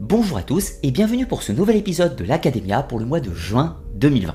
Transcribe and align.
Bonjour 0.00 0.38
à 0.38 0.42
tous 0.42 0.76
et 0.82 0.92
bienvenue 0.92 1.26
pour 1.26 1.42
ce 1.42 1.52
nouvel 1.52 1.76
épisode 1.76 2.16
de 2.16 2.24
l'Academia 2.24 2.82
pour 2.82 2.98
le 2.98 3.04
mois 3.04 3.20
de 3.20 3.34
juin 3.34 3.76
2020. 3.96 4.34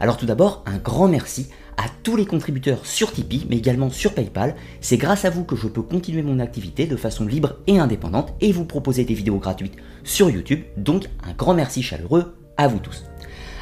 Alors 0.00 0.16
tout 0.16 0.24
d'abord, 0.24 0.62
un 0.66 0.78
grand 0.78 1.08
merci 1.08 1.48
à 1.76 1.86
tous 2.04 2.14
les 2.14 2.26
contributeurs 2.26 2.86
sur 2.86 3.10
Tipeee, 3.10 3.44
mais 3.50 3.56
également 3.56 3.90
sur 3.90 4.14
PayPal. 4.14 4.54
C'est 4.80 4.98
grâce 4.98 5.24
à 5.24 5.30
vous 5.30 5.42
que 5.42 5.56
je 5.56 5.66
peux 5.66 5.82
continuer 5.82 6.22
mon 6.22 6.38
activité 6.38 6.86
de 6.86 6.94
façon 6.94 7.26
libre 7.26 7.56
et 7.66 7.80
indépendante 7.80 8.34
et 8.40 8.52
vous 8.52 8.64
proposer 8.64 9.02
des 9.02 9.14
vidéos 9.14 9.38
gratuites 9.38 9.74
sur 10.04 10.30
YouTube. 10.30 10.60
Donc 10.76 11.08
un 11.24 11.32
grand 11.32 11.54
merci 11.54 11.82
chaleureux 11.82 12.36
à 12.56 12.68
vous 12.68 12.78
tous. 12.78 13.04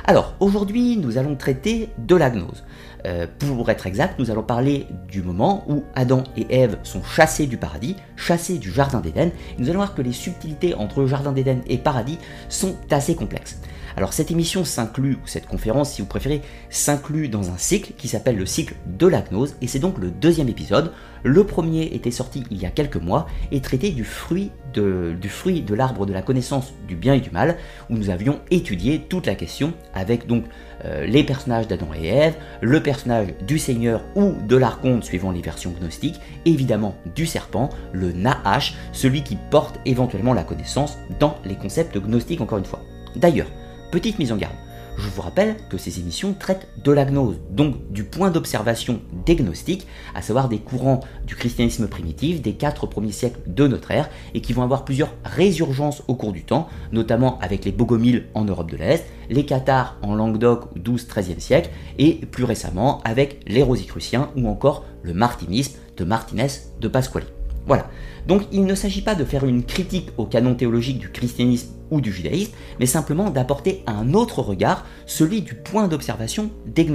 Alors 0.05 0.35
aujourd'hui, 0.41 0.99
nous 0.99 1.17
allons 1.17 1.35
traiter 1.35 1.89
de 1.97 2.15
la 2.15 2.29
gnose. 2.29 2.63
Euh, 3.07 3.27
pour 3.39 3.71
être 3.71 3.87
exact, 3.87 4.19
nous 4.19 4.31
allons 4.31 4.43
parler 4.43 4.87
du 5.09 5.23
moment 5.23 5.65
où 5.69 5.85
Adam 5.95 6.25
et 6.37 6.47
Ève 6.51 6.79
sont 6.83 7.03
chassés 7.03 7.47
du 7.47 7.57
paradis, 7.57 7.97
chassés 8.17 8.59
du 8.59 8.73
jardin 8.73 9.01
d'Éden. 9.01 9.31
Nous 9.59 9.69
allons 9.69 9.79
voir 9.79 9.95
que 9.95 10.03
les 10.03 10.13
subtilités 10.13 10.75
entre 10.75 11.07
jardin 11.07 11.33
d'Éden 11.33 11.61
et 11.69 11.79
paradis 11.79 12.19
sont 12.49 12.77
assez 12.91 13.15
complexes. 13.15 13.59
Alors 13.97 14.13
cette 14.13 14.31
émission 14.31 14.65
s'inclut, 14.65 15.15
ou 15.15 15.27
cette 15.27 15.47
conférence 15.47 15.93
si 15.93 16.03
vous 16.03 16.09
préférez, 16.09 16.43
s'inclut 16.71 17.29
dans 17.29 17.51
un 17.51 17.57
cycle 17.57 17.95
qui 17.97 18.07
s'appelle 18.07 18.37
le 18.37 18.47
cycle 18.47 18.75
de 18.87 19.07
la 19.09 19.23
gnose, 19.23 19.57
et 19.61 19.67
c'est 19.67 19.81
donc 19.81 19.99
le 19.99 20.11
deuxième 20.11 20.49
épisode. 20.49 20.93
Le 21.25 21.43
premier 21.45 21.83
était 21.95 22.13
sorti 22.13 22.45
il 22.53 22.61
y 22.61 22.67
a 22.67 22.71
quelques 22.71 22.97
mois 22.97 23.27
et 23.51 23.61
traitait 23.61 23.91
du 23.91 24.05
fruit 24.05 24.53
de 24.73 25.75
l'arbre 25.75 26.07
de 26.07 26.13
la 26.13 26.23
connaissance 26.23 26.73
du 26.87 26.95
bien 26.95 27.15
et 27.15 27.21
du 27.21 27.31
mal, 27.31 27.57
où 27.91 27.97
nous 27.97 28.11
avions 28.11 28.39
étudié 28.53 29.01
toute 29.09 29.27
la 29.27 29.35
question 29.35 29.73
avec 29.95 30.29
donc 30.29 30.45
euh, 30.85 31.07
les 31.07 31.25
personnages 31.25 31.69
d'Adam 31.69 31.89
et 31.95 32.07
Ève, 32.07 32.35
le 32.61 32.83
personnage 32.83 33.29
du 33.47 33.59
Seigneur 33.59 34.05
ou 34.15 34.35
de 34.47 34.57
l'Archonte 34.57 35.05
suivant 35.05 35.31
les 35.31 35.43
versions 35.43 35.73
gnostiques, 35.79 36.21
évidemment 36.45 36.95
du 37.15 37.27
serpent, 37.27 37.71
le 37.93 38.13
Nahash, 38.13 38.75
celui 38.93 39.23
qui 39.23 39.37
porte 39.51 39.81
éventuellement 39.85 40.35
la 40.35 40.45
connaissance 40.45 40.99
dans 41.19 41.37
les 41.45 41.57
concepts 41.57 41.99
gnostiques 41.99 42.41
encore 42.41 42.59
une 42.59 42.65
fois. 42.65 42.83
D'ailleurs, 43.17 43.49
Petite 43.91 44.19
mise 44.19 44.33
en 44.33 44.37
garde. 44.37 44.55
Je 44.99 45.09
vous 45.11 45.23
rappelle 45.23 45.57
que 45.71 45.79
ces 45.79 46.01
émissions 46.01 46.35
traitent 46.35 46.67
de 46.83 46.91
la 46.91 47.05
gnose, 47.05 47.37
donc 47.51 47.77
du 47.93 48.03
point 48.03 48.33
d'observation 48.33 49.01
des 49.25 49.37
gnostiques, 49.37 49.87
à 50.13 50.23
savoir 50.23 50.49
des 50.49 50.59
courants 50.59 51.01
du 51.25 51.37
christianisme 51.37 51.87
primitif 51.87 52.43
des 52.43 52.55
quatre 52.55 52.89
premiers 52.89 53.13
siècles 53.13 53.39
de 53.47 53.69
notre 53.69 53.93
ère, 53.93 54.11
et 54.35 54.41
qui 54.41 54.53
vont 54.53 54.65
avoir 54.65 54.85
plusieurs 54.85 55.15
résurgences 55.25 56.03
au 56.09 56.17
cours 56.17 56.33
du 56.33 56.43
temps, 56.43 56.69
notamment 56.91 57.39
avec 57.39 57.65
les 57.65 57.71
Bogomiles 57.71 58.27
en 58.35 58.45
Europe 58.45 58.73
de 58.73 58.77
l'Est, 58.77 59.05
les 59.31 59.47
Cathares 59.47 59.97
en 60.03 60.17
Languedoc 60.17 60.65
au 60.75 60.81
XII-XIIIe 60.81 61.41
siècle, 61.41 61.71
et 61.99 62.15
plus 62.15 62.45
récemment 62.45 63.01
avec 63.05 63.41
les 63.47 63.63
Rosicruciens 63.63 64.31
ou 64.37 64.49
encore 64.49 64.85
le 65.03 65.15
martinisme 65.15 65.79
de 65.97 66.05
Martinez 66.05 66.49
de 66.81 66.89
Pasquali. 66.89 67.27
Voilà. 67.67 67.89
Donc 68.29 68.43
il 68.53 68.67
ne 68.67 68.75
s'agit 68.75 69.01
pas 69.01 69.15
de 69.15 69.25
faire 69.25 69.47
une 69.47 69.65
critique 69.65 70.11
au 70.19 70.27
canon 70.27 70.55
théologique 70.55 70.99
du 70.99 71.11
christianisme 71.11 71.71
ou 71.91 72.03
du 72.03 72.13
judaïsme, 72.13 72.53
mais 72.79 72.85
simplement 72.85 73.31
d'apporter 73.31 73.83
un 73.87 74.13
autre 74.13 74.43
regard, 74.43 74.85
celui 75.07 75.41
du 75.41 75.55
point 75.55 75.89
d'observation 75.89 76.51
des. 76.67 76.87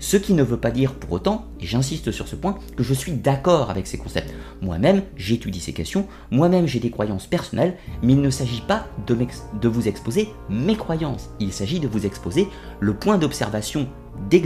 Ce 0.00 0.16
qui 0.16 0.32
ne 0.32 0.42
veut 0.42 0.56
pas 0.56 0.70
dire 0.70 0.94
pour 0.94 1.12
autant, 1.12 1.44
et 1.60 1.66
j'insiste 1.66 2.10
sur 2.10 2.28
ce 2.28 2.34
point, 2.34 2.58
que 2.76 2.82
je 2.82 2.94
suis 2.94 3.12
d'accord 3.12 3.70
avec 3.70 3.86
ces 3.86 3.98
concepts. 3.98 4.34
Moi-même, 4.62 5.02
j'étudie 5.16 5.60
ces 5.60 5.74
questions, 5.74 6.06
moi-même 6.30 6.66
j'ai 6.66 6.80
des 6.80 6.90
croyances 6.90 7.26
personnelles, 7.26 7.76
mais 8.02 8.14
il 8.14 8.22
ne 8.22 8.30
s'agit 8.30 8.62
pas 8.62 8.86
de, 9.06 9.68
vous 9.68 9.86
exposer 9.88 10.30
mes 10.48 10.76
croyances, 10.76 11.30
il 11.40 11.52
s'agit 11.52 11.78
de 11.78 11.88
vous 11.88 12.06
exposer 12.06 12.48
le 12.80 12.94
point 12.94 13.18
d'observation 13.18 13.86
des 14.30 14.42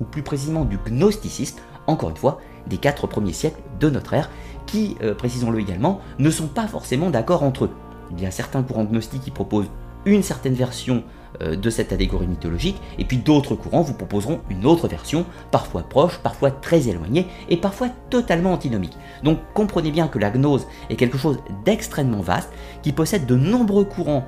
ou 0.00 0.04
plus 0.04 0.22
précisément 0.22 0.64
du 0.64 0.78
gnosticisme, 0.78 1.58
encore 1.86 2.10
une 2.10 2.16
fois, 2.16 2.40
des 2.68 2.78
quatre 2.78 3.06
premiers 3.06 3.32
siècles 3.32 3.60
de 3.80 3.90
notre 3.90 4.14
ère, 4.14 4.30
qui, 4.66 4.96
euh, 5.02 5.14
précisons-le 5.14 5.60
également, 5.60 6.00
ne 6.18 6.30
sont 6.30 6.46
pas 6.46 6.66
forcément 6.66 7.10
d'accord 7.10 7.42
entre 7.42 7.64
eux. 7.64 7.70
Il 8.12 8.22
y 8.22 8.26
a 8.26 8.30
certains 8.30 8.62
courants 8.62 8.84
gnostiques 8.84 9.22
qui 9.22 9.30
proposent 9.30 9.70
une 10.06 10.22
certaine 10.22 10.54
version 10.54 11.02
euh, 11.42 11.56
de 11.56 11.70
cette 11.70 11.92
allégorie 11.92 12.26
mythologique, 12.26 12.80
et 12.98 13.04
puis 13.04 13.16
d'autres 13.16 13.54
courants 13.54 13.82
vous 13.82 13.94
proposeront 13.94 14.40
une 14.50 14.66
autre 14.66 14.86
version, 14.86 15.24
parfois 15.50 15.82
proche, 15.82 16.18
parfois 16.18 16.50
très 16.50 16.88
éloignée, 16.88 17.26
et 17.48 17.56
parfois 17.56 17.88
totalement 18.10 18.52
antinomique. 18.52 18.96
Donc 19.22 19.38
comprenez 19.54 19.90
bien 19.90 20.06
que 20.06 20.18
la 20.18 20.30
gnose 20.30 20.66
est 20.90 20.96
quelque 20.96 21.18
chose 21.18 21.38
d'extrêmement 21.64 22.20
vaste, 22.20 22.52
qui 22.82 22.92
possède 22.92 23.26
de 23.26 23.36
nombreux 23.36 23.84
courants 23.84 24.26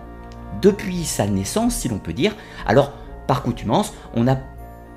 depuis 0.62 1.04
sa 1.04 1.26
naissance, 1.26 1.76
si 1.76 1.88
l'on 1.88 1.98
peut 1.98 2.12
dire. 2.12 2.34
Alors, 2.66 2.92
par 3.26 3.42
coutumance, 3.42 3.92
on 4.14 4.26
a 4.26 4.36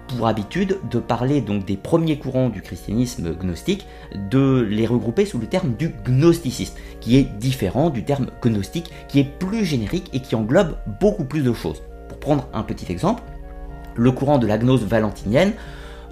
pour 0.10 0.28
habitude 0.28 0.80
de 0.90 1.00
parler 1.00 1.42
donc 1.42 1.66
des 1.66 1.78
premiers 1.78 2.18
courants 2.18 2.50
du 2.50 2.62
christianisme 2.62 3.34
gnostique, 3.34 3.86
de 4.30 4.62
les 4.70 4.88
regrouper 4.88 5.26
sous 5.26 5.38
le 5.38 5.48
terme 5.48 5.74
du 5.74 5.90
gnosticisme, 6.06 6.76
qui 7.00 7.18
est 7.18 7.24
différent 7.24 7.90
du 7.90 8.04
terme 8.04 8.28
gnostique, 8.42 8.92
qui 9.08 9.20
est 9.20 9.24
plus 9.40 9.66
générique 9.66 10.10
et 10.14 10.20
qui 10.20 10.36
englobe 10.36 10.78
beaucoup 11.00 11.26
plus 11.26 11.44
de 11.44 11.54
choses. 11.54 11.84
Pour 12.08 12.20
prendre 12.20 12.48
un 12.54 12.64
petit 12.64 12.92
exemple, 12.92 13.24
le 13.96 14.12
courant 14.12 14.40
de 14.40 14.48
la 14.48 14.58
gnose 14.58 14.84
valentinienne, 14.84 15.54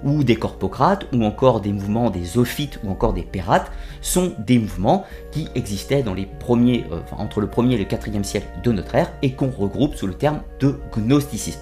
ou 0.04 0.22
des 0.22 0.36
corpocrates, 0.36 1.06
ou 1.12 1.24
encore 1.24 1.60
des 1.60 1.72
mouvements 1.72 2.10
des 2.10 2.24
zophites, 2.24 2.78
ou 2.84 2.90
encore 2.90 3.12
des 3.12 3.22
pérates, 3.22 3.72
sont 4.00 4.32
des 4.38 4.60
mouvements 4.60 5.04
qui 5.32 5.48
existaient 5.56 6.04
euh, 6.06 7.00
entre 7.16 7.40
le 7.40 7.46
1er 7.48 7.72
et 7.72 7.78
le 7.78 7.84
4e 7.84 8.22
siècle 8.22 8.46
de 8.62 8.70
notre 8.70 8.94
ère, 8.94 9.12
et 9.22 9.32
qu'on 9.32 9.50
regroupe 9.50 9.96
sous 9.96 10.06
le 10.06 10.14
terme 10.14 10.40
de 10.60 10.78
gnosticisme. 10.96 11.60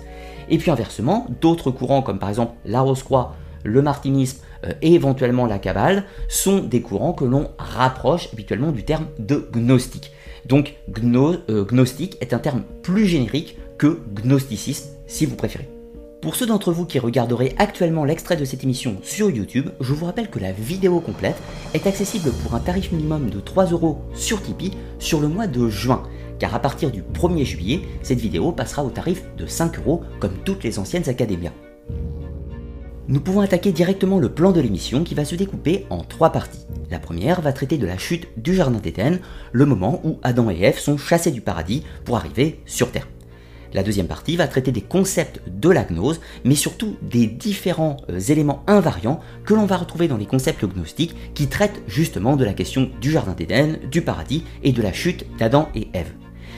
Et 0.49 0.59
puis 0.59 0.71
inversement, 0.71 1.27
d'autres 1.41 1.71
courants 1.71 2.03
comme 2.03 2.19
par 2.19 2.29
exemple 2.29 2.55
la 2.65 2.81
Rose-Croix, 2.81 3.35
le 3.65 3.83
martinisme 3.83 4.39
euh, 4.65 4.73
et 4.83 4.95
éventuellement 4.95 5.47
la 5.47 5.59
Kabbale 5.59 6.05
sont 6.29 6.61
des 6.61 6.81
courants 6.83 7.13
que 7.13 7.25
l'on 7.25 7.51
rapproche 7.59 8.29
habituellement 8.33 8.73
du 8.73 8.85
terme 8.85 9.07
de 9.19 9.49
gnostique. 9.53 10.13
Donc 10.47 10.77
euh, 10.89 11.65
gnostique 11.65 12.17
est 12.21 12.33
un 12.33 12.39
terme 12.39 12.63
plus 12.83 13.07
générique 13.07 13.59
que 13.79 14.01
gnosticisme 14.15 14.91
si 15.07 15.27
vous 15.27 15.37
préférez. 15.37 15.69
Pour 16.23 16.35
ceux 16.35 16.47
d'entre 16.47 16.73
vous 16.73 16.87
qui 16.87 16.99
regarderaient 16.99 17.55
actuellement 17.59 18.05
l'extrait 18.05 18.37
de 18.37 18.45
cette 18.45 18.65
émission 18.65 18.97
sur 19.03 19.31
YouTube, 19.31 19.69
je 19.81 19.93
vous 19.93 20.07
rappelle 20.07 20.31
que 20.31 20.39
la 20.39 20.51
vidéo 20.51 20.99
complète 21.01 21.37
est 21.75 21.87
accessible 21.87 22.33
pour 22.43 22.55
un 22.55 22.61
tarif 22.61 22.91
minimum 22.91 23.29
de 23.31 23.39
3 23.39 23.67
euros 23.67 23.99
sur 24.15 24.43
Tipeee 24.43 24.73
sur 24.99 25.21
le 25.21 25.29
mois 25.29 25.47
de 25.47 25.69
juin 25.69 26.03
car 26.39 26.55
à 26.55 26.61
partir 26.61 26.91
du 26.91 27.03
1er 27.03 27.45
juillet, 27.45 27.81
cette 28.03 28.21
vidéo 28.21 28.53
passera 28.53 28.85
au 28.85 28.91
tarif 28.91 29.25
de 29.37 29.47
5 29.47 29.79
euros 29.79 30.03
comme 30.21 30.37
toutes 30.45 30.65
les 30.65 30.79
anciennes 30.79 31.09
académias. 31.09 31.53
Nous 33.09 33.21
pouvons 33.21 33.41
attaquer 33.41 33.71
directement 33.71 34.19
le 34.19 34.29
plan 34.29 34.51
de 34.51 34.61
l'émission 34.61 35.05
qui 35.05 35.15
va 35.15 35.25
se 35.25 35.37
découper 35.37 35.87
en 35.91 35.99
trois 35.99 36.33
parties. 36.33 36.67
La 36.91 36.99
première 36.99 37.41
va 37.41 37.53
traiter 37.53 37.79
de 37.79 37.87
la 37.87 37.99
chute 37.99 38.27
du 38.37 38.53
Jardin 38.53 38.81
d'Éden, 38.81 39.21
le 39.53 39.65
moment 39.65 40.01
où 40.03 40.19
Adam 40.25 40.51
et 40.51 40.61
Ève 40.61 40.81
sont 40.81 40.99
chassés 40.99 41.31
du 41.31 41.41
paradis 41.41 41.85
pour 42.05 42.17
arriver 42.17 42.61
sur 42.67 42.91
Terre. 42.91 43.07
La 43.75 43.85
deuxième 43.85 44.09
partie 44.09 44.37
va 44.37 44.49
traiter 44.49 44.73
des 44.73 44.81
concepts 44.81 45.41
de 45.47 45.69
la 45.71 45.85
gnose, 45.85 46.21
mais 46.45 46.55
surtout 46.57 46.97
des 47.03 47.27
différents 47.27 47.99
euh, 48.11 48.19
éléments 48.19 48.65
invariants 48.67 49.21
que 49.45 49.55
l'on 49.55 49.67
va 49.67 49.77
retrouver 49.77 50.09
dans 50.09 50.17
les 50.17 50.27
concepts 50.27 50.65
gnostiques 50.65 51.15
qui 51.35 51.47
traitent 51.47 51.83
justement 51.87 52.37
de 52.37 52.45
la 52.45 52.55
question 52.55 52.91
du 53.01 53.11
Jardin 53.11 53.35
d'Éden, 53.35 53.79
du 53.91 54.03
paradis 54.03 54.45
et 54.63 54.73
de 54.73 54.83
la 54.83 54.93
chute 54.93 55.27
d'Adam 55.39 55.69
et 55.75 55.89
Ève. 55.93 56.11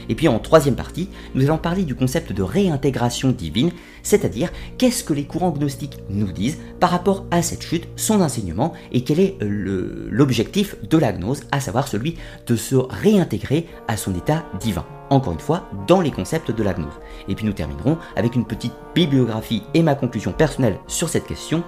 Et 0.09 0.15
puis 0.15 0.29
en 0.29 0.39
troisième 0.39 0.75
partie, 0.75 1.09
nous 1.35 1.45
allons 1.45 1.59
parler 1.59 1.85
du 1.85 1.95
concept 1.95 2.33
de 2.33 2.43
réintégration 2.43 3.31
divine, 3.31 3.71
c'est-à-dire 4.03 4.51
qu'est-ce 4.79 5.05
que 5.05 5.13
les 5.13 5.25
courants 5.25 5.51
gnostiques 5.51 5.99
nous 6.09 6.33
disent 6.33 6.59
par 6.81 6.91
rapport 6.91 7.27
à 7.31 7.43
cette 7.43 7.63
chute, 7.63 7.89
son 7.97 8.21
enseignement, 8.21 8.73
et 8.93 9.03
quel 9.03 9.21
est 9.21 9.37
l'objectif 9.41 10.77
de 10.89 10.99
la 10.99 11.13
gnose, 11.13 11.43
à 11.53 11.61
savoir 11.61 11.89
celui 11.89 12.17
de 12.47 12.57
se 12.57 12.77
réintégrer 12.77 13.67
à 13.87 13.97
son 13.97 14.15
état 14.15 14.45
divin. 14.61 14.85
Encore 15.11 15.33
une 15.33 15.41
fois, 15.41 15.69
dans 15.87 16.03
les 16.03 16.11
concepts 16.11 16.51
de 16.51 16.63
la 16.63 16.75
gnose. 16.75 16.93
Et 17.29 17.35
puis 17.35 17.47
nous 17.47 17.55
terminerons 17.55 17.97
avec 18.15 18.35
une 18.35 18.45
petite 18.45 18.75
bibliographie 18.95 19.63
et 19.73 19.83
ma 19.83 19.95
conclusion 19.95 20.33
personnelle 20.33 20.79
sur 20.87 21.09
cette 21.09 21.27
question 21.27 21.63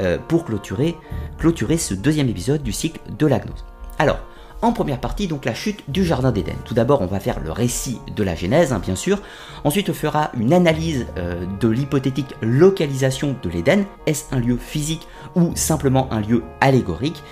euh, 0.00 0.16
pour 0.28 0.46
clôturer, 0.46 0.96
clôturer 1.38 1.76
ce 1.76 1.92
deuxième 1.92 2.28
épisode 2.28 2.62
du 2.62 2.72
cycle 2.72 3.00
de 3.18 3.26
la 3.26 3.40
gnose. 3.40 3.64
Alors, 3.98 4.18
en 4.62 4.72
première 4.72 5.00
partie, 5.00 5.28
donc 5.28 5.44
la 5.44 5.54
chute 5.54 5.84
du 5.88 6.04
Jardin 6.04 6.32
d'Éden. 6.32 6.56
Tout 6.64 6.74
d'abord, 6.74 7.00
on 7.00 7.06
va 7.06 7.20
faire 7.20 7.40
le 7.40 7.52
récit 7.52 7.98
de 8.14 8.22
la 8.22 8.34
Genèse, 8.34 8.72
hein, 8.72 8.80
bien 8.80 8.96
sûr. 8.96 9.20
Ensuite, 9.64 9.88
on 9.90 9.94
fera 9.94 10.30
une 10.38 10.52
analyse 10.52 11.06
euh, 11.16 11.44
de 11.60 11.68
l'hypothétique 11.68 12.34
localisation 12.42 13.36
de 13.40 13.48
l'Éden. 13.48 13.84
Est-ce 14.06 14.34
un 14.34 14.40
lieu 14.40 14.56
physique 14.56 15.06
ou 15.36 15.52
simplement 15.54 16.12
un 16.12 16.20
lieu 16.20 16.42
allégorique? 16.60 17.22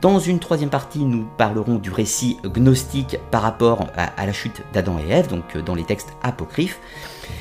Dans 0.00 0.18
une 0.18 0.38
troisième 0.38 0.68
partie, 0.68 0.98
nous 0.98 1.26
parlerons 1.38 1.76
du 1.76 1.90
récit 1.90 2.36
gnostique 2.44 3.16
par 3.30 3.40
rapport 3.40 3.86
à, 3.96 4.26
la 4.26 4.32
chute 4.34 4.62
d'Adam 4.74 4.98
et 4.98 5.10
Ève, 5.10 5.28
donc 5.28 5.56
euh, 5.56 5.62
dans 5.62 5.74
les 5.74 5.84
textes 5.84 6.12
apocryphes. 6.22 6.78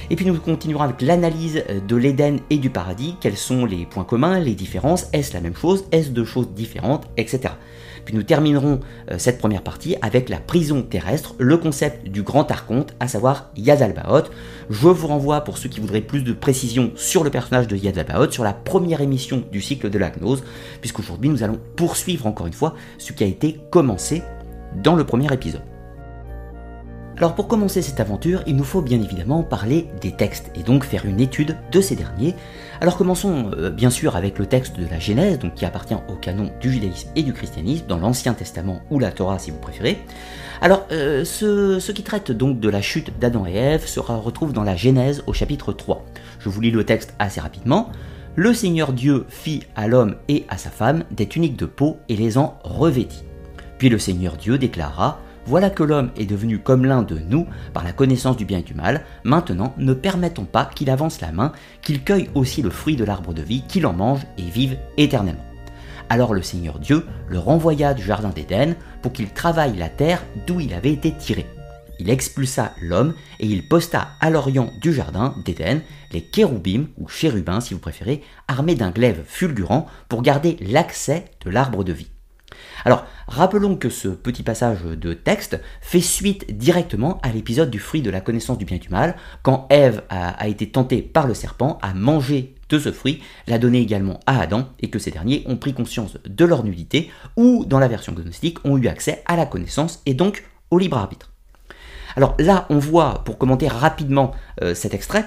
Et 0.09 0.15
puis 0.15 0.25
nous 0.25 0.39
continuerons 0.39 0.83
avec 0.83 1.01
l'analyse 1.01 1.63
euh, 1.69 1.81
de 1.81 1.95
l'Éden 1.97 2.37
et 2.49 2.57
du 2.57 2.69
paradis. 2.69 3.17
Quels 3.19 3.35
sont 3.35 3.65
les 3.65 3.85
points 3.85 4.05
communs, 4.05 4.39
les 4.39 4.55
différences? 4.55 5.07
Est-ce 5.11 5.33
la 5.33 5.41
même 5.41 5.57
chose? 5.57 5.83
Est-ce 5.91 6.11
deux 6.11 6.23
choses 6.23 6.49
différentes? 6.51 7.05
Etc. 7.17 7.49
Puis 8.05 8.15
nous 8.15 8.23
terminerons 8.23 8.79
euh, 9.11 9.15
cette 9.17 9.39
première 9.39 9.63
partie 9.63 9.95
avec 10.01 10.29
la 10.29 10.37
prison 10.37 10.83
terrestre, 10.83 11.35
le 11.39 11.57
concept 11.57 12.07
du 12.07 12.21
grand 12.21 12.49
archonte, 12.51 12.93
à 12.99 13.07
savoir 13.07 13.49
Yadalbaoth. 13.57 14.31
Je 14.69 14.87
vous 14.87 15.07
renvoie 15.07 15.41
pour 15.41 15.57
ceux 15.57 15.69
qui 15.69 15.79
voudraient 15.79 16.01
plus 16.01 16.23
de 16.23 16.33
précision 16.33 16.91
sur 16.95 17.23
le 17.23 17.29
personnage 17.29 17.67
de 17.67 17.75
Yadalbaoth, 17.75 18.31
sur 18.31 18.43
la 18.43 18.53
première 18.53 19.01
émission 19.01 19.43
du 19.51 19.61
cycle 19.61 19.89
de 19.89 19.97
la 19.97 20.11
gnose, 20.11 20.43
puisqu'aujourd'hui 20.81 21.29
nous 21.29 21.43
allons 21.43 21.59
poursuivre 21.75 22.27
encore 22.27 22.47
une 22.47 22.53
fois 22.53 22.75
ce 22.97 23.11
qui 23.11 23.23
a 23.23 23.27
été 23.27 23.59
commencé 23.71 24.21
dans 24.83 24.95
le 24.95 25.03
premier 25.03 25.31
épisode. 25.33 25.61
Alors 27.17 27.33
pour 27.33 27.47
commencer 27.47 27.81
cette 27.81 28.01
aventure, 28.01 28.43
il 28.45 28.57
nous 28.57 28.65
faut 28.65 28.81
bien 28.81 29.01
évidemment 29.01 29.41
parler 29.41 29.87
des 30.01 30.11
textes 30.11 30.51
et 30.53 30.63
donc 30.63 30.83
faire 30.83 31.05
une 31.05 31.21
étude 31.21 31.55
de 31.71 31.79
ces 31.79 31.95
derniers. 31.95 32.35
Alors 32.81 32.97
commençons 32.97 33.51
euh, 33.57 33.69
bien 33.69 33.89
sûr 33.89 34.15
avec 34.15 34.37
le 34.37 34.45
texte 34.45 34.77
de 34.77 34.85
la 34.89 34.99
Genèse, 34.99 35.39
qui 35.55 35.65
appartient 35.65 35.95
au 36.09 36.15
canon 36.15 36.51
du 36.59 36.71
judaïsme 36.71 37.09
et 37.15 37.23
du 37.23 37.33
christianisme, 37.33 37.85
dans 37.87 37.97
l'Ancien 37.97 38.33
Testament 38.33 38.81
ou 38.89 38.99
la 38.99 39.11
Torah 39.11 39.39
si 39.39 39.51
vous 39.51 39.59
préférez. 39.59 39.97
Alors 40.61 40.85
euh, 40.91 41.23
ce, 41.23 41.91
qui 41.91 42.03
traite 42.03 42.31
donc 42.31 42.59
de 42.59 42.69
la 42.69 42.81
chute 42.81 43.17
d'Adam 43.19 43.45
et 43.45 43.55
Ève 43.55 43.87
sera 43.87 44.17
retrouve 44.17 44.53
dans 44.53 44.63
la 44.63 44.75
Genèse 44.75 45.23
au 45.27 45.33
chapitre 45.33 45.73
3. 45.73 46.05
Je 46.39 46.49
vous 46.49 46.61
lis 46.61 46.71
le 46.71 46.83
texte 46.83 47.13
assez 47.19 47.39
rapidement. 47.39 47.89
Le 48.35 48.53
Seigneur 48.53 48.91
Dieu 48.91 49.25
fit 49.29 49.63
à 49.75 49.87
l'homme 49.87 50.15
et 50.27 50.45
à 50.49 50.57
sa 50.57 50.69
femme 50.69 51.05
des 51.11 51.27
tuniques 51.27 51.55
de 51.55 51.65
peau 51.65 51.97
et 52.09 52.17
les 52.17 52.37
en 52.37 52.59
revêtit. 52.63 53.23
Puis 53.77 53.89
le 53.89 53.99
Seigneur 53.99 54.35
Dieu 54.35 54.57
déclara 54.57 55.19
voilà 55.45 55.69
que 55.69 55.83
l'homme 55.83 56.11
est 56.17 56.25
devenu 56.25 56.59
comme 56.59 56.85
l'un 56.85 57.03
de 57.03 57.19
nous 57.19 57.47
par 57.73 57.83
la 57.83 57.93
connaissance 57.93 58.37
du 58.37 58.45
bien 58.45 58.59
et 58.59 58.63
du 58.63 58.73
mal. 58.73 59.01
Maintenant, 59.23 59.73
ne 59.77 59.93
permettons 59.93 60.45
pas 60.45 60.65
qu'il 60.65 60.89
avance 60.89 61.21
la 61.21 61.31
main, 61.31 61.51
qu'il 61.81 62.03
cueille 62.03 62.29
aussi 62.33 62.61
le 62.61 62.69
fruit 62.69 62.95
de 62.95 63.03
l'arbre 63.03 63.33
de 63.33 63.43
vie, 63.43 63.63
qu'il 63.67 63.85
en 63.85 63.93
mange 63.93 64.25
et 64.37 64.49
vive 64.49 64.77
éternellement. 64.97 65.45
Alors 66.09 66.33
le 66.33 66.41
Seigneur 66.41 66.79
Dieu 66.79 67.05
le 67.27 67.39
renvoya 67.39 67.93
du 67.93 68.03
jardin 68.03 68.29
d'Éden 68.29 68.75
pour 69.01 69.13
qu'il 69.13 69.29
travaille 69.29 69.75
la 69.75 69.89
terre 69.89 70.23
d'où 70.47 70.59
il 70.59 70.73
avait 70.73 70.93
été 70.93 71.11
tiré. 71.11 71.45
Il 71.99 72.09
expulsa 72.09 72.73
l'homme 72.81 73.13
et 73.39 73.45
il 73.45 73.67
posta 73.67 74.09
à 74.19 74.29
l'orient 74.29 74.69
du 74.81 74.93
jardin 74.93 75.35
d'Éden 75.45 75.81
les 76.11 76.21
kéroubim 76.21 76.87
ou 76.97 77.07
chérubins 77.07 77.61
si 77.61 77.73
vous 77.73 77.79
préférez, 77.79 78.21
armés 78.47 78.75
d'un 78.75 78.91
glaive 78.91 79.23
fulgurant 79.25 79.87
pour 80.09 80.21
garder 80.21 80.57
l'accès 80.61 81.25
de 81.43 81.49
l'arbre 81.49 81.83
de 81.83 81.93
vie. 81.93 82.14
Alors, 82.85 83.07
rappelons 83.27 83.75
que 83.75 83.89
ce 83.89 84.09
petit 84.09 84.43
passage 84.43 84.83
de 84.83 85.13
texte 85.13 85.59
fait 85.81 86.01
suite 86.01 86.55
directement 86.55 87.19
à 87.23 87.29
l'épisode 87.29 87.71
du 87.71 87.79
fruit 87.79 88.03
de 88.03 88.11
la 88.11 88.21
connaissance 88.21 88.59
du 88.59 88.65
bien 88.65 88.77
et 88.77 88.79
du 88.79 88.89
mal, 88.89 89.15
quand 89.41 89.65
Ève 89.71 90.03
a, 90.09 90.47
été 90.47 90.69
tentée 90.69 91.01
par 91.01 91.25
le 91.25 91.33
serpent 91.33 91.79
à 91.81 91.95
manger 91.95 92.53
de 92.69 92.77
ce 92.77 92.91
fruit, 92.91 93.23
l'a 93.47 93.57
donné 93.57 93.79
également 93.79 94.19
à 94.27 94.39
Adam, 94.39 94.67
et 94.79 94.91
que 94.91 94.99
ces 94.99 95.09
derniers 95.09 95.43
ont 95.47 95.57
pris 95.57 95.73
conscience 95.73 96.19
de 96.25 96.45
leur 96.45 96.63
nudité, 96.63 97.09
ou 97.35 97.65
dans 97.65 97.79
la 97.79 97.87
version 97.87 98.13
gnostique, 98.13 98.63
ont 98.63 98.77
eu 98.77 98.87
accès 98.87 99.23
à 99.25 99.35
la 99.35 99.47
connaissance 99.47 100.03
et 100.05 100.13
donc 100.13 100.45
au 100.69 100.77
libre 100.77 100.97
arbitre. 100.97 101.31
Alors 102.15 102.35
là, 102.37 102.67
on 102.69 102.77
voit, 102.77 103.23
pour 103.25 103.39
commenter 103.39 103.67
rapidement 103.67 104.31
euh, 104.61 104.75
cet 104.75 104.93
extrait, 104.93 105.25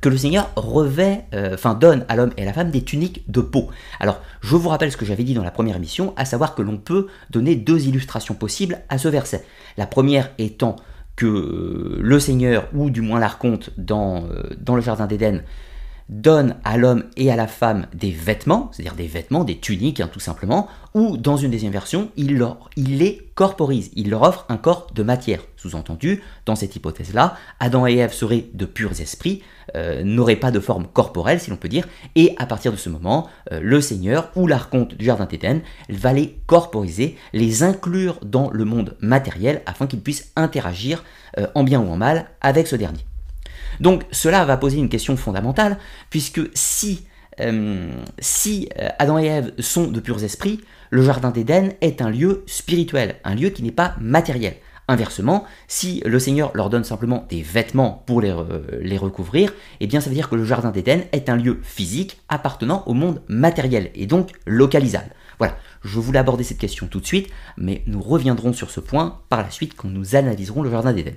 que 0.00 0.08
le 0.08 0.16
Seigneur 0.16 0.50
revêt, 0.56 1.24
euh, 1.34 1.54
enfin 1.54 1.74
donne 1.74 2.04
à 2.08 2.16
l'homme 2.16 2.32
et 2.36 2.42
à 2.42 2.44
la 2.44 2.52
femme 2.52 2.70
des 2.70 2.82
tuniques 2.82 3.24
de 3.28 3.40
peau. 3.40 3.68
Alors, 4.00 4.20
je 4.40 4.56
vous 4.56 4.68
rappelle 4.68 4.92
ce 4.92 4.96
que 4.96 5.04
j'avais 5.04 5.24
dit 5.24 5.34
dans 5.34 5.42
la 5.42 5.50
première 5.50 5.76
émission, 5.76 6.14
à 6.16 6.24
savoir 6.24 6.54
que 6.54 6.62
l'on 6.62 6.76
peut 6.76 7.08
donner 7.30 7.56
deux 7.56 7.86
illustrations 7.86 8.34
possibles 8.34 8.80
à 8.88 8.98
ce 8.98 9.08
verset. 9.08 9.44
La 9.76 9.86
première 9.86 10.30
étant 10.38 10.76
que 11.16 11.26
euh, 11.26 11.98
le 12.00 12.20
Seigneur, 12.20 12.68
ou 12.74 12.90
du 12.90 13.00
moins 13.00 13.18
l'archonte 13.18 13.70
dans, 13.76 14.24
euh, 14.24 14.42
dans 14.60 14.76
le 14.76 14.82
Jardin 14.82 15.06
d'Éden, 15.06 15.42
donne 16.08 16.56
à 16.64 16.76
l'homme 16.76 17.04
et 17.16 17.30
à 17.30 17.36
la 17.36 17.46
femme 17.46 17.86
des 17.94 18.10
vêtements, 18.10 18.70
c'est-à-dire 18.72 18.94
des 18.94 19.06
vêtements, 19.06 19.44
des 19.44 19.58
tuniques 19.58 20.00
hein, 20.00 20.08
tout 20.10 20.20
simplement, 20.20 20.68
ou 20.94 21.16
dans 21.16 21.36
une 21.36 21.50
deuxième 21.50 21.72
version, 21.72 22.10
il, 22.16 22.42
les 22.76 23.28
corporise, 23.34 23.90
il 23.94 24.10
leur 24.10 24.22
offre 24.22 24.46
un 24.48 24.56
corps 24.56 24.88
de 24.94 25.02
matière. 25.02 25.40
Sous-entendu, 25.56 26.22
dans 26.46 26.56
cette 26.56 26.74
hypothèse-là, 26.74 27.36
Adam 27.60 27.86
et 27.86 27.96
Ève 27.96 28.12
seraient 28.12 28.46
de 28.54 28.64
purs 28.64 29.00
esprits, 29.00 29.42
euh, 29.76 30.02
n'auraient 30.02 30.36
pas 30.36 30.50
de 30.50 30.60
forme 30.60 30.86
corporelle, 30.86 31.40
si 31.40 31.50
l'on 31.50 31.56
peut 31.56 31.68
dire, 31.68 31.86
et 32.14 32.34
à 32.38 32.46
partir 32.46 32.72
de 32.72 32.76
ce 32.76 32.88
moment, 32.88 33.28
euh, 33.52 33.60
le 33.62 33.80
Seigneur 33.80 34.30
ou 34.34 34.46
l'archonte 34.46 34.94
du 34.94 35.04
Jardin 35.04 35.26
d'Éden 35.26 35.60
va 35.90 36.12
les 36.12 36.38
corporiser, 36.46 37.16
les 37.32 37.62
inclure 37.62 38.18
dans 38.24 38.50
le 38.50 38.64
monde 38.64 38.96
matériel 39.00 39.62
afin 39.66 39.86
qu'ils 39.86 40.00
puissent 40.00 40.32
interagir 40.36 41.04
euh, 41.38 41.46
en 41.54 41.64
bien 41.64 41.80
ou 41.80 41.88
en 41.90 41.96
mal 41.96 42.26
avec 42.40 42.66
ce 42.66 42.76
dernier. 42.76 43.07
Donc 43.80 44.04
cela 44.10 44.44
va 44.44 44.56
poser 44.56 44.78
une 44.78 44.88
question 44.88 45.16
fondamentale, 45.16 45.78
puisque 46.10 46.40
si, 46.54 47.06
euh, 47.40 47.90
euh, 48.46 48.88
Adam 48.98 49.18
et 49.18 49.26
Ève 49.26 49.52
sont 49.58 49.86
de 49.86 50.00
purs 50.00 50.22
esprits, 50.24 50.60
le 50.90 51.02
Jardin 51.02 51.30
d'Éden 51.30 51.72
est 51.80 52.00
un 52.00 52.10
lieu 52.10 52.44
spirituel, 52.46 53.16
un 53.24 53.34
lieu 53.34 53.50
qui 53.50 53.62
n'est 53.62 53.72
pas 53.72 53.94
matériel. 54.00 54.56
Inversement, 54.90 55.44
si 55.66 56.00
le 56.06 56.18
Seigneur 56.18 56.50
leur 56.54 56.70
donne 56.70 56.84
simplement 56.84 57.26
des 57.28 57.42
vêtements 57.42 58.02
pour 58.06 58.22
les, 58.22 58.34
les 58.80 58.96
recouvrir, 58.96 59.52
eh 59.80 59.86
bien 59.86 60.00
ça 60.00 60.08
veut 60.08 60.14
dire 60.14 60.30
que 60.30 60.34
le 60.34 60.46
Jardin 60.46 60.70
d'Éden 60.70 61.02
est 61.12 61.28
un 61.28 61.36
lieu 61.36 61.60
physique 61.62 62.22
appartenant 62.30 62.84
au 62.86 62.94
monde 62.94 63.20
matériel 63.28 63.90
et 63.94 64.06
donc 64.06 64.30
localisable. 64.46 65.10
Voilà, 65.38 65.56
je 65.82 66.00
voulais 66.00 66.18
aborder 66.18 66.42
cette 66.42 66.58
question 66.58 66.86
tout 66.86 67.00
de 67.00 67.06
suite, 67.06 67.28
mais 67.56 67.82
nous 67.86 68.00
reviendrons 68.00 68.52
sur 68.52 68.70
ce 68.70 68.80
point 68.80 69.20
par 69.28 69.42
la 69.42 69.50
suite 69.50 69.74
quand 69.76 69.88
nous 69.88 70.16
analyserons 70.16 70.62
le 70.62 70.70
Jardin 70.70 70.92
d'Éden. 70.92 71.14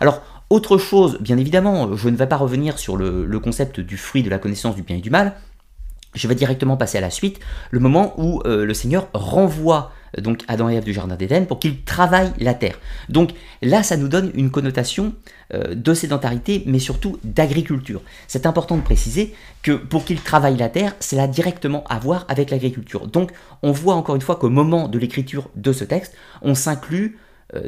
Alors, 0.00 0.22
autre 0.50 0.78
chose, 0.78 1.18
bien 1.20 1.36
évidemment, 1.36 1.94
je 1.94 2.08
ne 2.08 2.16
vais 2.16 2.26
pas 2.26 2.36
revenir 2.36 2.78
sur 2.78 2.96
le, 2.96 3.38
concept 3.38 3.80
du 3.80 3.98
fruit 3.98 4.22
de 4.22 4.30
la 4.30 4.38
connaissance 4.38 4.74
du 4.74 4.82
bien 4.82 4.96
et 4.96 5.00
du 5.00 5.10
mal. 5.10 5.34
Je 6.14 6.26
vais 6.26 6.34
directement 6.34 6.78
passer 6.78 6.96
à 6.96 7.02
la 7.02 7.10
suite, 7.10 7.38
le 7.70 7.80
moment 7.80 8.14
où 8.16 8.40
euh, 8.46 8.64
le 8.64 8.72
Seigneur 8.72 9.08
renvoie 9.12 9.92
euh, 10.16 10.22
donc 10.22 10.42
Adam 10.48 10.70
et 10.70 10.74
Ève 10.74 10.84
du 10.84 10.94
Jardin 10.94 11.16
d'Éden 11.16 11.44
pour 11.44 11.58
qu'ils 11.58 11.82
travaillent 11.82 12.32
la 12.38 12.54
terre. 12.54 12.78
Donc 13.10 13.32
là, 13.60 13.82
ça 13.82 13.98
nous 13.98 14.08
donne 14.08 14.30
une 14.32 14.50
connotation 14.50 15.12
euh, 15.52 15.74
de 15.74 15.92
sédentarité, 15.92 16.62
mais 16.64 16.78
surtout 16.78 17.18
d'agriculture. 17.24 18.00
C'est 18.26 18.46
important 18.46 18.78
de 18.78 18.82
préciser 18.82 19.34
que 19.62 19.72
pour 19.72 20.06
qu'ils 20.06 20.22
travaillent 20.22 20.56
la 20.56 20.70
terre, 20.70 20.96
cela 20.98 21.24
a 21.24 21.28
directement 21.28 21.84
à 21.90 21.98
voir 21.98 22.24
avec 22.28 22.50
l'agriculture. 22.50 23.06
Donc 23.06 23.32
on 23.62 23.72
voit 23.72 23.94
encore 23.94 24.16
une 24.16 24.22
fois 24.22 24.36
qu'au 24.36 24.48
moment 24.48 24.88
de 24.88 24.98
l'écriture 24.98 25.50
de 25.56 25.74
ce 25.74 25.84
texte, 25.84 26.14
on 26.40 26.54
s'inclut 26.54 27.18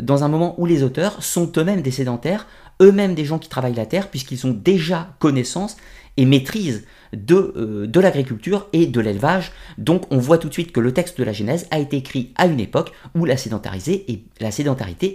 dans 0.02 0.24
un 0.24 0.28
moment 0.28 0.60
où 0.60 0.66
les 0.66 0.82
auteurs 0.82 1.22
sont 1.22 1.50
eux-mêmes 1.56 1.80
des 1.80 1.90
sédentaires, 1.90 2.46
eux-mêmes 2.80 3.14
des 3.14 3.24
gens 3.24 3.38
qui 3.38 3.48
travaillent 3.48 3.74
la 3.74 3.86
terre, 3.86 4.08
puisqu'ils 4.08 4.46
ont 4.46 4.52
déjà 4.52 5.14
connaissance 5.18 5.76
et 6.16 6.24
maîtrise 6.24 6.84
de, 7.12 7.52
euh, 7.56 7.86
de 7.86 8.00
l'agriculture 8.00 8.68
et 8.72 8.86
de 8.86 9.00
l'élevage. 9.00 9.52
Donc 9.78 10.04
on 10.10 10.18
voit 10.18 10.38
tout 10.38 10.48
de 10.48 10.52
suite 10.52 10.72
que 10.72 10.80
le 10.80 10.92
texte 10.92 11.18
de 11.18 11.24
la 11.24 11.32
Genèse 11.32 11.66
a 11.70 11.78
été 11.78 11.96
écrit 11.96 12.32
à 12.36 12.46
une 12.46 12.60
époque 12.60 12.92
où 13.14 13.24
la, 13.24 13.36
sédentarité 13.36 14.06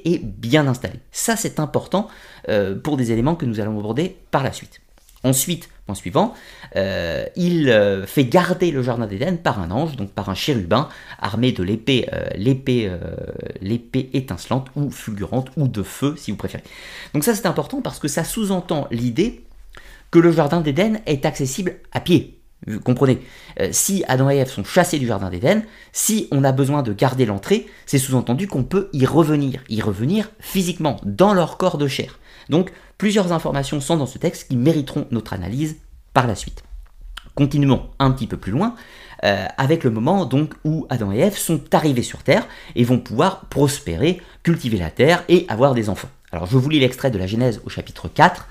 est 0.06 0.24
bien 0.24 0.68
installée. 0.68 1.00
Ça 1.12 1.36
c'est 1.36 1.60
important 1.60 2.08
euh, 2.50 2.76
pour 2.76 2.98
des 2.98 3.12
éléments 3.12 3.36
que 3.36 3.46
nous 3.46 3.60
allons 3.60 3.80
aborder 3.80 4.16
par 4.32 4.44
la 4.44 4.52
suite. 4.52 4.82
Ensuite, 5.24 5.70
point 5.86 5.96
suivant, 5.96 6.34
euh, 6.76 7.26
il 7.36 8.04
fait 8.08 8.26
garder 8.26 8.72
le 8.72 8.82
jardin 8.82 9.08
d'Éden 9.08 9.38
par 9.38 9.60
un 9.60 9.72
ange, 9.72 9.96
donc 9.96 10.12
par 10.12 10.30
un 10.30 10.36
chérubin, 10.36 10.90
armé 11.20 11.52
de 11.52 11.64
l'épée, 11.64 12.08
l'épée, 12.36 12.92
l'épée 13.62 14.10
étincelante 14.14 14.68
ou 14.76 14.90
fulgurante 14.90 15.50
ou 15.58 15.68
de 15.68 15.84
feu, 15.84 16.16
si 16.18 16.32
vous 16.32 16.38
préférez. 16.38 16.64
Donc 17.14 17.24
ça 17.24 17.36
c'est 17.36 17.46
important 17.46 17.82
parce 17.82 18.00
que 18.00 18.08
ça 18.08 18.24
sous-entend 18.24 18.88
l'idée 18.92 19.46
que 20.12 20.20
le 20.20 20.32
jardin 20.32 20.62
d'Éden 20.62 21.02
est 21.06 21.26
accessible 21.26 21.76
à 21.92 22.00
pied. 22.00 22.40
Vous 22.68 22.80
comprenez? 22.80 23.20
Si 23.72 24.04
Adam 24.08 24.30
et 24.32 24.38
Ève 24.38 24.50
sont 24.50 24.64
chassés 24.64 24.98
du 24.98 25.06
jardin 25.06 25.30
d'Éden, 25.30 25.64
si 25.92 26.28
on 26.32 26.44
a 26.44 26.52
besoin 26.52 26.82
de 26.82 26.94
garder 26.94 27.26
l'entrée, 27.26 27.68
c'est 27.86 28.00
sous-entendu 28.00 28.48
qu'on 28.48 28.64
peut 28.64 28.90
y 28.92 29.06
revenir, 29.06 29.62
y 29.70 29.82
revenir 29.82 30.32
physiquement, 30.40 31.00
dans 31.04 31.34
leur 31.34 31.58
corps 31.58 31.78
de 31.78 31.88
chair. 31.88 32.18
Donc 32.50 32.72
plusieurs 32.98 33.32
informations 33.32 33.82
sont 33.82 33.98
dans 33.98 34.06
ce 34.06 34.18
texte 34.18 34.50
qui 34.50 34.58
mériteront 34.58 35.08
notre 35.12 35.34
analyse 35.34 35.78
par 36.14 36.28
la 36.28 36.36
suite. 36.36 36.64
Continuons 37.36 37.90
un 38.00 38.12
petit 38.12 38.28
peu 38.28 38.38
plus 38.38 38.52
loin 38.52 38.76
euh, 39.24 39.46
avec 39.58 39.84
le 39.84 39.90
moment 39.90 40.26
donc 40.26 40.54
où 40.64 40.88
Adam 40.90 41.12
et 41.12 41.20
Ève 41.20 41.38
sont 41.38 41.62
arrivés 41.74 42.04
sur 42.04 42.24
Terre 42.24 42.48
et 42.76 42.84
vont 42.84 43.00
pouvoir 43.00 43.46
prospérer, 43.48 44.22
cultiver 44.44 44.78
la 44.78 44.90
terre 44.90 45.24
et 45.28 45.46
avoir 45.50 45.74
des 45.74 45.90
enfants. 45.90 46.10
Alors 46.32 46.46
je 46.46 46.58
vous 46.58 46.70
lis 46.70 46.80
l'extrait 46.80 47.12
de 47.12 47.18
la 47.18 47.28
Genèse 47.28 47.62
au 47.66 47.70
chapitre 47.70 48.08
4. 48.08 48.48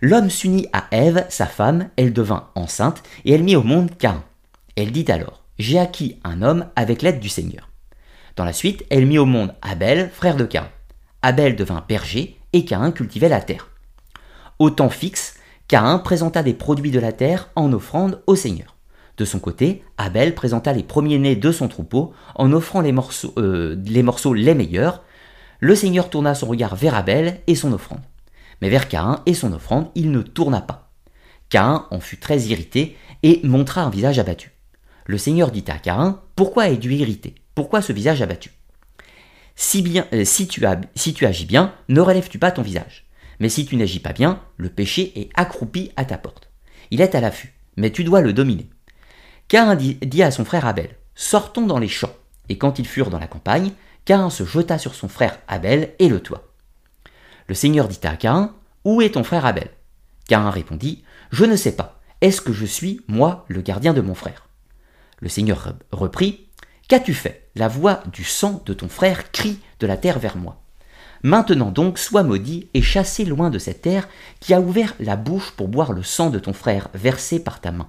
L'homme 0.00 0.30
s'unit 0.30 0.68
à 0.72 0.86
Ève, 0.92 1.26
sa 1.28 1.46
femme, 1.46 1.88
elle 1.96 2.12
devint 2.12 2.48
enceinte 2.54 3.02
et 3.24 3.32
elle 3.32 3.42
mit 3.42 3.56
au 3.56 3.64
monde 3.64 3.90
Cain. 3.98 4.22
Elle 4.76 4.92
dit 4.92 5.10
alors 5.10 5.42
J'ai 5.58 5.78
acquis 5.78 6.20
un 6.22 6.42
homme 6.42 6.66
avec 6.76 7.02
l'aide 7.02 7.18
du 7.18 7.28
Seigneur. 7.28 7.68
Dans 8.36 8.44
la 8.44 8.52
suite, 8.52 8.84
elle 8.90 9.06
mit 9.06 9.18
au 9.18 9.26
monde 9.26 9.54
Abel, 9.60 10.10
frère 10.12 10.36
de 10.36 10.44
Cain. 10.44 10.68
Abel 11.22 11.56
devint 11.56 11.84
berger 11.88 12.37
et 12.58 12.64
Caïn 12.64 12.90
cultivait 12.90 13.28
la 13.28 13.40
terre. 13.40 13.68
Au 14.58 14.70
temps 14.70 14.90
fixe, 14.90 15.36
Caïn 15.68 16.00
présenta 16.00 16.42
des 16.42 16.54
produits 16.54 16.90
de 16.90 16.98
la 16.98 17.12
terre 17.12 17.50
en 17.54 17.72
offrande 17.72 18.20
au 18.26 18.34
Seigneur. 18.34 18.74
De 19.16 19.24
son 19.24 19.38
côté, 19.38 19.84
Abel 19.96 20.34
présenta 20.34 20.72
les 20.72 20.82
premiers-nés 20.82 21.36
de 21.36 21.52
son 21.52 21.68
troupeau 21.68 22.12
en 22.34 22.52
offrant 22.52 22.80
les 22.80 22.90
morceaux, 22.90 23.32
euh, 23.38 23.76
les 23.86 24.02
morceaux 24.02 24.34
les 24.34 24.54
meilleurs. 24.54 25.04
Le 25.60 25.76
Seigneur 25.76 26.10
tourna 26.10 26.34
son 26.34 26.46
regard 26.46 26.74
vers 26.74 26.96
Abel 26.96 27.40
et 27.46 27.54
son 27.54 27.72
offrande. 27.72 28.00
Mais 28.60 28.70
vers 28.70 28.88
Caïn 28.88 29.22
et 29.26 29.34
son 29.34 29.52
offrande, 29.52 29.90
il 29.94 30.10
ne 30.10 30.22
tourna 30.22 30.60
pas. 30.60 30.90
Caïn 31.50 31.86
en 31.92 32.00
fut 32.00 32.18
très 32.18 32.40
irrité 32.40 32.96
et 33.22 33.40
montra 33.44 33.82
un 33.82 33.90
visage 33.90 34.18
abattu. 34.18 34.50
Le 35.06 35.16
Seigneur 35.16 35.52
dit 35.52 35.64
à 35.68 35.78
Caïn 35.78 36.18
Pourquoi 36.34 36.70
es-tu 36.70 36.92
irrité? 36.92 37.36
Pourquoi 37.54 37.82
ce 37.82 37.92
visage 37.92 38.20
abattu? 38.20 38.50
Euh, 40.12 40.24
si, 40.24 40.46
tu 40.46 41.26
agis 41.26 41.46
bien, 41.46 41.74
ne 41.88 42.00
relèves-tu 42.00 42.38
pas 42.38 42.52
ton 42.52 42.62
visage 42.62 43.06
Mais 43.40 43.48
si 43.48 43.66
tu 43.66 43.76
n'agis 43.76 44.00
pas 44.00 44.12
bien, 44.12 44.40
le 44.56 44.68
péché 44.68 45.12
est 45.16 45.30
accroupi 45.34 45.90
à 45.96 46.04
ta 46.04 46.18
porte. 46.18 46.50
Il 46.90 47.00
est 47.00 47.14
à 47.14 47.20
l'affût, 47.20 47.54
mais 47.76 47.90
tu 47.90 48.04
dois 48.04 48.20
le 48.20 48.32
dominer. 48.32 48.68
Cain 49.48 49.74
dit, 49.74 50.22
à 50.22 50.30
son 50.30 50.44
frère 50.44 50.66
Abel 50.66 50.96
Sortons 51.14 51.66
dans 51.66 51.78
les 51.78 51.88
champs. 51.88 52.14
Et 52.48 52.58
quand 52.58 52.78
ils 52.78 52.86
furent 52.86 53.10
dans 53.10 53.18
la 53.18 53.26
campagne, 53.26 53.72
Cain 54.04 54.30
se 54.30 54.44
jeta 54.44 54.78
sur 54.78 54.94
son 54.94 55.08
frère 55.08 55.38
Abel 55.48 55.94
et 55.98 56.08
le 56.08 56.22
tua. 56.22 56.44
Le 57.48 57.54
Seigneur 57.54 57.88
dit 57.88 58.00
à 58.04 58.16
Caïn, 58.16 58.54
Où 58.84 59.02
est 59.02 59.14
ton 59.14 59.24
frère 59.24 59.44
Abel? 59.44 59.70
Caïn 60.28 60.50
répondit, 60.50 61.02
Je 61.30 61.44
ne 61.44 61.56
sais 61.56 61.72
pas. 61.72 62.00
Est-ce 62.20 62.40
que 62.40 62.52
je 62.52 62.66
suis, 62.66 63.00
moi, 63.08 63.44
le 63.48 63.60
gardien 63.60 63.92
de 63.92 64.00
mon 64.00 64.14
frère? 64.14 64.48
Le 65.20 65.28
Seigneur 65.28 65.74
reprit, 65.90 66.47
Qu'as-tu 66.88 67.12
fait? 67.12 67.50
La 67.54 67.68
voix 67.68 68.02
du 68.10 68.24
sang 68.24 68.62
de 68.64 68.72
ton 68.72 68.88
frère 68.88 69.30
crie 69.30 69.60
de 69.78 69.86
la 69.86 69.98
terre 69.98 70.18
vers 70.18 70.38
moi. 70.38 70.62
Maintenant 71.22 71.70
donc, 71.70 71.98
sois 71.98 72.22
maudit 72.22 72.70
et 72.72 72.80
chassé 72.80 73.26
loin 73.26 73.50
de 73.50 73.58
cette 73.58 73.82
terre 73.82 74.08
qui 74.40 74.54
a 74.54 74.60
ouvert 74.60 74.94
la 74.98 75.16
bouche 75.16 75.50
pour 75.50 75.68
boire 75.68 75.92
le 75.92 76.02
sang 76.02 76.30
de 76.30 76.38
ton 76.38 76.54
frère 76.54 76.88
versé 76.94 77.40
par 77.40 77.60
ta 77.60 77.72
main. 77.72 77.88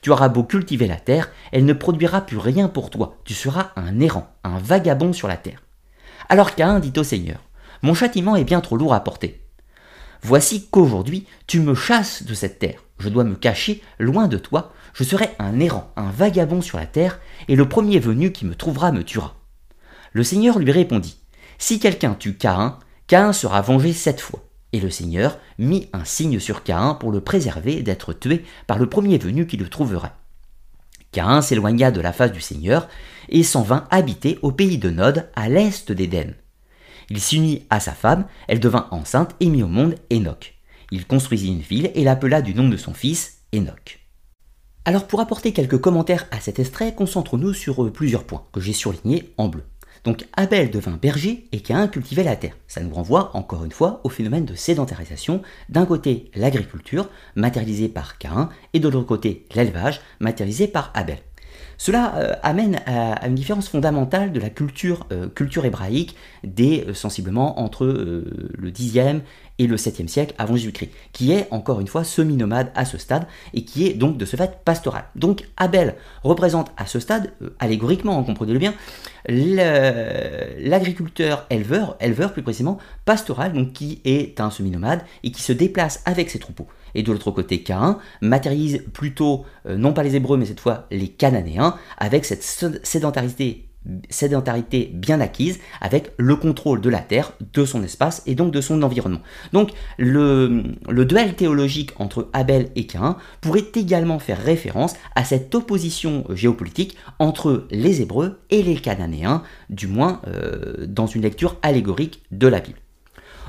Tu 0.00 0.10
auras 0.10 0.28
beau 0.28 0.42
cultiver 0.42 0.86
la 0.86 0.96
terre, 0.96 1.30
elle 1.52 1.66
ne 1.66 1.74
produira 1.74 2.22
plus 2.22 2.38
rien 2.38 2.68
pour 2.68 2.88
toi. 2.88 3.18
Tu 3.24 3.34
seras 3.34 3.72
un 3.76 4.00
errant, 4.00 4.34
un 4.42 4.58
vagabond 4.58 5.12
sur 5.12 5.28
la 5.28 5.36
terre. 5.36 5.62
Alors 6.30 6.54
Caïn 6.54 6.80
dit 6.80 6.98
au 6.98 7.04
Seigneur, 7.04 7.40
Mon 7.82 7.92
châtiment 7.92 8.36
est 8.36 8.44
bien 8.44 8.62
trop 8.62 8.78
lourd 8.78 8.94
à 8.94 9.04
porter. 9.04 9.42
Voici 10.22 10.66
qu'aujourd'hui 10.70 11.26
tu 11.46 11.60
me 11.60 11.74
chasses 11.74 12.22
de 12.22 12.32
cette 12.32 12.58
terre. 12.58 12.80
Je 12.98 13.10
dois 13.10 13.24
me 13.24 13.34
cacher 13.34 13.82
loin 13.98 14.28
de 14.28 14.38
toi. 14.38 14.72
Je 14.94 15.02
serai 15.02 15.30
un 15.40 15.58
errant, 15.58 15.92
un 15.96 16.10
vagabond 16.10 16.62
sur 16.62 16.78
la 16.78 16.86
terre, 16.86 17.18
et 17.48 17.56
le 17.56 17.68
premier 17.68 17.98
venu 17.98 18.30
qui 18.30 18.46
me 18.46 18.54
trouvera 18.54 18.92
me 18.92 19.02
tuera. 19.02 19.34
Le 20.12 20.22
Seigneur 20.22 20.60
lui 20.60 20.70
répondit, 20.70 21.18
si 21.58 21.80
quelqu'un 21.80 22.14
tue 22.14 22.36
Caïn, 22.36 22.78
Caïn 23.08 23.32
sera 23.32 23.60
vengé 23.60 23.92
sept 23.92 24.20
fois. 24.20 24.44
Et 24.72 24.80
le 24.80 24.90
Seigneur 24.90 25.38
mit 25.58 25.88
un 25.92 26.04
signe 26.04 26.38
sur 26.38 26.62
Caïn 26.62 26.94
pour 26.94 27.10
le 27.10 27.20
préserver 27.20 27.82
d'être 27.82 28.12
tué 28.12 28.44
par 28.68 28.78
le 28.78 28.88
premier 28.88 29.18
venu 29.18 29.48
qui 29.48 29.56
le 29.56 29.68
trouverait. 29.68 30.12
Caïn 31.10 31.42
s'éloigna 31.42 31.90
de 31.90 32.00
la 32.00 32.12
face 32.12 32.32
du 32.32 32.40
Seigneur 32.40 32.88
et 33.28 33.42
s'en 33.42 33.62
vint 33.62 33.86
habiter 33.90 34.38
au 34.42 34.52
pays 34.52 34.78
de 34.78 34.90
Nod, 34.90 35.28
à 35.34 35.48
l'est 35.48 35.90
d'Éden. 35.90 36.34
Il 37.10 37.20
s'unit 37.20 37.66
à 37.68 37.80
sa 37.80 37.92
femme, 37.92 38.26
elle 38.46 38.60
devint 38.60 38.88
enceinte 38.92 39.34
et 39.40 39.48
mit 39.48 39.62
au 39.62 39.68
monde 39.68 39.96
Enoch. 40.12 40.54
Il 40.92 41.06
construisit 41.06 41.48
une 41.48 41.60
ville 41.60 41.90
et 41.94 42.04
l'appela 42.04 42.42
du 42.42 42.54
nom 42.54 42.68
de 42.68 42.76
son 42.76 42.94
fils 42.94 43.38
Enoch. 43.52 44.03
Alors 44.86 45.06
pour 45.06 45.20
apporter 45.20 45.54
quelques 45.54 45.78
commentaires 45.78 46.26
à 46.30 46.40
cet 46.40 46.58
extrait, 46.58 46.94
concentrons-nous 46.94 47.54
sur 47.54 47.82
euh, 47.82 47.90
plusieurs 47.90 48.24
points 48.24 48.44
que 48.52 48.60
j'ai 48.60 48.74
surlignés 48.74 49.32
en 49.38 49.48
bleu. 49.48 49.62
Donc 50.04 50.26
Abel 50.34 50.70
devint 50.70 50.98
berger 51.00 51.46
et 51.52 51.60
Caïn 51.60 51.88
cultivait 51.88 52.22
la 52.22 52.36
terre. 52.36 52.54
Ça 52.68 52.82
nous 52.82 52.92
renvoie 52.92 53.34
encore 53.34 53.64
une 53.64 53.72
fois 53.72 54.02
au 54.04 54.10
phénomène 54.10 54.44
de 54.44 54.54
sédentarisation. 54.54 55.40
D'un 55.70 55.86
côté 55.86 56.30
l'agriculture, 56.34 57.08
matérialisée 57.34 57.88
par 57.88 58.18
Caïn, 58.18 58.50
et 58.74 58.80
de 58.80 58.88
l'autre 58.88 59.06
côté 59.06 59.46
l'élevage, 59.54 60.02
matérialisé 60.20 60.68
par 60.68 60.90
Abel. 60.92 61.20
Cela 61.76 62.16
euh, 62.16 62.34
amène 62.42 62.80
à, 62.86 63.26
une 63.26 63.34
différence 63.34 63.68
fondamentale 63.68 64.32
de 64.32 64.40
la 64.40 64.50
culture, 64.50 65.06
euh, 65.12 65.28
culture 65.28 65.64
hébraïque 65.64 66.16
euh, 66.44 66.94
sensiblement 66.94 67.60
entre 67.60 67.86
le 67.86 68.70
10e 68.70 69.20
et 69.58 69.66
le 69.66 69.76
7e 69.76 70.08
siècle 70.08 70.34
avant 70.38 70.56
Jésus-Christ, 70.56 70.90
qui 71.12 71.32
est 71.32 71.46
encore 71.50 71.80
une 71.80 71.86
fois 71.86 72.04
semi-nomade 72.04 72.70
à 72.74 72.84
ce 72.84 72.98
stade 72.98 73.26
et 73.52 73.64
qui 73.64 73.86
est 73.86 73.94
donc 73.94 74.18
de 74.18 74.24
ce 74.24 74.36
fait 74.36 74.58
pastoral. 74.64 75.04
Donc 75.16 75.48
Abel 75.56 75.96
représente 76.22 76.70
à 76.76 76.86
ce 76.86 77.00
stade, 77.00 77.32
allégoriquement, 77.58 78.18
hein, 78.18 78.24
comprenez-le 78.24 78.58
bien, 78.58 78.74
l'agriculteur 79.26 81.46
éleveur, 81.50 81.96
éleveur 82.00 82.32
plus 82.32 82.42
précisément, 82.42 82.78
pastoral, 83.04 83.52
donc 83.52 83.72
qui 83.72 84.00
est 84.04 84.40
un 84.40 84.50
semi-nomade 84.50 85.02
et 85.22 85.30
qui 85.30 85.42
se 85.42 85.52
déplace 85.52 86.02
avec 86.04 86.30
ses 86.30 86.38
troupeaux 86.38 86.66
et 86.94 87.02
de 87.02 87.12
l'autre 87.12 87.30
côté 87.30 87.62
Caïn 87.62 87.98
matérialise 88.20 88.84
plutôt, 88.92 89.44
euh, 89.66 89.76
non 89.76 89.92
pas 89.92 90.02
les 90.02 90.16
Hébreux, 90.16 90.36
mais 90.36 90.46
cette 90.46 90.60
fois 90.60 90.86
les 90.90 91.08
Cananéens, 91.08 91.76
avec 91.98 92.24
cette 92.24 92.42
sédentarité 92.42 93.68
sédentarité 94.08 94.90
bien 94.94 95.20
acquise 95.20 95.60
avec 95.80 96.12
le 96.16 96.36
contrôle 96.36 96.80
de 96.80 96.88
la 96.88 97.00
terre, 97.00 97.32
de 97.52 97.64
son 97.64 97.82
espace 97.82 98.22
et 98.26 98.34
donc 98.34 98.52
de 98.52 98.60
son 98.60 98.82
environnement. 98.82 99.20
Donc 99.52 99.70
le, 99.98 100.64
duel 101.04 101.34
théologique 101.34 101.92
entre 101.98 102.28
Abel 102.32 102.70
et 102.76 102.86
Caïn 102.86 103.16
pourrait 103.40 103.66
également 103.74 104.18
faire 104.18 104.42
référence 104.42 104.94
à 105.14 105.24
cette 105.24 105.54
opposition 105.54 106.24
géopolitique 106.30 106.96
entre 107.18 107.66
les 107.70 108.00
Hébreux 108.00 108.40
et 108.50 108.62
les 108.62 108.76
Cananéens, 108.76 109.42
du 109.70 109.86
moins 109.86 110.20
euh, 110.26 110.86
dans 110.86 111.06
une 111.06 111.22
lecture 111.22 111.56
allégorique 111.62 112.22
de 112.30 112.46
la 112.48 112.60
Bible. 112.60 112.78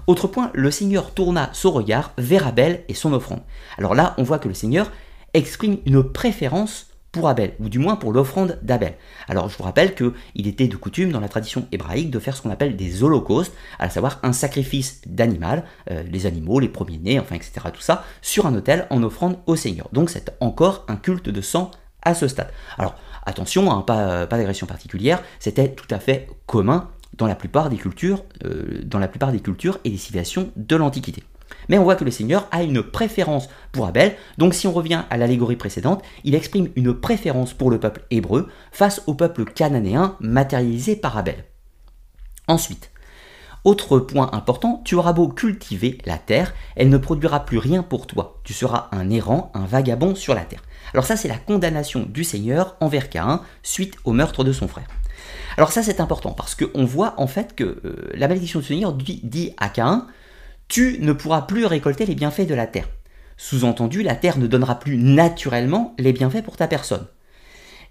Autre 0.07 0.27
point, 0.27 0.51
le 0.53 0.69
Seigneur 0.69 1.13
tourna 1.13 1.49
son 1.53 1.71
regard 1.71 2.13
vers 2.17 2.45
Abel 2.45 2.83
et 2.89 2.93
son 2.93 3.13
offrande. 3.13 3.41
Alors 3.77 3.95
là, 3.95 4.13
on 4.17 4.23
voit 4.23 4.39
que 4.39 4.47
le 4.47 4.53
Seigneur 4.53 4.91
exprime 5.33 5.77
une 5.85 6.03
préférence 6.03 6.87
pour 7.15 7.29
Abel, 7.29 7.53
ou 7.61 7.69
du 7.69 7.79
moins 7.79 7.95
pour 7.95 8.11
l'offrande 8.11 8.59
d'Abel. 8.61 8.95
Alors 9.29 9.47
je 9.47 9.57
vous 9.57 9.63
rappelle 9.63 9.95
qu'il 9.95 10.47
était 10.47 10.67
de 10.67 10.75
coutume 10.75 11.13
dans 11.13 11.21
la 11.21 11.29
tradition 11.29 11.65
hébraïque 11.71 12.11
de 12.11 12.19
faire 12.19 12.35
ce 12.35 12.41
qu'on 12.41 12.49
appelle 12.49 12.75
des 12.75 13.03
holocaustes, 13.03 13.53
à 13.79 13.89
savoir 13.89 14.19
un 14.21 14.33
sacrifice 14.33 15.01
d'animal, 15.07 15.63
euh, 15.89 16.03
les 16.11 16.25
animaux, 16.25 16.59
les 16.59 16.67
premiers-nés, 16.67 17.17
enfin 17.21 17.35
etc. 17.35 17.53
tout 17.73 17.79
ça, 17.79 18.03
sur 18.21 18.45
un 18.45 18.53
autel 18.53 18.85
en 18.89 19.01
offrande 19.01 19.37
au 19.45 19.55
Seigneur. 19.55 19.87
Donc 19.93 20.09
c'est 20.09 20.35
encore 20.41 20.83
un 20.89 20.97
culte 20.97 21.29
de 21.29 21.39
sang 21.39 21.71
à 22.01 22.15
ce 22.15 22.27
stade. 22.27 22.51
Alors 22.77 22.95
attention, 23.25 23.71
hein, 23.71 23.81
pas, 23.81 24.27
pas 24.27 24.35
d'agression 24.35 24.67
particulière, 24.67 25.23
c'était 25.39 25.69
tout 25.73 25.87
à 25.89 25.99
fait 25.99 26.27
commun 26.47 26.89
dans 27.17 27.27
la 27.27 27.35
plupart 27.35 27.69
des 27.69 27.77
cultures, 27.77 28.25
euh, 28.43 28.81
dans 28.83 28.99
la 28.99 29.07
plupart 29.07 29.31
des 29.31 29.39
cultures 29.39 29.79
et 29.85 29.89
des 29.89 29.97
civilisations 29.97 30.51
de 30.57 30.75
l'Antiquité. 30.75 31.23
Mais 31.69 31.77
on 31.77 31.83
voit 31.83 31.95
que 31.95 32.03
le 32.03 32.11
Seigneur 32.11 32.47
a 32.51 32.63
une 32.63 32.83
préférence 32.83 33.49
pour 33.71 33.85
Abel, 33.85 34.15
donc 34.37 34.53
si 34.53 34.67
on 34.67 34.71
revient 34.71 35.03
à 35.09 35.17
l'allégorie 35.17 35.55
précédente, 35.55 36.03
il 36.23 36.35
exprime 36.35 36.69
une 36.75 36.93
préférence 36.93 37.53
pour 37.53 37.71
le 37.71 37.79
peuple 37.79 38.03
hébreu 38.11 38.47
face 38.71 39.01
au 39.07 39.13
peuple 39.13 39.45
cananéen 39.45 40.15
matérialisé 40.19 40.95
par 40.95 41.17
Abel. 41.17 41.45
Ensuite, 42.47 42.91
autre 43.63 43.97
point 43.97 44.29
important, 44.31 44.81
tu 44.85 44.95
auras 44.95 45.13
beau 45.13 45.27
cultiver 45.27 45.97
la 46.05 46.19
terre, 46.19 46.53
elle 46.75 46.89
ne 46.89 46.97
produira 46.97 47.45
plus 47.45 47.57
rien 47.57 47.81
pour 47.81 48.05
toi. 48.05 48.39
Tu 48.43 48.53
seras 48.53 48.89
un 48.91 49.09
errant, 49.09 49.51
un 49.55 49.65
vagabond 49.65 50.13
sur 50.13 50.35
la 50.35 50.41
terre. 50.41 50.61
Alors 50.93 51.05
ça, 51.05 51.17
c'est 51.17 51.27
la 51.27 51.37
condamnation 51.37 52.05
du 52.07 52.23
Seigneur 52.23 52.75
envers 52.79 53.09
Caïn 53.09 53.41
suite 53.63 53.95
au 54.03 54.13
meurtre 54.13 54.43
de 54.43 54.51
son 54.51 54.67
frère. 54.67 54.85
Alors 55.57 55.71
ça 55.71 55.83
c'est 55.83 55.99
important 55.99 56.31
parce 56.31 56.55
qu'on 56.55 56.85
voit 56.85 57.13
en 57.17 57.27
fait 57.27 57.55
que 57.55 57.63
euh, 57.63 58.11
la 58.13 58.27
malédiction 58.27 58.59
du 58.59 58.65
Seigneur 58.65 58.93
dit, 58.93 59.53
à 59.57 59.69
Caïn, 59.69 60.07
tu 60.67 60.97
ne 60.99 61.13
pourras 61.13 61.43
plus 61.43 61.65
récolter 61.65 62.05
les 62.05 62.15
bienfaits 62.15 62.47
de 62.47 62.55
la 62.55 62.67
terre. 62.67 62.89
Sous-entendu, 63.37 64.01
la 64.01 64.15
terre 64.15 64.37
ne 64.37 64.47
donnera 64.47 64.79
plus 64.79 64.97
naturellement 64.97 65.93
les 65.99 66.13
bienfaits 66.13 66.43
pour 66.43 66.57
ta 66.57 66.67
personne. 66.67 67.07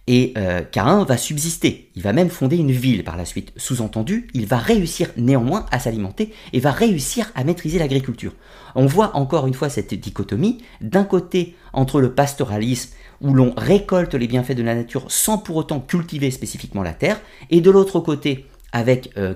Et 0.07 0.35
euh, 0.37 0.61
Caïn 0.61 1.05
va 1.05 1.17
subsister, 1.17 1.91
il 1.95 2.03
va 2.03 2.13
même 2.13 2.29
fonder 2.29 2.57
une 2.57 2.73
ville 2.73 3.05
par 3.05 3.17
la 3.17 3.25
suite. 3.25 3.53
Sous-entendu, 3.57 4.29
il 4.35 4.45
va 4.45 4.59
réussir 4.59 5.09
néanmoins 5.17 5.65
à 5.71 5.79
s'alimenter 5.79 6.35
et 6.53 6.61
va 6.61 6.73
réussir 6.73 7.31
à 7.35 7.43
maîtriser 7.43 7.79
l'agriculture. 7.79 8.35
On 8.75 8.85
voit 8.85 9.17
encore 9.17 9.47
une 9.47 9.55
fois 9.55 9.71
cette 9.71 9.95
dichotomie, 9.95 10.59
d'un 10.83 11.05
côté 11.05 11.57
entre 11.73 12.03
le 12.03 12.13
pastoralisme 12.13 12.91
où 13.23 13.33
l'on 13.33 13.55
récolte 13.57 14.15
les 14.15 14.27
bienfaits 14.27 14.53
de 14.53 14.63
la 14.63 14.75
nature 14.75 15.07
sans 15.09 15.39
pour 15.39 15.57
autant 15.57 15.81
cultiver 15.81 16.31
spécifiquement 16.31 16.83
la 16.83 16.93
terre, 16.93 17.21
et 17.49 17.63
de 17.63 17.71
l'autre 17.71 18.01
côté 18.01 18.47
avec 18.75 19.11
euh, 19.17 19.35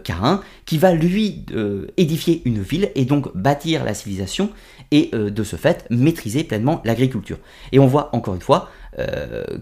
qui 0.66 0.78
va 0.78 0.92
lui 0.92 1.46
euh, 1.52 1.86
édifier 1.96 2.42
une 2.44 2.60
ville 2.60 2.90
et 2.96 3.04
donc 3.04 3.34
bâtir 3.34 3.84
la 3.84 3.94
civilisation 3.94 4.50
et 4.90 5.10
euh, 5.14 5.30
de 5.30 5.44
ce 5.44 5.54
fait 5.56 5.86
maîtriser 5.90 6.42
pleinement 6.42 6.82
l'agriculture. 6.84 7.38
Et 7.70 7.78
on 7.78 7.86
voit 7.86 8.14
encore 8.14 8.34
une 8.34 8.42
fois 8.42 8.68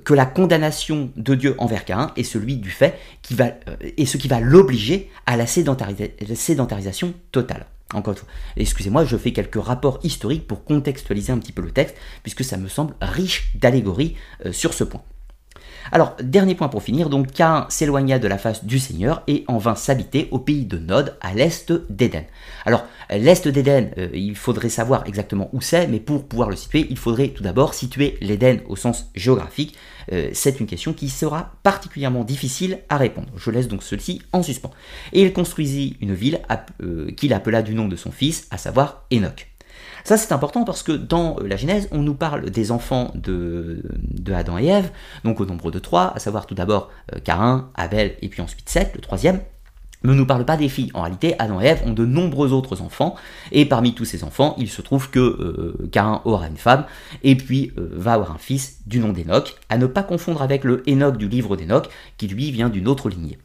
que 0.04 0.14
la 0.14 0.24
condamnation 0.24 1.10
de 1.14 1.34
Dieu 1.34 1.56
envers 1.58 1.84
Caïn 1.84 2.10
est 2.16 2.22
celui 2.22 2.56
du 2.56 2.70
fait 2.70 2.98
qui 3.20 3.34
va, 3.34 3.50
et 3.98 4.06
ce 4.06 4.16
qui 4.16 4.28
va 4.28 4.40
l'obliger 4.40 5.10
à 5.26 5.36
la 5.36 5.46
sédentarisation 5.46 7.12
totale. 7.32 7.66
Encore 7.92 8.14
une 8.14 8.20
fois, 8.20 8.28
excusez-moi, 8.56 9.04
je 9.04 9.18
fais 9.18 9.34
quelques 9.34 9.62
rapports 9.62 10.00
historiques 10.02 10.46
pour 10.46 10.64
contextualiser 10.64 11.34
un 11.34 11.38
petit 11.38 11.52
peu 11.52 11.60
le 11.60 11.70
texte, 11.70 11.96
puisque 12.22 12.44
ça 12.44 12.56
me 12.56 12.68
semble 12.68 12.94
riche 13.02 13.50
d'allégories 13.56 14.16
sur 14.52 14.72
ce 14.72 14.84
point. 14.84 15.02
Alors, 15.92 16.16
dernier 16.22 16.54
point 16.54 16.68
pour 16.68 16.82
finir, 16.82 17.08
donc 17.08 17.32
Cain 17.32 17.66
s'éloigna 17.68 18.18
de 18.18 18.28
la 18.28 18.38
face 18.38 18.64
du 18.64 18.78
Seigneur 18.78 19.22
et 19.26 19.44
en 19.48 19.58
vint 19.58 19.74
s'habiter 19.74 20.28
au 20.30 20.38
pays 20.38 20.64
de 20.64 20.78
Nod, 20.78 21.16
à 21.20 21.34
l'est 21.34 21.72
d'Éden. 21.90 22.24
Alors, 22.64 22.84
l'est 23.10 23.46
d'Éden, 23.48 23.90
euh, 23.98 24.08
il 24.14 24.36
faudrait 24.36 24.68
savoir 24.68 25.06
exactement 25.06 25.48
où 25.52 25.60
c'est, 25.60 25.86
mais 25.86 26.00
pour 26.00 26.26
pouvoir 26.26 26.50
le 26.50 26.56
situer, 26.56 26.86
il 26.90 26.98
faudrait 26.98 27.28
tout 27.28 27.42
d'abord 27.42 27.74
situer 27.74 28.16
l'Éden 28.20 28.60
au 28.68 28.76
sens 28.76 29.10
géographique. 29.14 29.76
Euh, 30.12 30.30
c'est 30.32 30.60
une 30.60 30.66
question 30.66 30.92
qui 30.92 31.08
sera 31.08 31.52
particulièrement 31.62 32.24
difficile 32.24 32.80
à 32.88 32.96
répondre. 32.96 33.28
Je 33.36 33.50
laisse 33.50 33.68
donc 33.68 33.82
ceci 33.82 34.22
en 34.32 34.42
suspens. 34.42 34.70
Et 35.12 35.22
il 35.22 35.32
construisit 35.32 35.96
une 36.00 36.14
ville 36.14 36.40
euh, 36.82 37.10
qu'il 37.12 37.32
appela 37.32 37.62
du 37.62 37.74
nom 37.74 37.88
de 37.88 37.96
son 37.96 38.10
fils, 38.10 38.46
à 38.50 38.58
savoir 38.58 39.04
Enoch. 39.12 39.55
Ça, 40.06 40.16
c'est 40.16 40.32
important 40.32 40.62
parce 40.62 40.84
que 40.84 40.92
dans 40.92 41.36
euh, 41.40 41.48
la 41.48 41.56
Genèse, 41.56 41.88
on 41.90 42.00
nous 42.00 42.14
parle 42.14 42.48
des 42.48 42.70
enfants 42.70 43.10
de, 43.16 43.82
Adam 44.32 44.56
et 44.56 44.66
Ève, 44.66 44.92
donc 45.24 45.40
au 45.40 45.46
nombre 45.46 45.72
de 45.72 45.80
trois, 45.80 46.12
à 46.14 46.20
savoir 46.20 46.46
tout 46.46 46.54
d'abord 46.54 46.90
euh, 47.12 47.18
Caïn, 47.18 47.70
Abel 47.74 48.14
et 48.22 48.28
puis 48.28 48.40
ensuite 48.40 48.68
Seth, 48.68 48.94
le 48.94 49.00
troisième. 49.00 49.40
Ne 50.04 50.14
nous 50.14 50.24
parle 50.24 50.44
pas 50.44 50.56
des 50.56 50.68
filles. 50.68 50.92
En 50.94 51.02
réalité, 51.02 51.34
Adam 51.40 51.60
et 51.60 51.64
Ève 51.64 51.82
ont 51.84 51.92
de 51.92 52.04
nombreux 52.04 52.52
autres 52.52 52.82
enfants, 52.82 53.16
et 53.50 53.64
parmi 53.64 53.94
tous 53.94 54.04
ces 54.04 54.22
enfants, 54.22 54.54
il 54.58 54.68
se 54.68 54.80
trouve 54.80 55.10
que 55.10 55.18
euh, 55.18 55.88
Caïn 55.90 56.20
aura 56.24 56.46
une 56.46 56.56
femme, 56.56 56.84
et 57.24 57.34
puis 57.34 57.72
va 57.76 58.12
avoir 58.12 58.30
un 58.30 58.38
fils 58.38 58.86
du 58.86 59.00
nom 59.00 59.12
d'Enoch, 59.12 59.56
à 59.70 59.76
ne 59.76 59.86
pas 59.86 60.04
confondre 60.04 60.40
avec 60.40 60.62
le 60.62 60.84
Enoch 60.88 61.16
du 61.16 61.26
livre 61.26 61.56
d'Enoch, 61.56 61.88
qui 62.16 62.28
lui 62.28 62.52
vient 62.52 62.68
d'une 62.68 62.86
autre 62.86 63.08
lignée. 63.08 63.38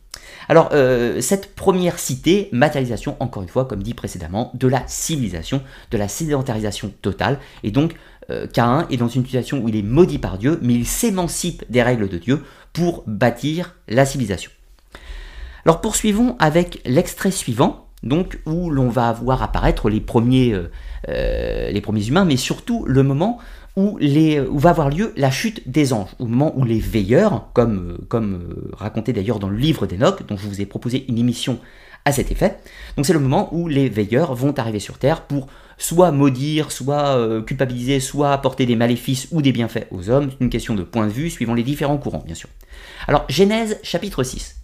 Alors, 0.52 0.72
euh, 0.74 1.22
cette 1.22 1.56
première 1.56 1.98
cité, 1.98 2.50
matérialisation, 2.52 3.16
encore 3.22 3.42
une 3.42 3.48
fois, 3.48 3.64
comme 3.64 3.82
dit 3.82 3.94
précédemment, 3.94 4.52
de 4.54 4.68
la 4.68 4.84
civilisation, 4.86 5.62
de 5.92 5.98
la 5.98 6.10
sédentarisation 6.10 6.92
totale, 7.02 7.40
et 7.64 7.72
donc 7.72 7.96
euh, 8.30 8.48
Caïn 8.48 8.86
est 8.92 8.98
dans 8.98 9.08
une 9.08 9.24
situation 9.24 9.60
où 9.60 9.70
il 9.70 9.78
est 9.78 9.82
maudit 9.82 10.18
par 10.18 10.38
Dieu, 10.38 10.60
mais 10.62 10.74
il 10.74 10.86
s'émancipe 10.86 11.64
des 11.70 11.82
règles 11.82 12.10
de 12.10 12.18
Dieu 12.18 12.44
pour 12.74 13.06
bâtir 13.08 13.78
la 13.88 14.06
civilisation. 14.06 14.52
Alors 15.64 15.80
poursuivons 15.80 16.36
avec 16.38 16.82
l'extrait 16.84 17.32
suivant, 17.32 17.88
donc 18.04 18.38
où 18.46 18.70
l'on 18.70 18.90
va 18.90 19.14
voir 19.14 19.44
apparaître 19.44 19.90
les 19.90 20.02
premiers, 20.02 20.54
euh, 21.08 21.72
les 21.72 21.82
premiers 21.82 22.06
humains, 22.06 22.26
mais 22.26 22.36
surtout 22.36 22.84
le 22.86 23.04
moment 23.04 23.40
où, 23.76 24.00
va 24.52 24.70
avoir 24.70 24.90
lieu 24.90 25.14
la 25.16 25.32
chute 25.32 25.70
des 25.70 25.94
anges, 25.94 26.10
au 26.20 26.26
moment 26.26 26.54
où 26.58 26.64
les 26.64 26.80
veilleurs, 26.80 27.50
comme, 27.54 28.00
comme 28.10 28.34
euh, 28.34 28.72
raconté 28.74 29.14
d'ailleurs 29.14 29.40
dans 29.40 29.50
le 29.50 29.58
livre 29.58 29.88
d'Enoch, 29.88 30.26
dont 30.28 30.38
je 30.38 30.48
vous 30.48 30.62
ai 30.62 30.66
proposé 30.66 31.06
une 31.08 31.18
émission 31.18 31.60
à 32.04 32.12
cet 32.12 32.32
effet, 32.32 32.58
donc 32.98 33.06
c'est 33.06 33.14
le 33.14 33.20
moment 33.20 33.54
où 33.54 33.68
les 33.68 33.88
veilleurs 33.88 34.34
vont 34.34 34.58
arriver 34.58 34.80
sur 34.80 34.98
Terre 34.98 35.22
pour 35.22 35.48
soit 35.78 36.12
maudire, 36.12 36.72
soit 36.72 37.16
euh, 37.16 37.42
culpabiliser, 37.42 38.00
soit 38.00 38.34
apporter 38.34 38.66
des 38.66 38.76
maléfices 38.76 39.28
ou 39.32 39.42
des 39.42 39.52
bienfaits 39.52 39.88
aux 39.92 40.10
hommes, 40.10 40.32
une 40.40 40.50
question 40.50 40.76
de 40.76 40.84
point 40.84 41.08
de 41.08 41.12
vue 41.12 41.30
suivant 41.30 41.54
les 41.54 41.64
différents 41.64 41.98
courants 41.98 42.24
bien 42.26 42.36
sûr. 42.36 42.50
Alors 43.08 43.26
Genèse 43.30 43.80
chapitre 43.84 44.24
6. 44.24 44.58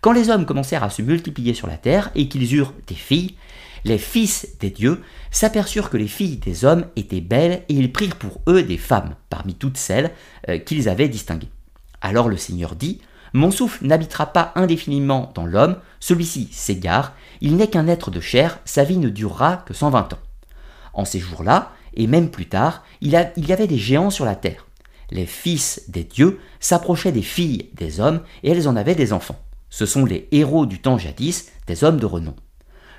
Quand 0.00 0.12
les 0.12 0.28
hommes 0.28 0.44
commencèrent 0.44 0.84
à 0.84 0.90
se 0.90 1.00
multiplier 1.00 1.54
sur 1.54 1.66
la 1.66 1.78
terre 1.78 2.10
et 2.14 2.28
qu'ils 2.28 2.54
eurent 2.54 2.74
des 2.86 2.94
filles, 2.94 3.36
les 3.84 3.98
fils 3.98 4.56
des 4.60 4.70
dieux 4.70 5.02
s'aperçurent 5.30 5.90
que 5.90 5.96
les 5.96 6.08
filles 6.08 6.38
des 6.38 6.64
hommes 6.64 6.86
étaient 6.96 7.20
belles 7.20 7.62
et 7.68 7.74
ils 7.74 7.92
prirent 7.92 8.16
pour 8.16 8.40
eux 8.48 8.62
des 8.62 8.78
femmes, 8.78 9.14
parmi 9.28 9.54
toutes 9.54 9.76
celles 9.76 10.12
euh, 10.48 10.58
qu'ils 10.58 10.88
avaient 10.88 11.08
distinguées. 11.08 11.50
Alors 12.00 12.28
le 12.28 12.36
Seigneur 12.36 12.76
dit, 12.76 13.00
Mon 13.32 13.50
souffle 13.50 13.86
n'habitera 13.86 14.26
pas 14.26 14.52
indéfiniment 14.54 15.32
dans 15.34 15.46
l'homme, 15.46 15.76
celui-ci 16.00 16.48
s'égare, 16.50 17.14
il 17.40 17.56
n'est 17.56 17.68
qu'un 17.68 17.88
être 17.88 18.10
de 18.10 18.20
chair, 18.20 18.58
sa 18.64 18.84
vie 18.84 18.98
ne 18.98 19.08
durera 19.08 19.58
que 19.58 19.74
120 19.74 20.14
ans. 20.14 20.18
En 20.94 21.04
ces 21.04 21.18
jours-là, 21.18 21.72
et 21.94 22.06
même 22.06 22.30
plus 22.30 22.46
tard, 22.46 22.84
il, 23.00 23.10
y 23.10 23.52
avait 23.52 23.66
des 23.66 23.78
géants 23.78 24.10
sur 24.10 24.24
la 24.24 24.34
terre. 24.34 24.66
Les 25.10 25.26
fils 25.26 25.82
des 25.88 26.04
dieux 26.04 26.40
s'approchaient 26.58 27.12
des 27.12 27.22
filles 27.22 27.70
des 27.74 28.00
hommes 28.00 28.22
et 28.42 28.50
elles 28.50 28.68
en 28.68 28.76
avaient 28.76 28.94
des 28.94 29.12
enfants. 29.12 29.38
Ce 29.68 29.86
sont 29.86 30.04
les 30.04 30.28
héros 30.32 30.66
du 30.66 30.80
temps 30.80 30.98
jadis, 30.98 31.50
des 31.66 31.84
hommes 31.84 31.98
de 31.98 32.06
renom. 32.06 32.34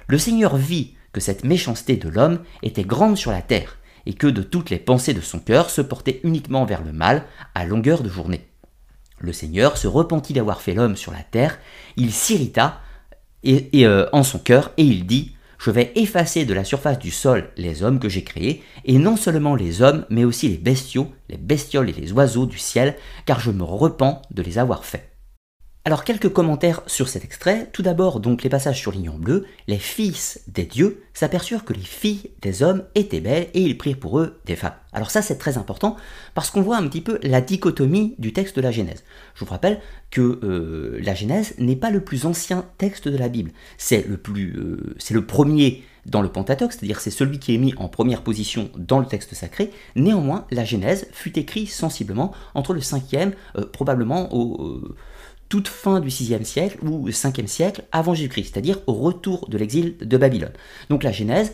Le 0.07 0.17
Seigneur 0.17 0.55
vit 0.55 0.95
que 1.13 1.21
cette 1.21 1.43
méchanceté 1.43 1.97
de 1.97 2.09
l'homme 2.09 2.39
était 2.61 2.83
grande 2.83 3.17
sur 3.17 3.31
la 3.31 3.41
terre, 3.41 3.77
et 4.05 4.13
que 4.13 4.27
de 4.27 4.43
toutes 4.43 4.69
les 4.69 4.77
pensées 4.77 5.13
de 5.13 5.21
son 5.21 5.39
cœur 5.39 5.69
se 5.69 5.81
portaient 5.81 6.19
uniquement 6.23 6.65
vers 6.65 6.83
le 6.83 6.91
mal 6.91 7.23
à 7.55 7.65
longueur 7.65 8.03
de 8.03 8.09
journée. 8.09 8.47
Le 9.17 9.33
Seigneur 9.33 9.77
se 9.77 9.87
repentit 9.87 10.33
d'avoir 10.33 10.61
fait 10.61 10.73
l'homme 10.73 10.95
sur 10.95 11.11
la 11.11 11.23
terre, 11.23 11.57
il 11.97 12.11
s'irrita 12.11 12.81
et, 13.43 13.69
euh, 13.85 14.07
en 14.11 14.23
son 14.23 14.39
cœur, 14.39 14.71
et 14.77 14.83
il 14.83 15.07
dit 15.07 15.35
Je 15.57 15.71
vais 15.71 15.91
effacer 15.95 16.45
de 16.45 16.53
la 16.53 16.63
surface 16.63 16.99
du 16.99 17.11
sol 17.11 17.49
les 17.57 17.81
hommes 17.81 17.99
que 17.99 18.09
j'ai 18.09 18.23
créés, 18.23 18.61
et 18.83 18.99
non 18.99 19.15
seulement 19.15 19.55
les 19.55 19.81
hommes, 19.81 20.05
mais 20.09 20.25
aussi 20.25 20.49
les 20.49 20.57
bestiaux, 20.57 21.11
les 21.29 21.37
bestioles 21.37 21.89
et 21.89 21.93
les 21.93 22.11
oiseaux 22.11 22.45
du 22.45 22.59
ciel, 22.59 22.95
car 23.25 23.39
je 23.39 23.51
me 23.51 23.63
repens 23.63 24.21
de 24.29 24.43
les 24.43 24.59
avoir 24.59 24.85
faits. 24.85 25.14
Alors 25.87 26.03
quelques 26.03 26.33
commentaires 26.33 26.81
sur 26.87 27.07
cet 27.07 27.23
extrait. 27.23 27.69
Tout 27.71 27.83
d'abord 27.83 28.19
donc 28.19 28.41
les 28.41 28.49
passages 28.49 28.79
sur 28.79 28.95
en 28.97 29.19
bleu. 29.19 29.45
Les 29.67 29.77
fils 29.77 30.41
des 30.47 30.63
dieux 30.63 31.03
s'aperçurent 31.13 31.63
que 31.63 31.73
les 31.73 31.79
filles 31.79 32.31
des 32.41 32.63
hommes 32.63 32.85
étaient 32.95 33.19
belles 33.19 33.49
et 33.53 33.61
ils 33.61 33.77
prirent 33.77 33.99
pour 33.99 34.17
eux 34.17 34.39
des 34.45 34.55
femmes. 34.55 34.73
Alors 34.93 35.11
ça 35.11 35.21
c'est 35.21 35.37
très 35.37 35.59
important 35.59 35.95
parce 36.33 36.49
qu'on 36.49 36.63
voit 36.63 36.77
un 36.77 36.87
petit 36.87 37.01
peu 37.01 37.19
la 37.21 37.39
dichotomie 37.39 38.15
du 38.17 38.33
texte 38.33 38.55
de 38.55 38.61
la 38.61 38.71
Genèse. 38.71 39.03
Je 39.35 39.45
vous 39.45 39.51
rappelle 39.51 39.79
que 40.09 40.39
euh, 40.41 40.97
la 41.03 41.13
Genèse 41.13 41.53
n'est 41.59 41.75
pas 41.75 41.91
le 41.91 42.03
plus 42.03 42.25
ancien 42.25 42.65
texte 42.79 43.07
de 43.07 43.17
la 43.17 43.29
Bible. 43.29 43.51
C'est 43.77 44.07
le 44.07 44.17
plus, 44.17 44.57
euh, 44.57 44.95
c'est 44.97 45.13
le 45.13 45.27
premier 45.27 45.83
dans 46.07 46.23
le 46.23 46.29
Pentateuque, 46.29 46.73
c'est-à-dire 46.73 46.99
c'est 46.99 47.11
celui 47.11 47.37
qui 47.37 47.53
est 47.53 47.59
mis 47.59 47.75
en 47.77 47.89
première 47.89 48.23
position 48.23 48.71
dans 48.75 48.99
le 48.99 49.05
texte 49.05 49.35
sacré. 49.35 49.69
Néanmoins, 49.95 50.47
la 50.49 50.65
Genèse 50.65 51.07
fut 51.11 51.37
écrite 51.37 51.69
sensiblement 51.69 52.31
entre 52.55 52.73
le 52.73 52.79
5e, 52.79 53.33
euh, 53.55 53.65
probablement 53.71 54.33
au 54.33 54.95
toute 55.49 55.67
fin 55.67 55.99
du 55.99 56.09
6e 56.09 56.43
siècle 56.43 56.77
ou 56.83 57.09
5e 57.09 57.47
siècle 57.47 57.83
avant 57.91 58.13
Jésus-Christ, 58.13 58.51
c'est-à-dire 58.53 58.79
au 58.87 58.93
retour 58.93 59.47
de 59.49 59.57
l'exil 59.57 59.95
de 59.99 60.17
Babylone. 60.17 60.53
Donc 60.89 61.03
la 61.03 61.11
Genèse 61.11 61.53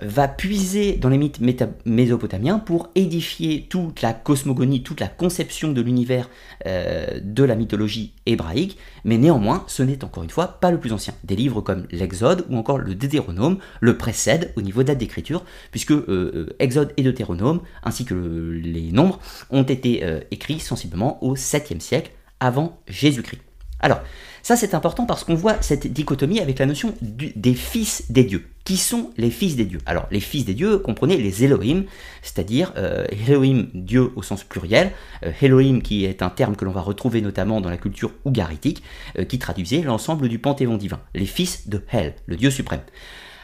va 0.00 0.28
puiser 0.28 0.92
dans 0.92 1.08
les 1.08 1.18
mythes 1.18 1.40
mésopotamiens 1.84 2.58
pour 2.58 2.90
édifier 2.94 3.66
toute 3.68 4.02
la 4.02 4.12
cosmogonie, 4.12 4.82
toute 4.82 5.00
la 5.00 5.08
conception 5.08 5.72
de 5.72 5.80
l'univers 5.80 6.30
euh, 6.66 7.18
de 7.22 7.42
la 7.42 7.56
mythologie 7.56 8.12
hébraïque, 8.26 8.78
mais 9.04 9.18
néanmoins, 9.18 9.64
ce 9.66 9.82
n'est 9.82 10.04
encore 10.04 10.22
une 10.22 10.30
fois 10.30 10.58
pas 10.60 10.70
le 10.70 10.78
plus 10.78 10.92
ancien. 10.92 11.14
Des 11.24 11.36
livres 11.36 11.60
comme 11.60 11.86
l'Exode 11.90 12.46
ou 12.48 12.56
encore 12.56 12.78
le 12.78 12.94
Deutéronome 12.94 13.58
le 13.80 13.98
précèdent 13.98 14.52
au 14.56 14.62
niveau 14.62 14.82
date 14.82 14.98
d'écriture, 14.98 15.44
puisque 15.70 15.92
euh, 15.92 16.04
euh, 16.08 16.56
Exode 16.58 16.92
et 16.96 17.02
Deutéronome, 17.02 17.60
ainsi 17.82 18.04
que 18.04 18.14
les 18.14 18.92
nombres, 18.92 19.18
ont 19.50 19.64
été 19.64 20.04
écrits 20.30 20.60
sensiblement 20.60 21.22
au 21.24 21.34
7e 21.34 21.80
siècle 21.80 22.12
avant 22.40 22.80
Jésus-Christ. 22.86 23.40
Alors, 23.80 24.00
ça 24.42 24.56
c'est 24.56 24.74
important 24.74 25.06
parce 25.06 25.24
qu'on 25.24 25.34
voit 25.34 25.60
cette 25.60 25.86
dichotomie 25.86 26.40
avec 26.40 26.58
la 26.58 26.66
notion 26.66 26.94
des 27.00 27.54
fils 27.54 28.10
des 28.10 28.24
dieux. 28.24 28.46
Qui 28.64 28.76
sont 28.76 29.10
les 29.16 29.30
fils 29.30 29.56
des 29.56 29.64
dieux? 29.64 29.80
Alors, 29.86 30.06
les 30.10 30.20
fils 30.20 30.44
des 30.44 30.52
dieux, 30.52 30.78
comprenez 30.78 31.16
les 31.16 31.44
Elohim, 31.44 31.84
c'est-à-dire 32.22 32.72
euh, 32.76 33.06
Elohim, 33.26 33.68
Dieu 33.72 34.10
au 34.14 34.22
sens 34.22 34.44
pluriel, 34.44 34.92
euh, 35.24 35.32
Elohim 35.40 35.80
qui 35.80 36.04
est 36.04 36.22
un 36.22 36.28
terme 36.28 36.54
que 36.54 36.64
l'on 36.64 36.72
va 36.72 36.82
retrouver 36.82 37.22
notamment 37.22 37.60
dans 37.60 37.70
la 37.70 37.78
culture 37.78 38.12
ougaritique, 38.24 38.82
euh, 39.18 39.24
qui 39.24 39.38
traduisait 39.38 39.82
l'ensemble 39.82 40.28
du 40.28 40.38
panthéon 40.38 40.76
divin, 40.76 41.00
les 41.14 41.26
fils 41.26 41.68
de 41.68 41.82
Hel, 41.92 42.14
le 42.26 42.36
Dieu 42.36 42.50
suprême. 42.50 42.82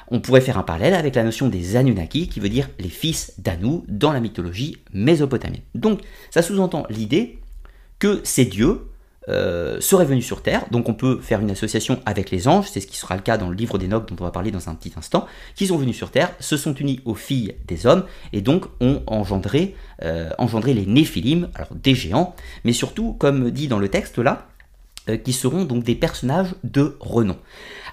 On 0.09 0.21
pourrait 0.21 0.43
faire 0.43 0.59
un 0.59 0.63
parallèle 0.63 0.95
avec 0.95 1.15
la 1.15 1.23
notion 1.23 1.49
des 1.49 1.77
Anunnaki, 1.77 2.29
qui 2.29 2.41
veut 2.41 2.51
dire 2.51 2.69
les 2.79 2.91
fils 2.91 3.35
d'Anu 3.39 3.81
dans 3.89 4.13
la 4.13 4.21
mythologie 4.21 4.77
mésopotamienne. 4.93 5.63
Donc, 5.75 6.01
ça 6.31 6.43
sous-entend 6.43 6.87
l'idée 6.91 7.39
que 8.05 8.21
ces 8.23 8.45
dieux 8.45 8.91
euh, 9.31 9.81
seraient 9.81 10.05
venus 10.05 10.27
sur 10.27 10.43
Terre, 10.43 10.67
donc 10.71 10.91
on 10.91 10.93
peut 10.93 11.21
faire 11.23 11.41
une 11.41 11.51
association 11.51 12.03
avec 12.05 12.31
les 12.31 12.47
anges, 12.49 12.69
c'est 12.71 12.81
ce 12.81 12.87
qui 12.87 12.99
sera 12.99 13.17
le 13.17 13.23
cas 13.23 13.39
dans 13.39 13.49
le 13.49 13.55
livre 13.55 13.79
d'Enoch 13.79 14.07
dont 14.07 14.17
on 14.21 14.25
va 14.25 14.31
parler 14.31 14.51
dans 14.51 14.69
un 14.69 14.75
petit 14.75 14.93
instant, 14.95 15.27
qui 15.55 15.69
sont 15.69 15.79
venus 15.79 15.97
sur 15.97 16.11
Terre, 16.11 16.31
se 16.39 16.59
sont 16.59 16.75
unis 16.75 17.01
aux 17.07 17.15
filles 17.15 17.55
des 17.67 17.87
hommes, 17.87 18.05
et 18.35 18.43
donc 18.43 18.67
ont 18.83 19.03
engendré, 19.07 19.75
euh, 20.03 20.29
engendré 20.37 20.75
les 20.75 20.85
Néphilim, 20.85 21.49
alors 21.55 21.71
des 21.75 21.95
géants, 21.95 22.37
mais 22.65 22.75
surtout, 22.75 23.15
comme 23.15 23.51
dit 23.51 23.69
dans 23.69 23.79
le 23.79 23.89
texte 23.89 24.19
là, 24.19 24.49
euh, 25.09 25.17
qui 25.17 25.33
seront 25.33 25.65
donc 25.65 25.83
des 25.83 25.95
personnages 25.95 26.55
de 26.63 26.99
renom. 27.01 27.39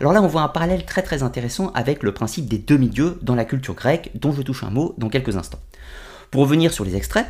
Alors 0.02 0.12
là, 0.12 0.21
on 0.21 0.28
voit 0.28 0.41
un 0.41 0.50
parallèle 0.50 0.84
très 0.84 1.04
très 1.04 1.24
intéressant 1.24 1.71
avec 1.74 2.04
le 2.04 2.13
principe 2.13 2.50
des 2.50 2.58
demi-dieux 2.58 3.17
dans 3.21 3.36
la 3.36 3.45
culture 3.45 3.76
grecque, 3.76 4.12
dont 4.15 4.34
je 4.34 4.41
touche 4.41 4.65
un 4.65 4.71
mot 4.71 4.93
dans 4.97 5.08
quelques 5.08 5.38
instants. 5.38 5.62
Pour 6.32 6.41
revenir 6.41 6.74
sur 6.74 6.84
les 6.84 6.97
extraits, 6.97 7.28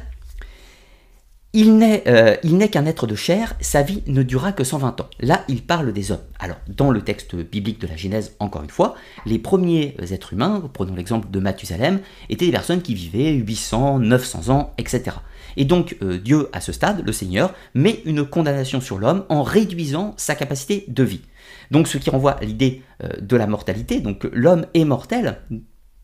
il 1.54 1.78
n'est 1.78 2.70
qu'un 2.70 2.86
être 2.86 3.08
de 3.08 3.16
chair, 3.16 3.56
sa 3.60 3.82
vie 3.82 4.04
ne 4.08 4.24
durera 4.24 4.54
que 4.54 4.64
120 4.64 5.02
ans. 5.02 5.10
Là, 5.20 5.44
il 5.50 5.64
parle 5.64 5.92
des 5.92 6.12
hommes. 6.12 6.22
Alors, 6.40 6.58
dans 6.68 6.92
le 6.92 7.02
texte 7.02 7.36
biblique 7.36 7.82
de 7.82 7.88
la 7.88 7.98
Genèse, 7.98 8.36
encore 8.40 8.64
une 8.64 8.70
fois, 8.70 8.96
les 9.26 9.38
premiers 9.38 9.96
êtres 10.12 10.34
humains, 10.34 10.64
prenons 10.72 10.96
l'exemple 10.96 11.30
de 11.30 11.40
Mathusalem, 11.40 12.00
étaient 12.30 12.46
des 12.46 12.52
personnes 12.52 12.82
qui 12.82 12.96
vivaient 12.96 13.34
800, 13.34 14.00
900 14.00 14.50
ans, 14.50 14.74
etc. 14.78 15.18
Et 15.58 15.66
donc, 15.66 15.98
euh, 16.02 16.18
Dieu, 16.18 16.48
à 16.54 16.62
ce 16.62 16.72
stade, 16.72 17.04
le 17.06 17.12
Seigneur, 17.12 17.54
met 17.74 18.02
une 18.06 18.26
condamnation 18.26 18.80
sur 18.80 18.98
l'homme 18.98 19.26
en 19.28 19.44
réduisant 19.44 20.14
sa 20.16 20.36
capacité 20.36 20.86
de 20.88 21.04
vie. 21.04 21.22
Donc, 21.70 21.90
ce 21.90 21.98
qui 21.98 22.10
renvoie 22.10 22.32
à 22.32 22.46
l'idée 22.46 22.82
euh, 23.04 23.10
de 23.20 23.36
la 23.36 23.48
mortalité, 23.48 24.00
donc 24.00 24.28
l'homme 24.32 24.66
est 24.74 24.86
mortel 24.86 25.42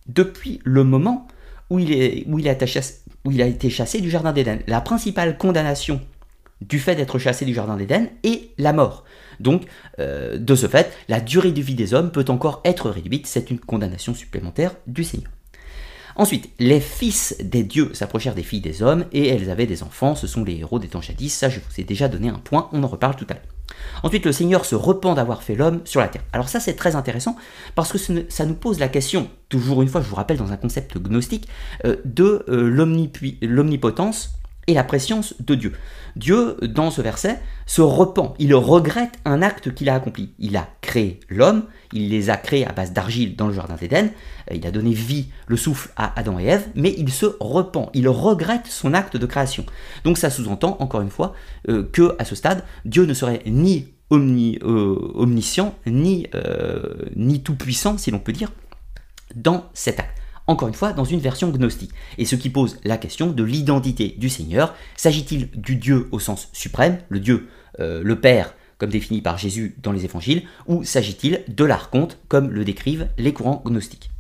depuis 0.08 0.60
le 0.66 0.84
moment 0.84 1.28
où 1.70 1.80
il, 1.80 1.92
est, 1.92 2.26
où 2.28 2.40
il 2.40 2.48
est 2.48 2.50
attaché 2.50 2.82
où 3.28 3.32
il 3.32 3.42
a 3.42 3.46
été 3.46 3.70
chassé 3.70 4.00
du 4.00 4.10
Jardin 4.10 4.32
d'Éden. 4.32 4.60
La 4.68 4.80
principale 4.80 5.38
condamnation 5.38 6.00
du 6.62 6.80
fait 6.80 6.96
d'être 6.96 7.20
chassé 7.20 7.44
du 7.44 7.54
Jardin 7.54 7.76
d'Éden 7.76 8.08
est 8.24 8.52
la 8.58 8.72
mort. 8.72 9.04
Donc, 9.42 9.66
euh, 10.00 10.38
de 10.38 10.56
ce 10.56 10.68
fait, 10.68 10.94
la 11.10 11.20
durée 11.20 11.52
de 11.52 11.62
vie 11.62 11.76
des 11.76 11.94
hommes 11.94 12.10
peut 12.10 12.24
encore 12.30 12.62
être 12.64 12.90
réduite, 12.90 13.28
c'est 13.28 13.52
une 13.52 13.60
condamnation 13.60 14.14
supplémentaire 14.14 14.76
du 14.88 15.04
Seigneur. 15.04 15.30
Ensuite, 16.16 16.50
les 16.58 16.80
fils 16.80 17.36
des 17.42 17.64
dieux 17.64 17.94
s'approchèrent 17.94 18.34
des 18.34 18.44
filles 18.44 18.62
des 18.62 18.82
hommes 18.82 19.04
et 19.12 19.28
elles 19.28 19.50
avaient 19.50 19.68
des 19.68 19.84
enfants, 19.84 20.16
ce 20.16 20.26
sont 20.26 20.46
les 20.46 20.56
héros 20.56 20.80
des 20.80 20.88
temps 20.88 21.02
jadis, 21.02 21.36
ça 21.36 21.50
je 21.50 21.60
vous 21.60 21.82
ai 21.82 21.84
déjà 21.84 22.08
donné 22.08 22.30
un 22.30 22.40
point, 22.40 22.70
on 22.72 22.82
en 22.82 22.88
reparle 22.88 23.18
tout 23.18 23.28
à 23.30 23.34
l'heure. 23.34 23.57
Ensuite, 24.04 24.26
le 24.26 24.32
Seigneur 24.32 24.66
se 24.66 24.76
repent 24.76 25.16
d'avoir 25.16 25.44
fait 25.44 25.56
l'homme 25.56 25.82
sur 25.86 26.00
la 26.00 26.08
terre. 26.08 26.24
Alors 26.34 26.50
ça, 26.50 26.60
c'est 26.60 26.76
très 26.76 26.96
intéressant 26.96 27.36
parce 27.76 27.92
que 27.92 27.98
ça 28.30 28.46
nous 28.46 28.54
pose 28.54 28.80
la 28.80 28.88
question, 28.88 29.30
toujours 29.50 29.82
une 29.82 29.88
fois, 29.88 30.02
je 30.02 30.08
vous 30.08 30.16
rappelle, 30.16 30.38
dans 30.38 30.52
un 30.52 30.58
concept 30.58 30.98
gnostique, 30.98 31.48
euh, 31.86 31.98
de 32.06 32.46
euh, 32.50 32.70
l'omnipotence 33.42 34.38
et 34.68 34.74
la 34.74 34.84
préscience 34.84 35.34
de 35.40 35.56
Dieu. 35.56 35.74
Dieu, 36.16 36.58
dans 36.62 36.92
ce 36.92 37.02
verset, 37.02 37.40
se 37.66 37.82
repent, 37.82 38.36
il 38.40 38.54
regrette 38.54 39.14
un 39.24 39.42
acte 39.42 39.74
qu'il 39.74 39.90
a 39.90 39.96
accompli. 39.96 40.34
Il 40.40 40.58
a 40.58 40.68
créé 40.82 41.20
l'homme, 41.30 41.64
il 41.94 42.10
les 42.10 42.30
a 42.30 42.38
créés 42.38 42.68
à 42.68 42.74
base 42.74 42.92
d'argile 42.92 43.36
dans 43.36 43.48
le 43.48 43.54
jardin 43.54 43.76
d'Éden, 43.76 44.10
euh, 44.52 44.56
il 44.56 44.66
a 44.68 44.72
donné 44.72 44.92
vie, 44.92 45.28
le 45.48 45.58
souffle 45.58 45.90
à 45.96 46.18
Adam 46.20 46.40
et 46.40 46.46
Ève, 46.46 46.68
mais 46.76 46.94
il 46.98 47.12
se 47.12 47.26
repent, 47.40 47.90
il 47.94 48.10
regrette 48.10 48.68
son 48.68 48.94
acte 48.94 49.16
de 49.16 49.26
création. 49.26 49.66
Donc 50.04 50.18
ça 50.18 50.30
sous-entend, 50.30 50.78
encore 50.80 51.02
une 51.02 51.12
fois, 51.12 51.34
euh, 51.70 51.88
que 51.92 52.16
à 52.20 52.26
ce 52.26 52.36
stade, 52.36 52.64
Dieu 52.86 53.06
ne 53.06 53.14
serait 53.14 53.42
ni 53.46 53.88
omniscient, 54.10 55.76
ni, 55.86 56.28
ni 57.18 57.44
tout-puissant, 57.44 57.98
si 57.98 58.10
l'on 58.10 58.20
peut 58.20 58.32
dire, 58.32 58.54
dans 59.36 59.66
cet 59.74 60.00
acte 60.00 60.18
encore 60.48 60.68
une 60.68 60.74
fois 60.74 60.94
dans 60.94 61.04
une 61.04 61.20
version 61.20 61.50
gnostique, 61.50 61.92
et 62.18 62.26
ce 62.26 62.36
qui 62.36 62.50
pose 62.50 62.80
la 62.84 62.98
question 62.98 63.28
de 63.28 63.44
l'identité 63.44 64.16
du 64.18 64.30
Seigneur. 64.30 64.74
S'agit-il 64.96 65.52
du 65.52 65.76
Dieu 65.76 66.08
au 66.12 66.20
sens 66.20 66.50
suprême, 66.54 67.00
le 67.10 67.20
Dieu, 67.20 67.48
euh, 67.80 68.02
le 68.04 68.20
Père, 68.20 68.54
comme 68.78 68.90
défini 68.90 69.22
par 69.22 69.38
Jésus 69.38 69.76
dans 69.82 69.92
les 69.92 70.06
évangiles, 70.06 70.44
ou 70.68 70.84
s'agit-il 70.84 71.44
de 71.48 71.66
l'archonte, 71.66 72.20
comme 72.28 72.50
le 72.50 72.64
décrivent 72.64 73.08
les 73.18 73.34
courants 73.34 73.62
gnostiques? 73.66 74.12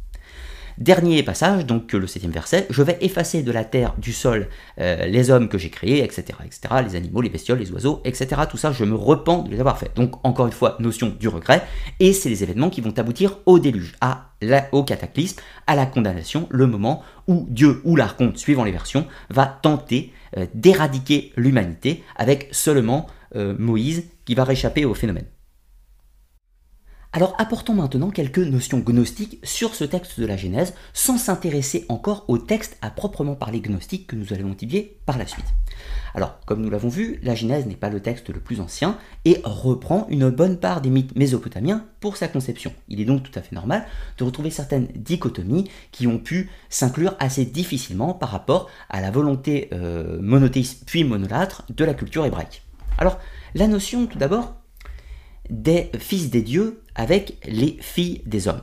Dernier 0.77 1.23
passage, 1.23 1.65
donc 1.65 1.91
le 1.93 2.05
septième 2.05 2.31
verset, 2.31 2.67
je 2.69 2.83
vais 2.83 2.99
effacer 3.01 3.41
de 3.41 3.51
la 3.51 3.63
terre, 3.63 3.95
du 3.97 4.13
sol, 4.13 4.47
euh, 4.79 5.07
les 5.07 5.31
hommes 5.31 5.49
que 5.49 5.57
j'ai 5.57 5.71
créés, 5.71 6.03
etc., 6.03 6.37
etc., 6.45 6.83
les 6.85 6.95
animaux, 6.95 7.21
les 7.21 7.29
bestioles, 7.29 7.57
les 7.57 7.71
oiseaux, 7.71 7.99
etc. 8.05 8.41
Tout 8.47 8.57
ça, 8.57 8.71
je 8.71 8.83
me 8.83 8.93
repens 8.93 9.41
de 9.41 9.49
les 9.49 9.59
avoir 9.59 9.79
faits. 9.79 9.95
Donc 9.95 10.23
encore 10.23 10.45
une 10.45 10.53
fois, 10.53 10.77
notion 10.79 11.11
du 11.19 11.29
regret, 11.29 11.63
et 11.99 12.13
c'est 12.13 12.29
les 12.29 12.43
événements 12.43 12.69
qui 12.69 12.81
vont 12.81 12.93
aboutir 12.95 13.39
au 13.47 13.57
déluge, 13.57 13.95
à 14.01 14.29
la, 14.39 14.67
au 14.71 14.83
cataclysme, 14.83 15.39
à 15.65 15.75
la 15.75 15.87
condamnation, 15.87 16.47
le 16.51 16.67
moment 16.67 17.01
où 17.27 17.47
Dieu 17.49 17.81
ou 17.83 17.95
l'archonte, 17.95 18.37
suivant 18.37 18.63
les 18.63 18.71
versions, 18.71 19.07
va 19.31 19.47
tenter 19.47 20.13
euh, 20.37 20.45
d'éradiquer 20.53 21.33
l'humanité 21.37 22.03
avec 22.15 22.49
seulement 22.51 23.07
euh, 23.35 23.55
Moïse 23.57 24.03
qui 24.25 24.35
va 24.35 24.43
réchapper 24.43 24.85
au 24.85 24.93
phénomène. 24.93 25.25
Alors 27.17 27.33
apportons 27.39 27.73
maintenant 27.73 28.11
quelques 28.11 28.37
notions 28.37 28.77
gnostiques 28.77 29.39
sur 29.41 29.73
ce 29.73 29.83
texte 29.83 30.19
de 30.19 30.27
la 30.27 30.37
Genèse, 30.37 30.75
sans 30.93 31.17
s'intéresser 31.17 31.83
encore 31.89 32.25
au 32.27 32.37
texte 32.37 32.77
à 32.83 32.91
proprement 32.91 33.33
parler 33.33 33.59
gnostique 33.59 34.05
que 34.05 34.15
nous 34.15 34.33
allons 34.33 34.51
étudier 34.51 34.99
par 35.07 35.17
la 35.17 35.25
suite. 35.25 35.47
Alors, 36.13 36.39
comme 36.45 36.61
nous 36.61 36.69
l'avons 36.69 36.89
vu, 36.89 37.19
la 37.23 37.33
Genèse 37.33 37.65
n'est 37.65 37.73
pas 37.73 37.89
le 37.89 38.01
texte 38.01 38.29
le 38.29 38.39
plus 38.39 38.61
ancien 38.61 38.99
et 39.25 39.41
reprend 39.43 40.05
une 40.11 40.29
bonne 40.29 40.59
part 40.59 40.79
des 40.79 40.91
mythes 40.91 41.15
mésopotamiens 41.15 41.87
pour 42.01 42.17
sa 42.17 42.27
conception. 42.27 42.71
Il 42.87 43.01
est 43.01 43.05
donc 43.05 43.23
tout 43.23 43.31
à 43.33 43.41
fait 43.41 43.55
normal 43.55 43.87
de 44.19 44.23
retrouver 44.23 44.51
certaines 44.51 44.85
dichotomies 44.93 45.71
qui 45.91 46.05
ont 46.05 46.19
pu 46.19 46.51
s'inclure 46.69 47.15
assez 47.17 47.45
difficilement 47.45 48.13
par 48.13 48.29
rapport 48.29 48.69
à 48.91 49.01
la 49.01 49.09
volonté 49.09 49.69
euh, 49.73 50.19
monothéiste 50.21 50.83
puis 50.85 51.03
monolâtre 51.03 51.63
de 51.75 51.83
la 51.83 51.95
culture 51.95 52.27
hébraïque. 52.27 52.61
Alors, 52.99 53.17
la 53.55 53.65
notion 53.65 54.05
tout 54.05 54.19
d'abord 54.19 54.56
des 55.49 55.89
fils 55.99 56.29
des 56.29 56.41
dieux 56.41 56.81
avec 56.95 57.37
les 57.45 57.77
filles 57.79 58.21
des 58.25 58.47
hommes. 58.47 58.61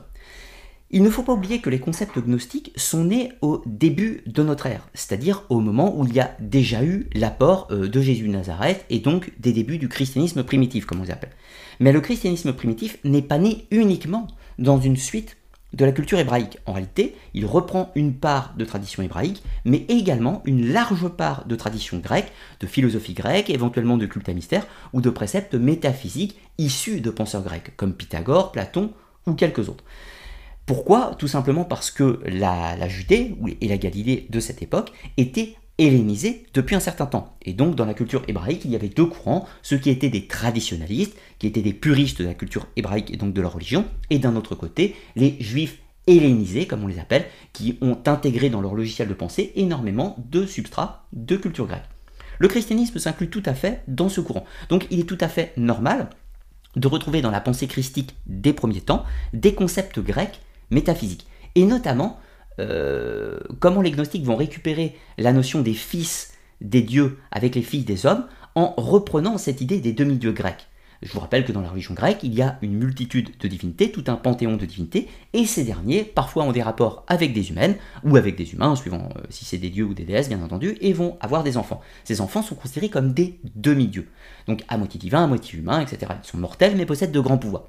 Il 0.91 1.01
ne 1.01 1.09
faut 1.09 1.23
pas 1.23 1.33
oublier 1.33 1.59
que 1.59 1.69
les 1.69 1.79
concepts 1.79 2.19
gnostiques 2.19 2.71
sont 2.75 3.05
nés 3.05 3.31
au 3.41 3.63
début 3.65 4.21
de 4.27 4.43
notre 4.43 4.67
ère, 4.67 4.87
c'est-à-dire 4.93 5.43
au 5.49 5.59
moment 5.59 5.97
où 5.97 6.05
il 6.05 6.13
y 6.13 6.19
a 6.19 6.37
déjà 6.39 6.83
eu 6.83 7.09
l'apport 7.13 7.67
euh, 7.71 7.87
de 7.87 8.01
Jésus 8.01 8.27
de 8.27 8.33
Nazareth 8.33 8.85
et 8.89 8.99
donc 8.99 9.33
des 9.39 9.51
débuts 9.51 9.79
du 9.79 9.89
christianisme 9.89 10.43
primitif, 10.43 10.85
comme 10.85 11.01
on 11.01 11.03
l'appelle. 11.03 11.33
Mais 11.79 11.91
le 11.91 12.01
christianisme 12.01 12.53
primitif 12.53 12.97
n'est 13.03 13.23
pas 13.23 13.39
né 13.39 13.65
uniquement 13.71 14.27
dans 14.59 14.79
une 14.79 14.95
suite 14.95 15.37
de 15.75 15.85
la 15.85 15.91
culture 15.91 16.17
hébraïque. 16.17 16.57
En 16.65 16.73
réalité, 16.73 17.15
il 17.33 17.45
reprend 17.45 17.91
une 17.95 18.13
part 18.13 18.53
de 18.57 18.65
tradition 18.65 19.03
hébraïque, 19.03 19.43
mais 19.65 19.85
également 19.89 20.41
une 20.45 20.71
large 20.71 21.07
part 21.09 21.45
de 21.45 21.55
tradition 21.55 21.97
grecque, 21.99 22.31
de 22.61 22.67
philosophie 22.67 23.13
grecque, 23.13 23.49
éventuellement 23.49 23.97
de 23.97 24.05
culte 24.05 24.29
à 24.29 24.33
mystère, 24.33 24.65
ou 24.93 25.01
de 25.01 25.09
préceptes 25.09 25.53
métaphysiques 25.53 26.39
issus 26.57 27.01
de 27.01 27.09
penseurs 27.09 27.43
grecs, 27.43 27.75
comme 27.75 27.93
Pythagore, 27.93 28.51
Platon 28.51 28.91
ou 29.27 29.33
quelques 29.33 29.69
autres. 29.69 29.83
Pourquoi? 30.65 31.13
Tout 31.19 31.27
simplement 31.27 31.65
parce 31.65 31.91
que 31.91 32.21
la, 32.25 32.87
Judée 32.87 33.35
et 33.61 33.67
la 33.67 33.77
Galilée 33.77 34.25
de 34.29 34.39
cette 34.39 34.63
époque 34.63 34.91
étaient 35.17 35.55
hellénisé 35.77 36.45
depuis 36.53 36.75
un 36.75 36.79
certain 36.79 37.05
temps. 37.05 37.35
Et 37.41 37.53
donc 37.53 37.75
dans 37.75 37.85
la 37.85 37.93
culture 37.93 38.23
hébraïque, 38.27 38.63
il 38.65 38.71
y 38.71 38.75
avait 38.75 38.89
deux 38.89 39.05
courants, 39.05 39.47
ceux 39.61 39.77
qui 39.77 39.89
étaient 39.89 40.09
des 40.09 40.27
traditionalistes, 40.27 41.17
qui 41.39 41.47
étaient 41.47 41.61
des 41.61 41.73
puristes 41.73 42.21
de 42.21 42.27
la 42.27 42.33
culture 42.33 42.67
hébraïque 42.75 43.11
et 43.11 43.17
donc 43.17 43.33
de 43.33 43.41
leur 43.41 43.53
religion, 43.53 43.85
et 44.09 44.19
d'un 44.19 44.35
autre 44.35 44.55
côté, 44.55 44.95
les 45.15 45.37
juifs 45.39 45.79
hellénisés, 46.07 46.67
comme 46.67 46.83
on 46.83 46.87
les 46.87 46.99
appelle, 46.99 47.25
qui 47.51 47.77
ont 47.81 47.97
intégré 48.05 48.49
dans 48.49 48.61
leur 48.61 48.75
logiciel 48.75 49.07
de 49.07 49.13
pensée 49.13 49.51
énormément 49.55 50.15
de 50.29 50.45
substrats 50.45 51.07
de 51.13 51.35
culture 51.35 51.67
grecque. 51.67 51.89
Le 52.37 52.47
christianisme 52.47 52.99
s'inclut 52.99 53.29
tout 53.29 53.43
à 53.45 53.53
fait 53.53 53.81
dans 53.87 54.09
ce 54.09 54.21
courant. 54.21 54.45
Donc 54.69 54.87
il 54.91 54.99
est 54.99 55.09
tout 55.09 55.17
à 55.21 55.27
fait 55.27 55.53
normal 55.57 56.09
de 56.75 56.87
retrouver 56.87 57.21
dans 57.21 57.31
la 57.31 57.39
pensée 57.39 57.67
christique 57.67 58.15
des 58.27 58.53
premiers 58.53 58.81
temps 58.81 59.05
des 59.33 59.53
concepts 59.53 59.99
grecs 59.99 60.41
métaphysiques. 60.69 61.27
Et 61.55 61.65
notamment 61.65 62.19
euh, 62.59 63.39
comment 63.59 63.81
les 63.81 63.91
gnostiques 63.91 64.25
vont 64.25 64.35
récupérer 64.35 64.95
la 65.17 65.33
notion 65.33 65.61
des 65.61 65.73
fils 65.73 66.33
des 66.61 66.81
dieux 66.81 67.17
avec 67.31 67.55
les 67.55 67.61
filles 67.61 67.83
des 67.83 68.05
hommes 68.05 68.25
en 68.55 68.73
reprenant 68.77 69.37
cette 69.37 69.61
idée 69.61 69.79
des 69.79 69.93
demi-dieux 69.93 70.31
grecs? 70.31 70.67
Je 71.01 71.11
vous 71.11 71.19
rappelle 71.19 71.45
que 71.45 71.51
dans 71.51 71.61
la 71.61 71.69
religion 71.69 71.93
grecque, 71.93 72.21
il 72.23 72.33
y 72.33 72.41
a 72.41 72.57
une 72.61 72.73
multitude 72.73 73.31
de 73.39 73.47
divinités, 73.47 73.91
tout 73.91 74.03
un 74.07 74.15
panthéon 74.15 74.55
de 74.55 74.65
divinités, 74.65 75.07
et 75.33 75.45
ces 75.45 75.63
derniers, 75.63 76.03
parfois 76.03 76.43
ont 76.43 76.51
des 76.51 76.63
rapports 76.63 77.03
avec 77.07 77.33
des 77.33 77.49
humaines, 77.49 77.75
ou 78.03 78.15
avec 78.15 78.35
des 78.35 78.53
humains, 78.53 78.75
suivant 78.75 79.09
euh, 79.17 79.21
si 79.29 79.45
c'est 79.45 79.57
des 79.57 79.69
dieux 79.69 79.83
ou 79.83 79.93
des 79.93 80.03
déesses, 80.03 80.29
bien 80.29 80.41
entendu, 80.41 80.77
et 80.81 80.93
vont 80.93 81.17
avoir 81.19 81.43
des 81.43 81.57
enfants. 81.57 81.81
Ces 82.05 82.21
enfants 82.21 82.41
sont 82.41 82.55
considérés 82.55 82.89
comme 82.89 83.13
des 83.13 83.39
demi-dieux, 83.55 84.07
donc 84.47 84.63
à 84.67 84.77
moitié 84.77 84.99
divins, 84.99 85.25
à 85.25 85.27
moitié 85.27 85.59
humains, 85.59 85.81
etc. 85.81 86.11
Ils 86.23 86.27
sont 86.27 86.37
mortels, 86.37 86.75
mais 86.75 86.85
possèdent 86.85 87.11
de 87.11 87.19
grands 87.19 87.37
pouvoirs. 87.37 87.67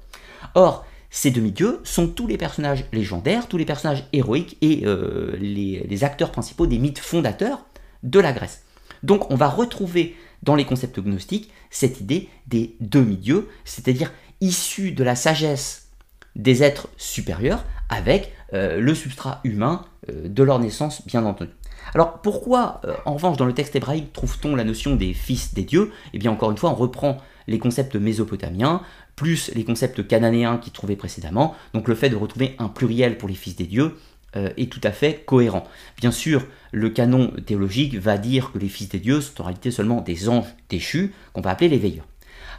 Or, 0.55 0.85
ces 1.09 1.31
demi-dieux 1.31 1.79
sont 1.83 2.07
tous 2.07 2.27
les 2.27 2.37
personnages 2.37 2.85
légendaires, 2.91 3.47
tous 3.47 3.57
les 3.57 3.65
personnages 3.65 4.05
héroïques 4.13 4.57
et 4.61 4.83
euh, 4.85 5.35
les, 5.39 6.03
acteurs 6.03 6.31
principaux 6.31 6.67
des 6.67 6.79
mythes 6.79 6.99
fondateurs 6.99 7.65
de 8.03 8.19
la 8.19 8.33
Grèce. 8.33 8.63
Donc 9.03 9.31
on 9.31 9.35
va 9.35 9.47
retrouver 9.47 10.15
dans 10.43 10.55
les 10.55 10.65
concepts 10.65 10.99
gnostiques 10.99 11.51
cette 11.69 12.01
idée 12.01 12.29
des 12.47 12.75
demi-dieux, 12.79 13.47
c'est-à-dire 13.65 14.11
issus 14.41 14.91
de 14.91 15.03
la 15.03 15.15
sagesse 15.15 15.89
des 16.35 16.61
êtres 16.61 16.89
supérieurs 16.97 17.65
avec 17.89 18.33
euh, 18.53 18.79
le 18.79 18.93
substrat 18.93 19.39
humain 19.43 19.85
euh, 20.09 20.27
de 20.27 20.43
leur 20.43 20.59
naissance, 20.59 21.05
bien 21.07 21.25
entendu. 21.25 21.51
Alors 21.93 22.21
pourquoi, 22.21 22.81
en 23.05 23.13
revanche, 23.13 23.37
dans 23.37 23.45
le 23.45 23.53
texte 23.53 23.75
hébraïque, 23.75 24.11
trouve-t-on 24.11 24.55
la 24.55 24.65
notion 24.65 24.95
des 24.95 25.13
fils 25.13 25.53
des 25.53 25.63
dieux? 25.63 25.91
Eh 26.13 26.19
bien, 26.19 26.31
encore 26.31 26.51
une 26.51 26.57
fois, 26.57 26.69
on 26.69 26.75
reprend 26.75 27.17
les 27.47 27.59
concepts 27.59 27.95
mésopotamiens, 27.95 28.81
plus 29.17 29.51
les 29.55 29.65
concepts 29.65 30.07
cananéens 30.07 30.57
qui 30.57 30.71
trouvaient 30.71 30.95
précédemment. 30.95 31.55
Donc 31.73 31.89
le 31.89 31.95
fait 31.95 32.09
de 32.09 32.15
retrouver 32.15 32.55
un 32.59 32.69
pluriel 32.69 33.17
pour 33.17 33.27
les 33.27 33.35
fils 33.35 33.57
des 33.57 33.65
dieux 33.65 33.97
euh, 34.37 34.51
est 34.57 34.71
tout 34.71 34.79
à 34.83 34.91
fait 34.91 35.23
cohérent. 35.25 35.65
Bien 35.97 36.11
sûr, 36.11 36.45
le 36.71 36.89
canon 36.89 37.33
théologique 37.45 37.95
va 37.95 38.17
dire 38.17 38.51
que 38.53 38.59
les 38.59 38.69
fils 38.69 38.87
des 38.89 38.99
dieux 38.99 39.19
sont 39.19 39.41
en 39.41 39.45
réalité 39.45 39.71
seulement 39.71 40.01
des 40.01 40.29
anges 40.29 40.55
déchus, 40.69 41.13
qu'on 41.33 41.41
va 41.41 41.49
appeler 41.49 41.67
les 41.67 41.79
veilleurs. 41.79 42.05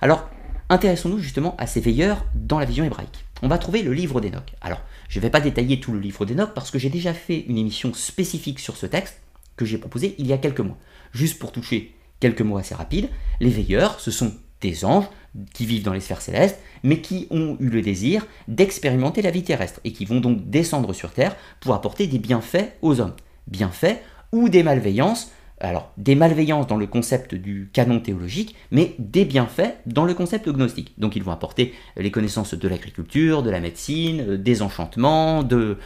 Alors, 0.03 0.29
intéressons-nous 0.69 1.21
justement 1.21 1.55
à 1.59 1.67
ces 1.67 1.81
veilleurs 1.81 2.27
dans 2.35 2.59
la 2.59 2.65
vision 2.65 2.85
hébraïque. 2.85 3.25
On 3.43 3.49
va 3.49 3.59
trouver 3.59 3.83
le 3.83 3.93
livre 3.93 4.21
d'Enoch. 4.21 4.55
Alors, 4.61 4.81
je 5.09 5.21
ne 5.21 5.23
vais 5.23 5.31
pas 5.31 5.41
détailler 5.41 5.79
tout 5.79 5.93
le 5.93 6.01
livre 6.01 6.27
d'Enoch 6.27 6.51
parce 6.55 6.73
que 6.73 6.79
j'ai 6.79 6.91
déjà 6.91 7.15
fait 7.15 7.45
une 7.47 7.57
émission 7.57 7.95
spécifique 7.95 8.59
sur 8.59 8.77
ce 8.77 8.87
texte 8.87 9.21
que 9.57 9.65
j'ai 9.65 9.79
proposé 9.79 10.17
il 10.19 10.27
y 10.27 10.33
a 10.33 10.39
quelques 10.39 10.61
mois. 10.61 10.79
Juste 11.13 11.39
pour 11.39 11.53
toucher 11.53 11.95
quelques 12.19 12.43
mots 12.43 12.59
assez 12.59 12.75
rapides, 12.75 13.11
les 13.39 13.51
veilleurs, 13.51 14.01
ce 14.01 14.11
sont 14.11 14.35
des 14.61 14.85
anges 14.85 15.07
qui 15.55 15.67
vivent 15.67 15.85
dans 15.85 15.93
les 15.93 16.01
sphères 16.01 16.21
célestes, 16.21 16.59
mais 16.83 17.01
qui 17.01 17.27
ont 17.31 17.57
eu 17.61 17.69
le 17.69 17.83
désir 17.83 18.27
d'expérimenter 18.49 19.23
la 19.23 19.31
vie 19.31 19.43
terrestre 19.43 19.81
et 19.85 19.93
qui 19.93 20.05
vont 20.05 20.21
donc 20.21 20.49
descendre 20.49 20.93
sur 20.93 21.13
Terre 21.13 21.37
pour 21.61 21.75
apporter 21.75 22.07
des 22.07 22.19
bienfaits 22.19 22.77
aux 22.83 23.01
hommes. 23.01 23.15
Bienfaits 23.47 23.99
ou 24.33 24.49
des 24.49 24.63
malveillances, 24.63 25.33
alors 25.61 25.91
des 25.97 26.15
malveillances 26.15 26.67
dans 26.67 26.77
le 26.77 26.87
concept 26.87 27.35
du 27.35 27.71
canon 27.73 28.01
théologique, 28.01 28.55
mais 28.71 28.95
des 28.99 29.25
bienfaits 29.25 29.75
dans 29.87 30.05
le 30.05 30.15
concept 30.15 30.49
gnostique. 30.49 30.95
Donc 30.99 31.17
ils 31.17 31.23
vont 31.23 31.33
apporter 31.33 31.75
les 31.97 32.11
connaissances 32.11 32.55
de 32.55 32.69
l'agriculture, 32.69 33.43
de 33.43 33.51
la 33.51 33.61
médecine, 33.61 34.37
des 34.37 34.63
enchantements, 34.63 35.43
de, 35.43 35.79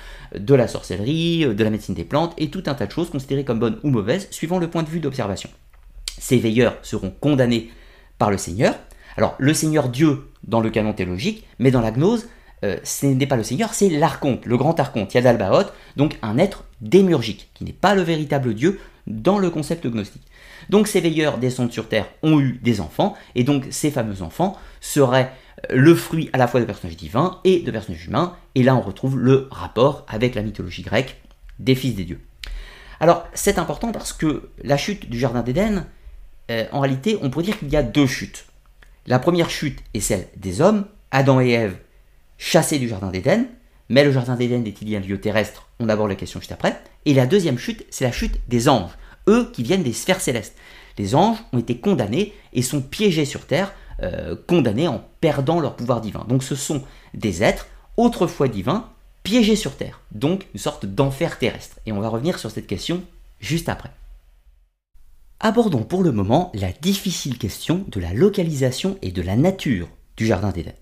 la 0.48 0.68
sorcellerie, 0.68 1.46
de 1.46 1.64
la 1.64 1.70
médecine 1.70 1.94
des 1.94 2.05
plantes, 2.05 2.35
et 2.38 2.50
tout 2.50 2.64
un 2.66 2.74
tas 2.74 2.87
de 2.87 2.92
choses 2.92 3.11
considérées 3.11 3.44
comme 3.44 3.59
bonnes 3.59 3.78
ou 3.83 3.90
mauvaises 3.90 4.28
suivant 4.31 4.59
le 4.59 4.68
point 4.68 4.83
de 4.83 4.88
vue 4.88 5.00
d'observation. 5.00 5.50
Ces 6.18 6.38
veilleurs 6.38 6.76
seront 6.83 7.11
condamnés 7.11 7.70
par 8.18 8.31
le 8.31 8.38
Seigneur. 8.38 8.74
Alors, 9.16 9.35
le 9.38 9.55
Seigneur 9.55 9.88
Dieu 9.88 10.29
dans 10.44 10.61
le 10.61 10.70
canon 10.70 10.92
théologique, 10.92 11.46
mais 11.59 11.70
dans 11.70 11.81
la 11.81 11.90
gnose, 11.90 12.29
euh, 12.64 12.77
ce 12.85 13.07
n'est 13.07 13.27
pas 13.27 13.37
le 13.37 13.42
Seigneur, 13.42 13.75
c'est 13.75 13.88
l'archonte, 13.88 14.46
le 14.46 14.57
grand 14.57 14.79
archonte, 14.79 15.12
Yadalbaoth, 15.14 15.72
donc 15.96 16.18
un 16.22 16.38
être 16.38 16.64
démurgique, 16.81 17.51
qui 17.55 17.64
n'est 17.64 17.72
pas 17.72 17.94
le 17.94 18.03
véritable 18.03 18.55
Dieu 18.55 18.81
dans 19.07 19.38
le 19.38 19.51
concept 19.51 19.87
gnostique. 19.87 20.27
Donc 20.70 20.87
ces 20.87 21.01
veilleurs 21.01 21.38
descendent 21.38 21.72
sur 21.72 21.88
terre 21.88 22.07
ont 22.22 22.40
eu 22.40 22.61
des 22.62 22.81
enfants, 22.81 23.14
et 23.35 23.42
donc 23.42 23.66
ces 23.70 23.90
fameux 23.90 24.22
enfants 24.22 24.57
seraient 24.81 25.33
euh, 25.70 25.77
le 25.77 25.94
fruit 25.94 26.31
à 26.33 26.38
la 26.38 26.46
fois 26.46 26.61
de 26.61 26.64
personnages 26.64 26.96
divins 26.96 27.40
et 27.44 27.61
de 27.61 27.70
personnages 27.70 28.07
humains, 28.07 28.37
et 28.55 28.62
là 28.62 28.77
on 28.77 28.81
retrouve 28.81 29.18
le 29.18 29.48
rapport 29.51 30.07
avec 30.09 30.35
la 30.35 30.42
mythologie 30.42 30.83
grecque 30.83 31.16
des 31.59 31.75
fils 31.75 31.96
des 31.96 32.05
dieux. 32.05 32.20
Alors 33.01 33.27
c'est 33.35 33.59
important 33.59 33.90
parce 33.90 34.12
que 34.12 34.51
la 34.62 34.77
chute 34.77 35.11
du 35.11 35.18
Jardin 35.18 35.42
d'Éden, 35.42 35.87
euh, 36.51 36.66
en 36.70 36.81
réalité, 36.81 37.18
on 37.22 37.31
pourrait 37.31 37.44
dire 37.44 37.59
qu'il 37.59 37.70
y 37.70 37.77
a 37.77 37.83
deux 37.83 38.07
chutes. 38.07 38.46
La 39.07 39.19
première 39.19 39.51
chute 39.51 39.81
est 39.95 40.01
celle 40.01 40.29
des 40.37 40.61
hommes, 40.61 40.87
Adam 41.11 41.41
et 41.41 41.51
Ève, 41.51 41.77
chassés 42.38 42.79
du 42.79 42.88
Jardin 42.88 43.11
d'Éden, 43.11 43.47
mais 43.88 44.05
le 44.05 44.12
Jardin 44.12 44.37
d'Éden 44.37 44.65
est-il 44.65 44.95
un 44.95 45.01
lieu 45.01 45.21
terrestre? 45.21 45.69
On 45.81 45.88
aborde 45.88 46.11
la 46.11 46.15
question 46.15 46.38
juste 46.38 46.53
après. 46.53 46.81
Et 47.05 47.12
la 47.12 47.27
deuxième 47.27 47.59
chute, 47.59 47.85
c'est 47.91 48.05
la 48.05 48.12
chute 48.12 48.38
des 48.49 48.69
anges, 48.69 48.93
eux 49.29 49.51
qui 49.53 49.65
viennent 49.65 49.83
des 49.83 49.93
sphères 49.93 50.21
célestes. 50.21 50.57
Les 50.99 51.17
anges 51.17 51.38
ont 51.53 51.59
été 51.59 51.79
condamnés 51.79 52.33
et 52.53 52.62
sont 52.62 52.81
piégés 52.81 53.25
sur 53.25 53.47
Terre 53.47 53.73
euh, 54.03 54.37
condamnés 54.47 54.87
en 54.87 55.05
perdant 55.21 55.59
leur 55.59 55.75
pouvoir 55.75 56.01
divin. 56.01 56.25
Donc 56.29 56.45
ce 56.45 56.55
sont 56.55 56.85
des 57.12 57.43
êtres 57.43 57.67
autrefois 57.97 58.47
divins 58.47 58.88
piégés 59.25 59.57
sur 59.57 59.77
Terre, 59.77 60.01
donc 60.12 60.47
une 60.55 60.61
sorte 60.61 60.87
d'enfer 60.87 61.38
terrestre. 61.38 61.79
Et 61.87 61.93
on 61.93 62.01
va 62.01 62.09
revenir 62.09 62.38
sur 62.38 62.53
cette 62.53 62.67
question 62.69 63.03
juste 63.41 63.69
après. 63.69 63.91
Abordons 65.44 65.83
pour 65.83 66.05
le 66.05 66.12
moment 66.12 66.52
la 66.55 66.70
difficile 66.70 67.37
question 67.37 67.85
de 67.88 67.98
la 67.98 68.14
localisation 68.14 68.96
et 69.02 69.11
de 69.11 69.22
la 69.22 69.35
nature 69.35 69.88
du 70.16 70.24
Jardin 70.24 70.52
d'Éden. 70.52 70.72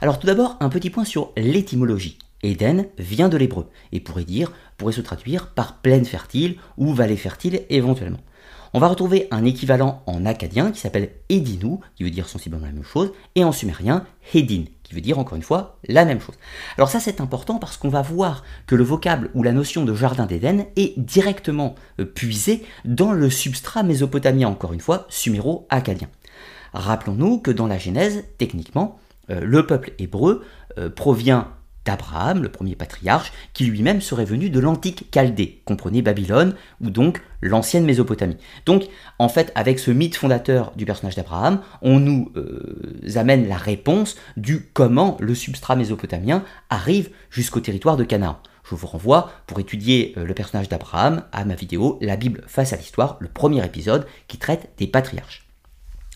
Alors 0.00 0.18
tout 0.18 0.26
d'abord, 0.26 0.56
un 0.58 0.68
petit 0.68 0.90
point 0.90 1.04
sur 1.04 1.30
l'étymologie. 1.36 2.18
Éden 2.42 2.86
vient 2.98 3.28
de 3.28 3.36
l'hébreu 3.36 3.68
et 3.92 4.00
pourrait 4.00 4.24
dire, 4.24 4.50
pourrait 4.78 4.94
se 4.94 5.00
traduire 5.00 5.54
par 5.54 5.80
plaine 5.80 6.04
fertile 6.04 6.56
ou 6.76 6.92
vallée 6.92 7.16
fertile 7.16 7.62
éventuellement. 7.70 8.18
On 8.72 8.78
va 8.78 8.86
retrouver 8.86 9.26
un 9.32 9.44
équivalent 9.44 10.02
en 10.06 10.24
acadien 10.24 10.70
qui 10.70 10.78
s'appelle 10.78 11.10
Edinu, 11.28 11.78
qui 11.96 12.04
veut 12.04 12.10
dire 12.10 12.28
sensiblement 12.28 12.66
la 12.66 12.72
même 12.72 12.84
chose, 12.84 13.12
et 13.34 13.42
en 13.42 13.50
sumérien 13.50 14.06
Hedin, 14.32 14.64
qui 14.84 14.94
veut 14.94 15.00
dire 15.00 15.18
encore 15.18 15.34
une 15.34 15.42
fois 15.42 15.78
la 15.88 16.04
même 16.04 16.20
chose. 16.20 16.36
Alors 16.76 16.88
ça 16.88 17.00
c'est 17.00 17.20
important 17.20 17.58
parce 17.58 17.76
qu'on 17.76 17.88
va 17.88 18.02
voir 18.02 18.44
que 18.68 18.76
le 18.76 18.84
vocable 18.84 19.30
ou 19.34 19.42
la 19.42 19.52
notion 19.52 19.84
de 19.84 19.92
jardin 19.92 20.26
d'Éden 20.26 20.66
est 20.76 20.96
directement 20.98 21.74
euh, 21.98 22.04
puisé 22.04 22.64
dans 22.84 23.12
le 23.12 23.28
substrat 23.28 23.82
mésopotamien, 23.82 24.46
encore 24.46 24.72
une 24.72 24.80
fois, 24.80 25.06
suméro-acadien. 25.08 26.08
Rappelons-nous 26.72 27.38
que 27.38 27.50
dans 27.50 27.66
la 27.66 27.78
Genèse, 27.78 28.22
techniquement, 28.38 29.00
euh, 29.30 29.40
le 29.40 29.66
peuple 29.66 29.92
hébreu 29.98 30.44
euh, 30.78 30.88
provient 30.90 31.48
d'Abraham, 31.90 32.44
le 32.44 32.48
premier 32.48 32.76
patriarche, 32.76 33.32
qui 33.52 33.64
lui-même 33.64 34.00
serait 34.00 34.24
venu 34.24 34.48
de 34.48 34.60
l'antique 34.60 35.08
Chaldée, 35.12 35.60
comprenez 35.64 36.02
Babylone, 36.02 36.54
ou 36.80 36.90
donc 36.90 37.20
l'ancienne 37.42 37.84
Mésopotamie. 37.84 38.36
Donc, 38.64 38.84
en 39.18 39.28
fait, 39.28 39.50
avec 39.56 39.80
ce 39.80 39.90
mythe 39.90 40.14
fondateur 40.14 40.72
du 40.76 40.84
personnage 40.84 41.16
d'Abraham, 41.16 41.62
on 41.82 41.98
nous 41.98 42.30
euh, 42.36 42.94
amène 43.16 43.48
la 43.48 43.56
réponse 43.56 44.14
du 44.36 44.68
comment 44.72 45.16
le 45.18 45.34
substrat 45.34 45.74
mésopotamien 45.74 46.44
arrive 46.68 47.10
jusqu'au 47.28 47.58
territoire 47.58 47.96
de 47.96 48.04
Canaan. 48.04 48.38
Je 48.62 48.76
vous 48.76 48.86
renvoie 48.86 49.32
pour 49.48 49.58
étudier 49.58 50.14
euh, 50.16 50.24
le 50.24 50.34
personnage 50.34 50.68
d'Abraham 50.68 51.24
à 51.32 51.44
ma 51.44 51.56
vidéo 51.56 51.98
La 52.00 52.16
Bible 52.16 52.44
face 52.46 52.72
à 52.72 52.76
l'histoire, 52.76 53.16
le 53.18 53.26
premier 53.26 53.64
épisode 53.64 54.06
qui 54.28 54.38
traite 54.38 54.70
des 54.78 54.86
patriarches. 54.86 55.48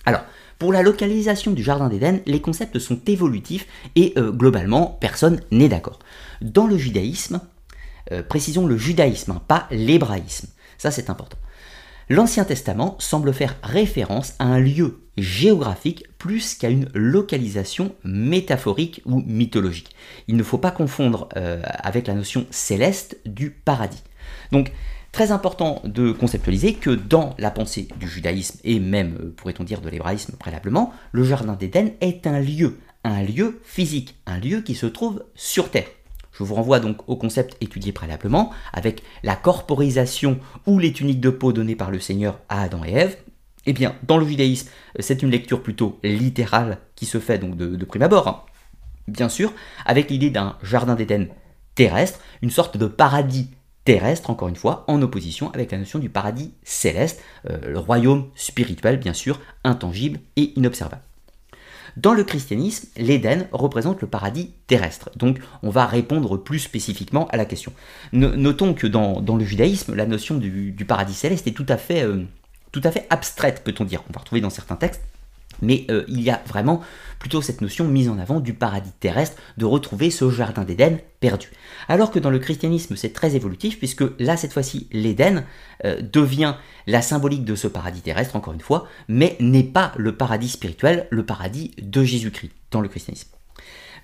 Alors, 0.07 0.23
pour 0.65 0.73
la 0.73 0.81
localisation 0.81 1.51
du 1.51 1.63
Jardin 1.63 1.91
d'Éden, 1.91 2.23
les 2.25 2.41
concepts 2.41 2.79
sont 2.79 2.99
évolutifs 3.07 3.67
et 3.97 4.15
euh, 4.17 4.33
globalement, 4.33 4.97
personne 4.99 5.43
n'est 5.51 5.69
d'accord. 5.69 5.99
Dans 6.41 6.67
le 6.67 6.79
judaïsme, 6.79 7.43
euh, 8.13 8.23
précisons 8.23 8.67
le 8.67 8.79
judaïsme, 8.79 9.33
hein, 9.33 9.43
pas 9.47 9.67
l'hébraïsme, 9.71 10.49
ça 10.79 10.91
c'est 10.91 11.11
important. 11.11 11.37
L'Ancien 12.09 12.45
Testament 12.45 12.97
semble 12.99 13.35
faire 13.35 13.57
référence 13.63 14.33
à 14.39 14.47
un 14.47 14.59
lieu 14.59 15.03
géographique 15.19 16.07
plus 16.17 16.55
qu'à 16.55 16.71
une 16.71 16.89
localisation 16.95 17.95
métaphorique 18.03 19.03
ou 19.05 19.21
mythologique. 19.21 19.95
Il 20.29 20.37
ne 20.37 20.43
faut 20.43 20.57
pas 20.57 20.71
confondre 20.71 21.29
euh, 21.37 21.61
avec 21.63 22.07
la 22.07 22.15
notion 22.15 22.47
céleste 22.51 23.19
du 23.27 23.51
paradis. 23.51 24.03
Donc 24.51 24.73
Très 25.15 25.31
important 25.31 25.81
de 25.85 26.11
conceptualiser 26.11 26.75
que 26.75 26.91
dans 26.91 27.37
la 27.39 27.53
pensée 27.53 27.87
du 28.01 28.09
judaïsme 28.09 28.59
et 28.65 28.81
même, 28.81 29.17
euh, 29.23 29.33
pourrait-on 29.37 29.63
dire, 29.63 29.81
de 29.81 29.89
l'hébraïsme 29.89 30.35
préalablement, 30.37 30.93
le 31.13 31.23
Jardin 31.23 31.53
d'Éden 31.53 31.93
est 32.01 32.27
un 32.27 32.41
lieu, 32.41 32.81
un 33.05 33.23
lieu 33.23 33.61
physique, 33.63 34.17
un 34.27 34.41
lieu 34.41 34.63
qui 34.63 34.75
se 34.75 34.87
trouve 34.87 35.23
sur 35.37 35.71
Terre. 35.71 35.87
Je 36.33 36.43
vous 36.43 36.57
renvoie 36.57 36.81
donc 36.81 37.09
au 37.09 37.15
concept 37.15 37.57
étudié 37.61 37.93
préalablement, 37.93 38.51
avec 38.73 39.05
la 39.23 39.37
corporisation 39.37 40.41
ou 40.67 40.81
les 40.81 40.93
tuniques 40.93 41.21
de 41.21 41.31
peau 41.31 41.53
données 41.53 41.77
par 41.77 41.93
le 41.93 42.01
Seigneur 42.01 42.41
à 42.49 42.63
Adam 42.63 42.83
et 42.85 42.95
Ève. 42.95 43.17
Eh 43.67 43.73
bien, 43.73 43.95
dans 44.03 44.19
le 44.19 44.27
judaïsme, 44.27 44.69
c'est 44.99 45.23
une 45.23 45.31
lecture 45.31 45.63
plutôt 45.63 46.01
littérale 46.03 46.79
qui 46.97 47.07
se 47.07 47.21
fait 47.21 47.39
donc 47.39 47.57
de, 47.57 47.85
prime 47.85 48.03
abord, 48.03 48.27
hein. 48.27 48.43
bien 49.07 49.29
sûr, 49.29 49.53
avec 49.87 50.11
l'idée 50.11 50.31
d'un 50.31 50.59
jardin 50.65 50.97
d'Éden 50.97 51.29
terrestre, 51.77 52.19
une 52.43 52.51
sorte 52.51 52.77
de 52.77 52.87
paradis 52.87 53.51
terrestre, 53.85 54.31
encore 54.31 54.49
une 54.49 54.57
fois, 54.57 54.85
en 54.89 55.01
opposition 55.03 55.51
avec 55.53 55.73
la 55.73 55.79
notion 55.79 55.99
du 55.99 56.09
paradis 56.09 56.53
céleste, 56.63 57.23
euh, 57.49 57.59
le 57.67 57.79
royaume 57.79 58.29
spirituel, 58.35 58.99
bien 58.99 59.13
sûr, 59.13 59.41
intangible 59.63 60.21
et 60.37 60.53
inobservable. 60.57 61.03
Dans 61.97 62.13
le 62.13 62.25
christianisme, 62.25 62.89
l'Éden 62.97 63.47
représente 63.53 64.01
le 64.01 64.09
paradis 64.09 64.53
terrestre. 64.67 65.11
Donc 65.17 65.39
on 65.63 65.71
va 65.71 65.87
répondre 65.87 66.37
plus 66.37 66.59
spécifiquement 66.59 67.29
à 67.29 67.37
la 67.37 67.45
question. 67.45 67.73
notons 68.13 68.75
que 68.75 68.89
dans, 68.89 69.21
le 69.21 69.45
judaïsme, 69.45 69.95
la 69.95 70.07
notion 70.07 70.37
du, 70.37 70.85
paradis 70.89 71.15
céleste 71.15 71.47
est 71.47 71.53
tout 71.53 71.67
à 71.69 71.77
fait, 71.77 72.03
euh, 72.03 72.25
tout 72.73 72.81
à 72.83 72.91
fait 72.91 73.07
abstraite, 73.11 73.63
peut-on 73.65 73.85
dire. 73.85 74.03
On 74.11 74.13
va 74.13 74.21
retrouver 74.21 74.41
dans 74.41 74.51
certains 74.51 74.77
textes 74.77 75.03
mais 75.65 75.87
euh, 75.91 76.05
il 76.09 76.21
y 76.21 76.31
a 76.31 76.43
vraiment 76.47 76.81
plutôt 77.19 77.41
cette 77.41 77.63
notion 77.63 77.89
mise 77.89 78.09
en 78.11 78.19
avant 78.19 78.39
du 78.39 78.53
paradis 78.53 78.93
terrestre, 79.01 79.41
de 79.57 79.65
retrouver 79.65 80.11
ce 80.11 80.31
jardin 80.31 80.63
d'Éden 80.65 80.99
perdu. 81.21 81.49
Alors 81.89 82.11
que 82.11 82.19
dans 82.19 82.31
le 82.31 82.39
christianisme, 82.39 82.97
c'est 82.97 83.15
très 83.15 83.35
évolutif, 83.35 83.79
puisque 83.79 84.05
là, 84.19 84.37
cette 84.37 84.53
fois-ci, 84.53 84.89
l'Éden 84.93 85.45
euh, 85.85 86.01
devient 86.03 86.57
la 86.87 87.01
symbolique 87.01 87.45
de 87.45 87.55
ce 87.55 87.67
paradis 87.67 88.03
terrestre, 88.03 88.37
encore 88.37 88.53
une 88.53 88.61
fois, 88.61 88.87
mais 89.09 89.37
n'est 89.41 89.63
pas 89.63 89.93
le 89.97 90.17
paradis 90.17 90.51
spirituel, 90.51 91.07
le 91.11 91.25
paradis 91.25 91.71
de 91.81 92.05
Jésus-Christ 92.05 92.53
dans 92.71 92.83
le 92.83 92.89
christianisme. 92.89 93.34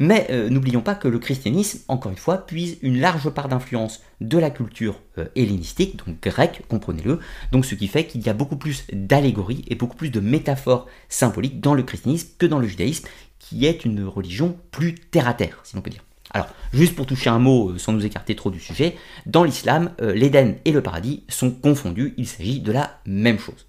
Mais 0.01 0.27
euh, 0.31 0.49
n'oublions 0.49 0.81
pas 0.81 0.95
que 0.95 1.09
le 1.09 1.19
christianisme, 1.19 1.81
encore 1.87 2.11
une 2.11 2.19
fois, 2.19 2.39
puise 2.39 2.79
une 2.81 2.99
large 2.99 3.29
part 3.29 3.49
d'influence 3.49 4.01
de 4.23 4.39
la 4.39 4.49
culture 4.49 4.99
euh, 5.19 5.27
hellénistique, 5.37 5.97
donc 6.05 6.23
grecque, 6.23 6.63
comprenez-le, 6.69 7.21
donc 7.53 7.67
ce 7.67 7.75
qui 7.75 7.87
fait 7.87 8.07
qu'il 8.07 8.23
y 8.23 8.31
a 8.31 8.33
beaucoup 8.33 8.57
plus 8.57 8.87
d'allégories 8.95 9.63
et 9.69 9.75
beaucoup 9.75 9.97
plus 9.97 10.09
de 10.09 10.21
métaphores 10.21 10.87
symboliques 11.11 11.61
dans 11.61 11.75
le 11.75 11.83
christianisme 11.83 12.31
que 12.39 12.47
dans 12.47 12.59
le 12.59 12.67
judaïsme, 12.67 13.07
qui 13.39 13.67
est 13.67 13.85
une 13.85 14.05
religion 14.05 14.57
plus 14.71 14.95
terre-à-terre, 14.95 15.61
si 15.65 15.77
l'on 15.77 15.83
peut 15.83 15.91
dire. 15.91 16.05
Alors, 16.31 16.49
juste 16.73 16.97
pour 16.97 17.05
toucher 17.05 17.29
un 17.29 17.39
mot 17.39 17.69
euh, 17.69 17.79
sans 17.79 17.93
nous 17.93 18.07
écarter 18.07 18.35
trop 18.35 18.51
du 18.51 18.59
sujet, 18.59 18.97
dans 19.27 19.45
l'islam, 19.45 19.91
l'Éden 20.01 20.55
et 20.65 20.73
le 20.73 20.83
paradis 20.83 21.25
sont 21.29 21.51
confondus, 21.51 22.15
il 22.17 22.27
s'agit 22.27 22.61
de 22.61 22.73
la 22.73 23.01
même 23.05 23.39
chose. 23.39 23.67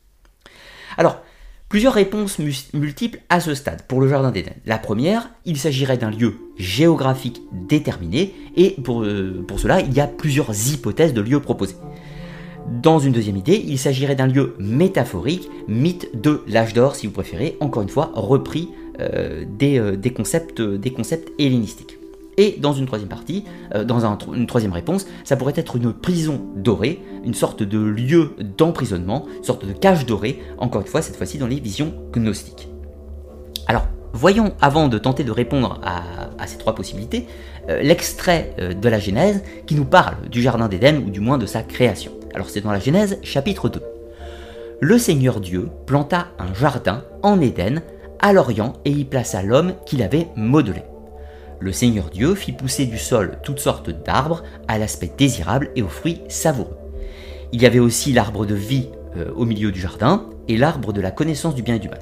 Alors, 0.98 1.22
Plusieurs 1.72 1.94
réponses 1.94 2.38
multiples 2.74 3.22
à 3.30 3.40
ce 3.40 3.56
stade 3.56 3.84
pour 3.84 4.02
le 4.02 4.10
Jardin 4.10 4.30
d'Éden. 4.30 4.52
La 4.66 4.78
première, 4.78 5.30
il 5.46 5.56
s'agirait 5.56 5.96
d'un 5.96 6.12
lieu 6.12 6.34
géographique 6.58 7.44
déterminé, 7.54 8.36
et 8.58 8.72
pour, 8.84 9.04
euh, 9.04 9.42
pour 9.48 9.58
cela, 9.58 9.80
il 9.80 9.94
y 9.94 10.02
a 10.02 10.08
plusieurs 10.08 10.52
hypothèses 10.70 11.14
de 11.14 11.22
lieux 11.22 11.40
proposés. 11.40 11.78
Dans 12.84 13.00
une 13.00 13.14
deuxième 13.14 13.38
idée, 13.38 13.64
il 13.66 13.80
s'agirait 13.80 14.16
d'un 14.16 14.28
lieu 14.28 14.54
métaphorique, 14.60 15.50
mythe 15.70 16.10
de 16.14 16.42
l'âge 16.46 16.74
d'or 16.74 16.98
si 16.98 17.08
vous 17.08 17.14
préférez, 17.14 17.56
encore 17.62 17.84
une 17.84 17.88
fois 17.88 18.12
repris 18.16 18.68
euh, 19.00 19.46
des, 19.48 19.80
euh, 19.80 19.96
des, 19.96 20.12
concepts, 20.12 20.62
des 20.62 20.92
concepts 20.92 21.32
hellénistiques. 21.40 22.01
Et 22.38 22.58
dans 22.60 22.74
une 22.74 22.86
troisième 22.86 23.10
partie, 23.10 23.44
euh, 23.76 23.84
dans 23.84 24.06
une 24.34 24.48
troisième 24.48 24.74
réponse, 24.74 25.06
ça 25.24 25.36
pourrait 25.36 25.54
être 25.56 25.76
une 25.76 25.94
prison 25.94 26.42
dorée, 26.56 27.02
une 27.26 27.34
sorte 27.34 27.64
de 27.64 27.80
lieu 27.80 28.36
d'emprisonnement, 28.58 29.26
une 29.38 29.44
sorte 29.44 29.66
de 29.66 29.74
cage 29.74 30.06
dorée, 30.06 30.42
encore 30.58 30.82
une 30.82 30.88
fois, 30.88 31.02
cette 31.02 31.16
fois-ci 31.16 31.38
dans 31.38 31.48
les 31.48 31.60
visions 31.60 31.94
gnostiques. 32.14 32.70
Alors, 33.68 33.86
voyons, 34.14 34.54
avant 34.62 34.88
de 34.88 34.98
tenter 34.98 35.24
de 35.24 35.32
répondre 35.32 35.80
à, 35.84 36.48
ces 36.48 36.58
trois 36.58 36.74
possibilités, 36.74 37.28
euh, 37.70 37.82
l'extrait 37.82 38.56
euh, 38.60 38.74
de 38.74 38.90
la 38.90 39.00
Genèse 39.00 39.44
qui 39.68 39.76
nous 39.76 39.86
parle 39.86 40.28
du 40.30 40.42
Jardin 40.42 40.68
d'Éden, 40.68 41.04
ou 41.06 41.12
du 41.12 41.20
moins 41.20 41.38
de 41.38 41.46
sa 41.46 41.62
création. 41.62 42.12
Alors 42.34 42.50
c'est 42.50 42.62
dans 42.62 42.72
la 42.72 42.80
Genèse 42.80 43.20
chapitre 43.22 43.70
2. 43.70 43.82
Le 44.80 44.98
Seigneur 44.98 45.40
Dieu 45.40 45.70
planta 45.86 46.30
un 46.40 46.52
jardin 46.56 47.04
en 47.22 47.40
Éden, 47.40 47.82
à 48.20 48.34
l'Orient, 48.34 48.74
et 48.86 48.90
y 48.90 49.06
plaça 49.06 49.44
l'homme 49.44 49.74
qu'il 49.86 50.02
avait 50.02 50.28
modelé. 50.36 50.82
Le 51.62 51.72
Seigneur 51.72 52.10
Dieu 52.10 52.34
fit 52.34 52.54
pousser 52.54 52.88
du 52.88 52.98
sol 52.98 53.38
toutes 53.44 53.60
sortes 53.60 53.92
d'arbres 53.92 54.42
à 54.68 54.80
l'aspect 54.80 55.12
désirable 55.16 55.70
et 55.76 55.84
aux 55.84 55.88
fruits 55.88 56.22
savoureux. 56.28 56.76
Il 57.52 57.62
y 57.62 57.68
avait 57.68 57.78
aussi 57.78 58.14
l'arbre 58.14 58.48
de 58.48 58.56
vie 58.56 58.90
euh, 59.16 59.32
au 59.36 59.46
milieu 59.46 59.72
du 59.72 59.80
jardin 59.80 60.28
et 60.48 60.58
l'arbre 60.58 60.92
de 60.92 61.02
la 61.02 61.12
connaissance 61.12 61.54
du 61.54 61.62
bien 61.62 61.76
et 61.76 61.80
du 61.80 61.88
mal. 61.88 62.02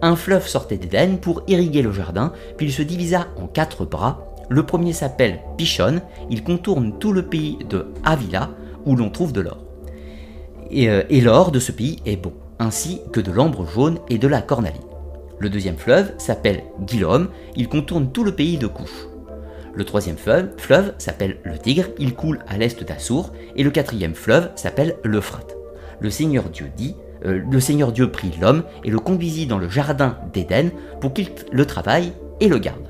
Un 0.00 0.16
fleuve 0.16 0.48
sortait 0.48 0.78
d'Éden 0.78 1.18
pour 1.18 1.42
irriguer 1.48 1.82
le 1.82 1.92
jardin, 1.92 2.32
puis 2.56 2.68
il 2.68 2.72
se 2.72 2.80
divisa 2.80 3.26
en 3.36 3.46
quatre 3.46 3.84
bras. 3.84 4.24
Le 4.48 4.64
premier 4.64 4.94
s'appelle 4.94 5.40
Pichon, 5.58 6.00
il 6.30 6.42
contourne 6.42 6.98
tout 6.98 7.12
le 7.12 7.26
pays 7.26 7.58
de 7.68 7.88
Avila 8.04 8.48
où 8.86 8.96
l'on 8.96 9.10
trouve 9.10 9.34
de 9.34 9.42
l'or. 9.42 9.58
Et, 10.70 10.88
euh, 10.88 11.02
et 11.10 11.20
l'or 11.20 11.52
de 11.52 11.60
ce 11.60 11.72
pays 11.72 11.98
est 12.06 12.16
bon, 12.16 12.32
ainsi 12.58 13.02
que 13.12 13.20
de 13.20 13.32
l'ambre 13.32 13.66
jaune 13.66 13.98
et 14.08 14.16
de 14.16 14.28
la 14.28 14.40
cornalie. 14.40 14.80
Le 15.38 15.48
deuxième 15.48 15.76
fleuve 15.76 16.12
s'appelle 16.18 16.64
Guillaume, 16.80 17.28
il 17.54 17.68
contourne 17.68 18.10
tout 18.10 18.24
le 18.24 18.34
pays 18.34 18.58
de 18.58 18.66
Couche. 18.66 19.06
Le 19.72 19.84
troisième 19.84 20.16
fleuve, 20.16 20.94
s'appelle 20.98 21.38
le 21.44 21.56
Tigre, 21.56 21.86
il 21.98 22.14
coule 22.14 22.40
à 22.48 22.58
l'est 22.58 22.82
d'Assour, 22.82 23.32
et 23.54 23.62
le 23.62 23.70
quatrième 23.70 24.14
fleuve 24.14 24.50
s'appelle 24.56 24.96
l'Euphrate. 25.04 25.56
Le 26.00 26.10
Seigneur 26.10 26.48
Dieu 26.48 26.66
dit, 26.76 26.96
euh, 27.24 27.40
le 27.48 27.60
Seigneur 27.60 27.92
Dieu 27.92 28.10
prit 28.10 28.32
l'homme 28.40 28.64
et 28.82 28.90
le 28.90 28.98
conduisit 28.98 29.46
dans 29.46 29.58
le 29.58 29.68
jardin 29.68 30.18
d'Éden 30.32 30.70
pour 31.00 31.12
qu'il 31.12 31.28
le 31.52 31.66
travaille 31.66 32.12
et 32.40 32.48
le 32.48 32.58
garde. 32.58 32.88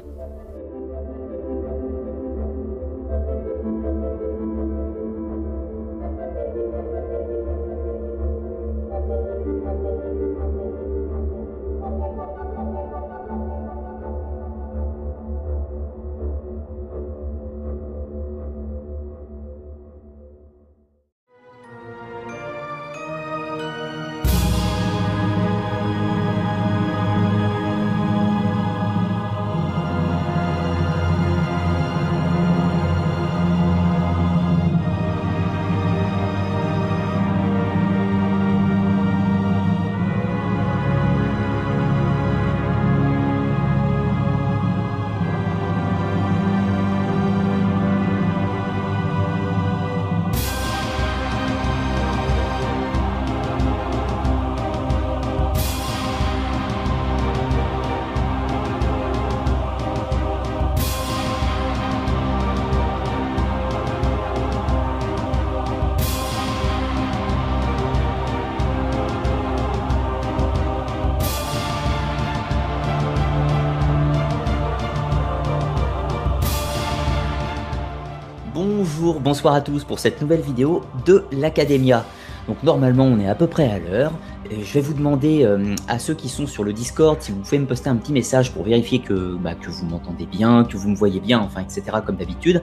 Bonjour, 78.99 79.21
bonsoir 79.21 79.55
à 79.55 79.61
tous 79.61 79.85
pour 79.85 80.01
cette 80.01 80.21
nouvelle 80.21 80.41
vidéo 80.41 80.83
de 81.07 81.25
l'Academia. 81.31 82.05
Donc 82.49 82.65
normalement 82.65 83.05
on 83.05 83.21
est 83.21 83.29
à 83.29 83.37
peu 83.37 83.47
près 83.47 83.71
à 83.71 83.79
l'heure. 83.79 84.13
Je 84.51 84.73
vais 84.73 84.81
vous 84.81 84.93
demander 84.93 85.45
euh, 85.45 85.77
à 85.87 86.01
ceux 86.01 86.15
qui 86.15 86.29
sont 86.29 86.49
sur 86.49 86.65
le 86.65 86.73
Discord 86.73 87.23
si 87.23 87.31
vous 87.31 87.39
pouvez 87.39 87.61
me 87.61 87.67
poster 87.67 87.91
un 87.91 87.95
petit 87.95 88.13
message 88.13 88.53
pour 88.53 88.65
vérifier 88.65 88.99
que, 88.99 89.37
bah, 89.37 89.55
que 89.55 89.71
vous 89.71 89.87
m'entendez 89.87 90.27
bien, 90.27 90.65
que 90.65 90.77
vous 90.77 90.89
me 90.89 90.97
voyez 90.97 91.21
bien, 91.21 91.39
enfin 91.39 91.61
etc. 91.61 91.99
comme 92.05 92.17
d'habitude. 92.17 92.61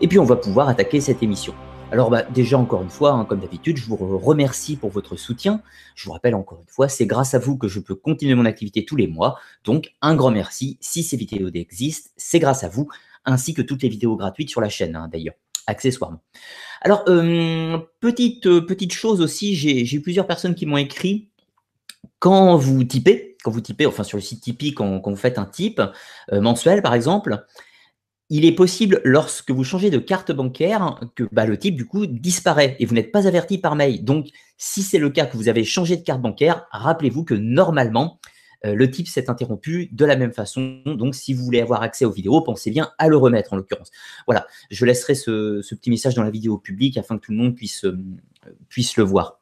Et 0.00 0.08
puis 0.08 0.18
on 0.18 0.24
va 0.24 0.34
pouvoir 0.34 0.68
attaquer 0.68 1.00
cette 1.00 1.22
émission. 1.22 1.54
Alors 1.92 2.10
bah, 2.10 2.22
déjà 2.22 2.58
encore 2.58 2.82
une 2.82 2.90
fois, 2.90 3.12
hein, 3.12 3.24
comme 3.24 3.38
d'habitude, 3.38 3.76
je 3.76 3.86
vous 3.86 4.18
remercie 4.18 4.74
pour 4.74 4.90
votre 4.90 5.14
soutien. 5.14 5.62
Je 5.94 6.06
vous 6.06 6.12
rappelle 6.12 6.34
encore 6.34 6.58
une 6.60 6.72
fois, 6.72 6.88
c'est 6.88 7.06
grâce 7.06 7.34
à 7.34 7.38
vous 7.38 7.56
que 7.56 7.68
je 7.68 7.78
peux 7.78 7.94
continuer 7.94 8.34
mon 8.34 8.46
activité 8.46 8.84
tous 8.84 8.96
les 8.96 9.06
mois. 9.06 9.38
Donc 9.62 9.92
un 10.02 10.16
grand 10.16 10.32
merci. 10.32 10.76
Si 10.80 11.04
ces 11.04 11.16
vidéos 11.16 11.50
existent, 11.54 12.10
c'est 12.16 12.40
grâce 12.40 12.64
à 12.64 12.68
vous 12.68 12.88
ainsi 13.24 13.54
que 13.54 13.62
toutes 13.62 13.82
les 13.82 13.88
vidéos 13.88 14.16
gratuites 14.16 14.50
sur 14.50 14.60
la 14.60 14.68
chaîne 14.68 14.96
hein, 14.96 15.08
d'ailleurs, 15.12 15.34
accessoirement. 15.68 16.20
Alors, 16.80 17.04
euh, 17.08 17.78
petite, 18.00 18.46
euh, 18.46 18.60
petite 18.60 18.92
chose 18.92 19.20
aussi, 19.20 19.54
j'ai 19.54 19.94
eu 19.94 20.00
plusieurs 20.00 20.26
personnes 20.26 20.54
qui 20.54 20.66
m'ont 20.66 20.76
écrit, 20.76 21.30
quand 22.18 22.56
vous 22.56 22.84
typez, 22.84 23.36
quand 23.42 23.50
vous 23.50 23.60
typez, 23.60 23.86
enfin 23.86 24.02
sur 24.02 24.16
le 24.18 24.22
site 24.22 24.42
Tipeee, 24.42 24.74
quand, 24.74 25.00
vous 25.04 25.16
faites 25.16 25.38
un 25.38 25.44
type 25.44 25.80
euh, 26.32 26.40
mensuel 26.40 26.82
par 26.82 26.94
exemple, 26.94 27.44
il 28.30 28.44
est 28.44 28.52
possible, 28.52 29.00
lorsque 29.04 29.50
vous 29.50 29.64
changez 29.64 29.88
de 29.90 29.98
carte 29.98 30.32
bancaire, 30.32 31.00
que 31.14 31.24
bah, 31.32 31.46
le 31.46 31.58
type, 31.58 31.76
du 31.76 31.86
coup, 31.86 32.06
disparaît 32.06 32.76
et 32.78 32.84
vous 32.84 32.94
n'êtes 32.94 33.10
pas 33.10 33.26
averti 33.26 33.56
par 33.56 33.74
mail. 33.74 34.04
Donc, 34.04 34.28
si 34.58 34.82
c'est 34.82 34.98
le 34.98 35.08
cas 35.08 35.24
que 35.24 35.36
vous 35.36 35.48
avez 35.48 35.64
changé 35.64 35.96
de 35.96 36.02
carte 36.02 36.20
bancaire, 36.20 36.66
rappelez-vous 36.70 37.24
que 37.24 37.34
normalement, 37.34 38.20
le 38.64 38.90
type 38.90 39.06
s'est 39.06 39.30
interrompu 39.30 39.88
de 39.92 40.04
la 40.04 40.16
même 40.16 40.32
façon. 40.32 40.82
Donc, 40.84 41.14
si 41.14 41.34
vous 41.34 41.44
voulez 41.44 41.60
avoir 41.60 41.82
accès 41.82 42.04
aux 42.04 42.10
vidéos, 42.10 42.40
pensez 42.40 42.70
bien 42.70 42.90
à 42.98 43.08
le 43.08 43.16
remettre 43.16 43.52
en 43.52 43.56
l'occurrence. 43.56 43.90
Voilà, 44.26 44.46
je 44.70 44.84
laisserai 44.84 45.14
ce, 45.14 45.62
petit 45.74 45.90
message 45.90 46.14
dans 46.14 46.24
la 46.24 46.30
vidéo 46.30 46.58
publique 46.58 46.96
afin 46.96 47.16
que 47.18 47.26
tout 47.26 47.32
le 47.32 47.38
monde 47.38 47.54
puisse, 47.54 47.84
euh, 47.84 47.96
le 48.96 49.02
voir. 49.02 49.40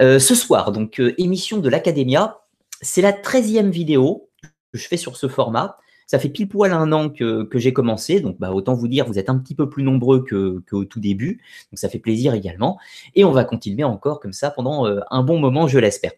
Euh, 0.00 0.18
ce 0.18 0.34
soir, 0.34 0.72
donc, 0.72 1.00
émission 1.18 1.58
de 1.58 1.68
l'Academia, 1.68 2.40
c'est 2.80 3.02
la 3.02 3.12
13e 3.12 3.70
vidéo 3.70 4.28
que 4.42 4.78
je 4.78 4.86
fais 4.86 4.96
sur 4.96 5.16
ce 5.16 5.28
format. 5.28 5.78
Ça 6.06 6.18
fait 6.18 6.28
pile 6.28 6.48
poil 6.48 6.72
un 6.72 6.92
an 6.92 7.08
que, 7.08 7.48
j'ai 7.54 7.72
commencé, 7.72 8.20
donc 8.20 8.38
bah, 8.38 8.52
autant 8.52 8.74
vous 8.74 8.88
dire, 8.88 9.06
vous 9.06 9.18
êtes 9.18 9.30
un 9.30 9.38
petit 9.38 9.54
peu 9.54 9.70
plus 9.70 9.82
nombreux 9.82 10.24
qu'au 10.24 10.84
tout 10.84 11.00
début, 11.00 11.40
donc 11.70 11.78
ça 11.78 11.88
fait 11.88 12.00
plaisir 12.00 12.34
également. 12.34 12.78
Et 13.14 13.24
on 13.24 13.30
va 13.30 13.44
continuer 13.44 13.84
encore 13.84 14.20
comme 14.20 14.34
ça 14.34 14.50
pendant 14.50 14.84
un 15.10 15.22
bon 15.22 15.38
moment, 15.38 15.68
je 15.68 15.78
l'espère. 15.78 16.12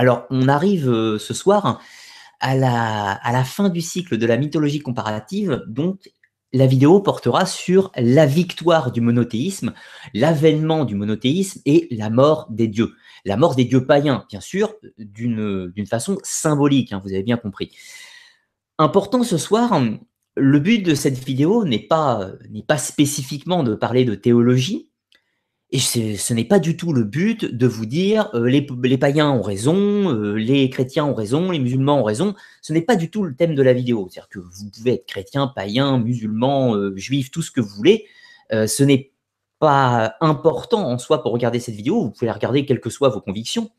Alors, 0.00 0.24
on 0.30 0.48
arrive 0.48 0.88
euh, 0.88 1.18
ce 1.18 1.34
soir 1.34 1.78
à 2.40 2.56
la, 2.56 3.44
fin 3.44 3.68
du 3.68 3.82
cycle 3.82 4.16
de 4.16 4.24
la 4.24 4.38
mythologie 4.38 4.78
comparative, 4.78 5.62
donc 5.66 6.10
la 6.54 6.66
vidéo 6.66 7.00
portera 7.00 7.44
sur 7.44 7.92
la 7.96 8.24
victoire 8.24 8.92
du 8.92 9.02
monothéisme, 9.02 9.74
l'avènement 10.14 10.86
du 10.86 10.94
monothéisme 10.94 11.60
et 11.66 11.86
la 11.90 12.08
mort 12.08 12.46
des 12.48 12.66
dieux. 12.66 12.94
La 13.26 13.36
mort 13.36 13.54
des 13.56 13.66
dieux 13.66 13.84
païens, 13.84 14.24
bien 14.30 14.40
sûr, 14.40 14.72
d'une 14.96 15.86
façon 15.86 16.16
symbolique, 16.22 16.94
hein, 16.94 17.02
vous 17.04 17.12
avez 17.12 17.22
bien 17.22 17.36
compris. 17.36 17.76
Important 18.78 19.22
ce 19.22 19.36
soir, 19.36 19.82
le 20.34 20.60
but 20.60 20.82
de 20.82 20.94
cette 20.94 21.22
vidéo 21.22 21.66
n'est 21.66 21.86
pas, 21.86 22.30
pas 22.66 22.78
spécifiquement 22.78 23.62
de 23.62 23.74
parler 23.74 24.06
de 24.06 24.14
théologie, 24.14 24.89
et 25.72 25.78
ce 25.78 26.34
n'est 26.34 26.44
pas 26.44 26.58
du 26.58 26.76
tout 26.76 26.92
le 26.92 27.04
but 27.04 27.44
de 27.44 27.66
vous 27.68 27.86
dire 27.86 28.28
euh, 28.34 28.46
les, 28.46 28.98
païens 28.98 29.30
ont 29.30 29.42
raison, 29.42 29.76
euh, 30.12 30.34
les 30.34 30.68
chrétiens 30.68 31.04
ont 31.04 31.14
raison, 31.14 31.52
les 31.52 31.60
musulmans 31.60 32.00
ont 32.00 32.02
raison. 32.02 32.34
Ce 32.60 32.72
n'est 32.72 32.82
pas 32.82 32.96
du 32.96 33.08
tout 33.08 33.22
le 33.22 33.36
thème 33.36 33.54
de 33.54 33.62
la 33.62 33.72
vidéo. 33.72 34.08
C'est-à-dire 34.10 34.28
que 34.28 34.40
vous 34.40 34.68
pouvez 34.70 34.94
être 34.94 35.06
chrétien, 35.06 35.46
païen, 35.46 35.98
musulman, 35.98 36.74
euh, 36.74 36.96
juif, 36.96 37.30
tout 37.30 37.42
ce 37.42 37.52
que 37.52 37.60
vous 37.60 37.74
voulez. 37.76 38.06
ce 38.50 38.82
n'est 38.82 39.12
pas 39.60 40.16
important 40.20 40.90
en 40.90 40.98
soi 40.98 41.22
pour 41.22 41.32
regarder 41.32 41.60
cette 41.60 41.76
vidéo. 41.76 42.02
Vous 42.02 42.10
pouvez 42.10 42.26
la 42.26 42.32
regarder 42.32 42.66
quelles 42.66 42.80
que 42.80 42.90
soient 42.90 43.10
vos 43.10 43.20
convictions. 43.20 43.70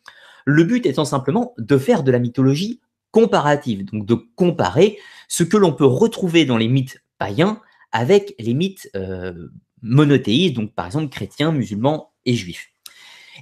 Le 0.45 0.63
but 0.63 0.85
étant 0.85 1.05
simplement 1.05 1.53
de 1.57 1.77
faire 1.77 2.03
de 2.03 2.11
la 2.11 2.19
mythologie 2.19 2.79
comparative, 3.11 3.83
donc 3.91 4.05
de 4.05 4.15
comparer 4.35 4.97
ce 5.27 5.43
que 5.43 5.57
l'on 5.57 5.73
peut 5.73 5.85
retrouver 5.85 6.45
dans 6.45 6.57
les 6.57 6.69
mythes 6.69 7.03
païens 7.17 7.59
avec 7.91 8.33
les 8.39 8.53
mythes 8.53 8.89
monothéistes, 9.81 10.55
donc 10.55 10.73
par 10.73 10.85
exemple 10.85 11.09
chrétiens, 11.09 11.51
musulmans 11.51 12.13
et 12.25 12.33
juifs. 12.33 12.71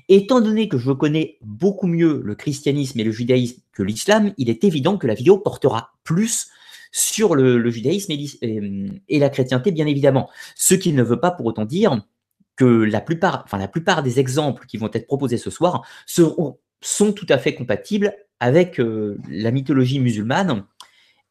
Étant 0.07 0.41
donné 0.41 0.69
que 0.69 0.77
je 0.77 0.91
connais 0.91 1.37
beaucoup 1.41 1.87
mieux 1.87 2.21
le 2.23 2.35
christianisme 2.35 2.99
et 2.99 3.03
le 3.03 3.11
judaïsme 3.11 3.61
que 3.73 3.83
l'islam, 3.83 4.33
il 4.37 4.49
est 4.49 4.63
évident 4.63 4.97
que 4.97 5.07
la 5.07 5.13
vidéo 5.13 5.37
portera 5.37 5.91
plus 6.03 6.47
sur 6.91 7.35
le, 7.35 7.69
judaïsme 7.69 8.13
et, 8.41 9.19
la 9.19 9.29
chrétienté, 9.29 9.71
bien 9.71 9.85
évidemment. 9.85 10.29
Ce 10.55 10.73
qui 10.73 10.93
ne 10.93 11.03
veut 11.03 11.19
pas 11.19 11.31
pour 11.31 11.45
autant 11.45 11.65
dire 11.65 12.03
que 12.55 12.65
la 12.65 13.01
plupart, 13.01 13.43
enfin, 13.45 13.57
la 13.57 13.67
plupart 13.67 14.03
des 14.03 14.19
exemples 14.19 14.65
qui 14.65 14.77
vont 14.77 14.89
être 14.93 15.05
proposés 15.05 15.37
ce 15.37 15.49
soir 15.49 15.85
sont 16.07 17.13
tout 17.13 17.27
à 17.29 17.37
fait 17.37 17.53
compatibles 17.53 18.13
avec 18.39 18.79
euh, 18.79 19.17
la 19.29 19.51
mythologie 19.51 19.99
musulmane 19.99 20.65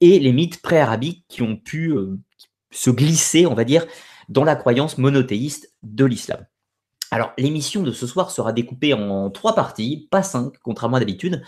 et 0.00 0.18
les 0.18 0.32
mythes 0.32 0.62
pré-arabiques 0.62 1.24
qui 1.28 1.42
ont 1.42 1.56
pu 1.56 1.90
euh, 1.90 2.16
se 2.70 2.90
glisser, 2.90 3.46
on 3.46 3.54
va 3.54 3.64
dire, 3.64 3.86
dans 4.28 4.44
la 4.44 4.56
croyance 4.56 4.98
monothéiste 4.98 5.74
de 5.82 6.04
l'islam. 6.04 6.46
Alors, 7.10 7.32
l'émission 7.38 7.82
de 7.82 7.90
ce 7.90 8.06
soir 8.06 8.30
sera 8.30 8.52
découpée 8.52 8.92
en 8.92 9.30
trois 9.30 9.54
parties, 9.54 10.08
pas 10.10 10.22
cinq, 10.22 10.52
contrairement 10.62 10.98
à 10.98 11.00
d'habitude. 11.00 11.42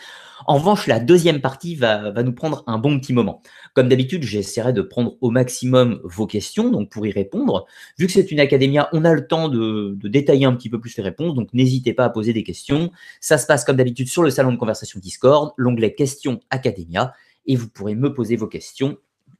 En 0.46 0.54
revanche, 0.54 0.86
la 0.86 1.00
deuxième 1.00 1.42
partie 1.42 1.74
va, 1.74 2.12
nous 2.22 2.32
prendre 2.32 2.64
un 2.66 2.78
bon 2.78 2.98
petit 2.98 3.12
moment. 3.12 3.42
Comme 3.74 3.90
d'habitude, 3.90 4.22
j'essaierai 4.22 4.72
de 4.72 4.80
prendre 4.80 5.18
au 5.20 5.30
maximum 5.30 6.00
vos 6.02 6.26
questions, 6.26 6.70
donc 6.70 6.88
pour 6.90 7.06
y 7.06 7.10
répondre. 7.10 7.66
Vu 7.98 8.06
que 8.06 8.12
c'est 8.12 8.30
une 8.30 8.40
académia, 8.40 8.88
on 8.94 9.04
a 9.04 9.12
le 9.12 9.26
temps 9.26 9.50
de, 9.50 9.94
de, 10.00 10.08
détailler 10.08 10.46
un 10.46 10.54
petit 10.54 10.70
peu 10.70 10.80
plus 10.80 10.96
les 10.96 11.02
réponses, 11.02 11.34
donc 11.34 11.52
n'hésitez 11.52 11.92
pas 11.92 12.06
à 12.06 12.10
poser 12.10 12.32
des 12.32 12.42
questions. 12.42 12.90
Ça 13.20 13.36
se 13.36 13.46
passe 13.46 13.64
comme 13.64 13.76
d'habitude 13.76 14.08
sur 14.08 14.22
le 14.22 14.30
salon 14.30 14.52
de 14.52 14.56
conversation 14.56 14.98
Discord, 14.98 15.52
l'onglet 15.58 15.94
Questions 15.94 16.40
Académia, 16.48 17.12
et 17.44 17.56
vous 17.56 17.68
pourrez 17.68 17.94
me 17.94 18.14
poser 18.14 18.36
vos 18.36 18.48
questions 18.48 18.96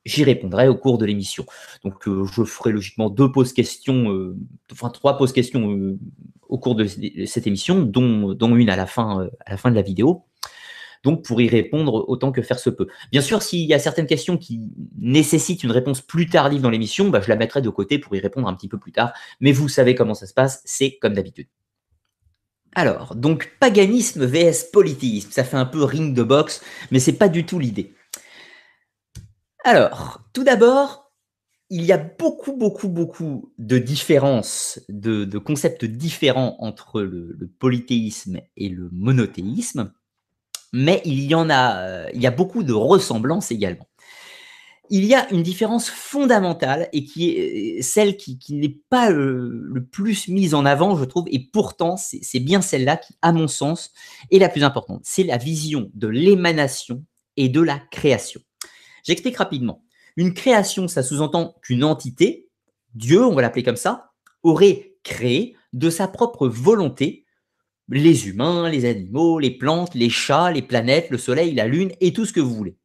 J'y 0.06 0.24
répondrai 0.24 0.68
au 0.68 0.76
cours 0.76 0.98
de 0.98 1.04
l'émission. 1.04 1.44
Donc, 1.84 2.08
euh, 2.08 2.24
je 2.24 2.44
ferai 2.44 2.72
logiquement 2.72 3.10
deux 3.10 3.30
pauses 3.30 3.52
questions, 3.52 4.10
euh, 4.12 4.36
enfin 4.72 4.88
trois 4.88 5.18
pauses 5.18 5.32
questions 5.32 5.70
euh, 5.72 5.98
au 6.48 6.58
cours 6.58 6.74
de 6.74 6.86
cette 7.26 7.46
émission, 7.46 7.82
dont, 7.82 8.56
une 8.56 8.70
à 8.70 8.76
la, 8.76 8.86
fin, 8.86 9.28
à 9.44 9.50
la 9.50 9.56
fin 9.56 9.70
de 9.70 9.76
la 9.76 9.82
vidéo. 9.82 10.24
Donc, 11.02 11.24
pour 11.24 11.40
y 11.40 11.48
répondre 11.48 12.08
autant 12.08 12.32
que 12.32 12.42
faire 12.42 12.58
se 12.58 12.70
peut. 12.70 12.88
Bien 13.12 13.22
sûr, 13.22 13.42
s'il 13.42 13.66
y 13.66 13.74
a 13.74 13.78
certaines 13.78 14.06
questions 14.06 14.36
qui 14.36 14.60
nécessitent 14.98 15.64
une 15.64 15.70
réponse 15.70 16.00
plus 16.00 16.28
tardive 16.28 16.60
dans 16.60 16.70
l'émission, 16.70 17.08
bah, 17.08 17.20
je 17.20 17.28
la 17.28 17.36
mettrai 17.36 17.62
de 17.62 17.70
côté 17.70 17.98
pour 17.98 18.14
y 18.16 18.20
répondre 18.20 18.48
un 18.48 18.54
petit 18.54 18.68
peu 18.68 18.78
plus 18.78 18.92
tard. 18.92 19.12
Mais 19.40 19.52
vous 19.52 19.68
savez 19.68 19.94
comment 19.94 20.14
ça 20.14 20.26
se 20.26 20.34
passe, 20.34 20.62
c'est 20.64 20.98
comme 21.00 21.14
d'habitude. 21.14 21.46
Alors, 22.74 23.16
donc 23.16 23.52
paganisme 23.58 24.24
vs 24.24 24.70
politisme, 24.72 25.30
ça 25.32 25.42
fait 25.42 25.56
un 25.56 25.64
peu 25.64 25.82
ring 25.82 26.14
de 26.14 26.22
boxe, 26.22 26.62
mais 26.90 27.00
c'est 27.00 27.14
pas 27.14 27.28
du 27.28 27.44
tout 27.44 27.58
l'idée. 27.58 27.92
Alors, 29.64 30.22
tout 30.32 30.44
d'abord, 30.44 31.10
il 31.68 31.84
y 31.84 31.92
a 31.92 31.98
beaucoup, 31.98 32.56
beaucoup, 32.56 32.88
beaucoup 32.88 33.52
de 33.58 33.78
différences, 33.78 34.80
de, 34.88 35.38
concepts 35.38 35.84
différents 35.84 36.56
entre 36.58 37.02
le, 37.02 37.36
polythéisme 37.58 38.40
et 38.56 38.68
le 38.68 38.88
monothéisme, 38.92 39.92
mais 40.72 41.02
il 41.04 41.22
y 41.22 41.34
en 41.34 41.50
a, 41.50 41.76
euh, 41.78 42.10
il 42.14 42.22
y 42.22 42.26
a 42.26 42.30
beaucoup 42.30 42.62
de 42.62 42.72
ressemblances 42.72 43.50
également. 43.50 43.86
Il 44.88 45.04
y 45.04 45.14
a 45.14 45.30
une 45.32 45.44
différence 45.44 45.88
fondamentale 45.88 46.88
et 46.92 47.04
qui 47.04 47.30
est 47.30 47.78
euh, 47.78 47.82
celle 47.82 48.16
qui, 48.16 48.38
n'est 48.50 48.80
pas 48.88 49.10
le, 49.10 49.48
le, 49.48 49.84
plus 49.84 50.26
mise 50.26 50.54
en 50.54 50.64
avant, 50.64 50.96
je 50.96 51.04
trouve, 51.04 51.26
et 51.30 51.50
pourtant 51.52 51.96
c'est 51.96 52.40
bien 52.40 52.62
celle-là 52.62 52.96
qui, 52.96 53.14
à 53.22 53.32
mon 53.32 53.46
sens, 53.46 53.92
est 54.32 54.38
la 54.38 54.48
plus 54.48 54.64
importante. 54.64 55.02
C'est 55.04 55.22
la 55.22 55.36
vision 55.36 55.90
de 55.94 56.08
l'émanation 56.08 57.04
et 57.36 57.48
de 57.48 57.60
la 57.60 57.78
création. 57.78 58.40
J'explique 59.04 59.36
rapidement. 59.36 59.84
Une 60.16 60.34
création, 60.34 60.88
ça 60.88 61.02
sous-entend 61.02 61.56
qu'une 61.62 61.84
entité, 61.84 62.48
Dieu, 62.94 63.24
on 63.24 63.34
va 63.34 63.42
l'appeler 63.42 63.62
comme 63.62 63.76
ça, 63.76 64.12
aurait 64.42 64.94
créé 65.02 65.56
de 65.72 65.90
sa 65.90 66.08
propre 66.08 66.48
volonté 66.48 67.24
les 67.88 68.28
humains, 68.28 68.68
les 68.68 68.84
animaux, 68.84 69.38
les 69.38 69.50
plantes, 69.50 69.94
les 69.94 70.10
chats, 70.10 70.52
les 70.52 70.62
planètes, 70.62 71.10
le 71.10 71.18
soleil, 71.18 71.54
la 71.54 71.66
lune 71.66 71.92
et 72.00 72.12
tout 72.12 72.24
ce 72.24 72.32
que 72.32 72.40
vous 72.40 72.54
voulez. 72.54 72.76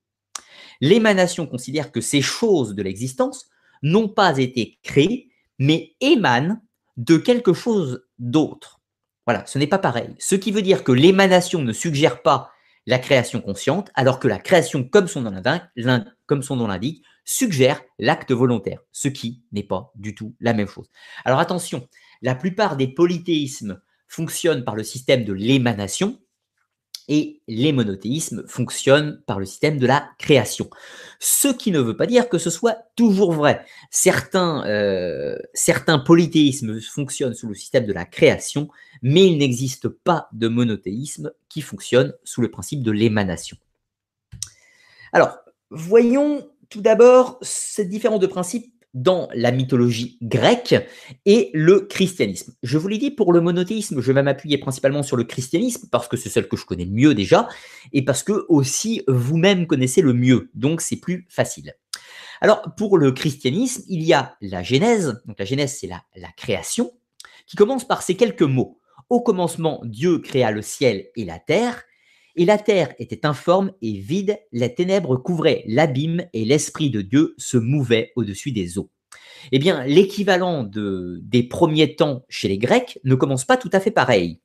L'émanation 0.81 1.45
considère 1.45 1.91
que 1.91 2.01
ces 2.01 2.21
choses 2.21 2.75
de 2.75 2.83
l'existence 2.83 3.47
n'ont 3.81 4.09
pas 4.09 4.37
été 4.39 4.79
créées, 4.83 5.29
mais 5.59 5.95
émanent 6.01 6.59
de 6.97 7.17
quelque 7.17 7.53
chose 7.53 8.05
d'autre. 8.17 8.81
Voilà, 9.25 9.45
ce 9.45 9.59
n'est 9.59 9.67
pas 9.67 9.77
pareil. 9.77 10.15
Ce 10.19 10.35
qui 10.35 10.51
veut 10.51 10.61
dire 10.61 10.83
que 10.83 10.91
l'émanation 10.91 11.61
ne 11.61 11.73
suggère 11.73 12.21
pas 12.21 12.51
la 12.85 12.99
création 12.99 13.41
consciente, 13.41 13.91
alors 13.95 14.19
que 14.19 14.27
la 14.27 14.37
création, 14.37 14.83
comme 14.83 15.07
son 15.07 15.21
nom 15.21 16.67
l'indique, 16.67 17.03
suggère 17.23 17.81
l'acte 17.97 18.31
volontaire, 18.31 18.81
ce 18.91 19.07
qui 19.07 19.43
n'est 19.51 19.63
pas 19.63 19.91
du 19.95 20.13
tout 20.13 20.35
la 20.39 20.53
même 20.53 20.67
chose. 20.67 20.89
Alors 21.23 21.39
attention, 21.39 21.87
la 22.21 22.35
plupart 22.35 22.77
des 22.77 22.87
polythéismes 22.87 23.81
fonctionnent 24.07 24.63
par 24.63 24.75
le 24.75 24.83
système 24.83 25.25
de 25.25 25.33
l'émanation, 25.33 26.19
et 27.07 27.41
les 27.47 27.71
monothéismes 27.71 28.45
fonctionnent 28.47 29.21
par 29.25 29.39
le 29.39 29.45
système 29.45 29.77
de 29.77 29.87
la 29.87 30.09
création. 30.17 30.69
Ce 31.19 31.47
qui 31.47 31.71
ne 31.71 31.79
veut 31.79 31.97
pas 31.97 32.07
dire 32.07 32.29
que 32.29 32.37
ce 32.37 32.49
soit 32.49 32.77
toujours 32.95 33.31
vrai. 33.31 33.65
Certains, 33.91 34.65
euh, 34.65 35.37
certains 35.53 35.99
polythéismes 35.99 36.79
fonctionnent 36.81 37.33
sous 37.33 37.47
le 37.47 37.55
système 37.55 37.85
de 37.85 37.93
la 37.93 38.05
création, 38.05 38.69
mais 39.01 39.27
il 39.27 39.37
n'existe 39.37 39.87
pas 39.87 40.27
de 40.33 40.47
monothéisme 40.47 41.31
qui 41.49 41.61
fonctionne 41.61 42.13
sous 42.23 42.41
le 42.41 42.51
principe 42.51 42.81
de 42.83 42.91
l'émanation. 42.91 43.57
Alors, 45.13 45.37
voyons 45.69 46.49
tout 46.69 46.81
d'abord 46.81 47.37
cette 47.41 47.89
différence 47.89 48.19
de 48.19 48.27
principe 48.27 48.74
dans 48.95 49.27
la 49.35 49.51
mythologie 49.51 50.17
grecque 50.21 50.75
et 51.25 51.51
le 51.53 51.81
christianisme. 51.81 52.53
Je 52.63 52.77
vous 52.77 52.87
l'ai 52.87 52.97
dit, 52.97 53.11
pour 53.11 53.33
le 53.33 53.41
monothéisme, 53.41 54.01
je 54.01 54.11
vais 54.11 54.23
m'appuyer 54.23 54.57
principalement 54.57 55.03
sur 55.03 55.17
le 55.17 55.25
christianisme 55.25 55.89
parce 55.91 56.07
que 56.07 56.17
c'est 56.17 56.29
celle 56.29 56.47
que 56.47 56.55
je 56.57 56.65
connais 56.65 56.85
le 56.85 56.91
mieux 56.91 57.13
déjà 57.13 57.47
et 57.91 58.03
parce 58.03 58.23
que 58.23 58.45
aussi 58.47 59.03
vous-même 59.07 59.67
connaissez 59.67 60.01
le 60.01 60.13
mieux, 60.13 60.49
donc 60.55 60.81
c'est 60.81 60.95
plus 60.95 61.27
facile. 61.29 61.73
Alors 62.39 62.61
pour 62.77 62.97
le 62.97 63.11
christianisme, 63.11 63.83
il 63.89 64.01
y 64.01 64.13
a 64.13 64.37
la 64.41 64.63
Genèse, 64.63 65.21
donc 65.25 65.37
la 65.37 65.45
Genèse 65.45 65.77
c'est 65.79 65.87
la, 65.87 66.03
la 66.15 66.29
création, 66.37 66.91
qui 67.47 67.57
commence 67.57 67.85
par 67.85 68.01
ces 68.01 68.15
quelques 68.15 68.41
mots. 68.41 68.79
Au 69.09 69.21
commencement, 69.21 69.81
Dieu 69.83 70.19
créa 70.19 70.51
le 70.51 70.61
ciel 70.61 71.09
et 71.15 71.25
la 71.25 71.37
terre, 71.37 71.83
et 72.35 72.45
la 72.45 72.57
terre 72.57 72.93
était 72.99 73.25
informe 73.25 73.71
et 73.81 73.93
vide, 73.93 74.37
les 74.51 74.73
ténèbres 74.73 75.17
couvraient 75.17 75.63
l'abîme 75.67 76.25
et 76.33 76.45
l'Esprit 76.45 76.89
de 76.89 77.01
Dieu 77.01 77.35
se 77.37 77.57
mouvait 77.57 78.11
au-dessus 78.15 78.51
des 78.51 78.77
eaux. 78.77 78.89
Eh 79.51 79.59
bien, 79.59 79.83
l'équivalent 79.85 80.63
de, 80.63 81.19
des 81.23 81.43
premiers 81.43 81.95
temps 81.95 82.23
chez 82.29 82.47
les 82.47 82.57
Grecs 82.57 82.99
ne 83.03 83.15
commence 83.15 83.45
pas 83.45 83.57
tout 83.57 83.69
à 83.73 83.79
fait 83.79 83.91
pareil. 83.91 84.39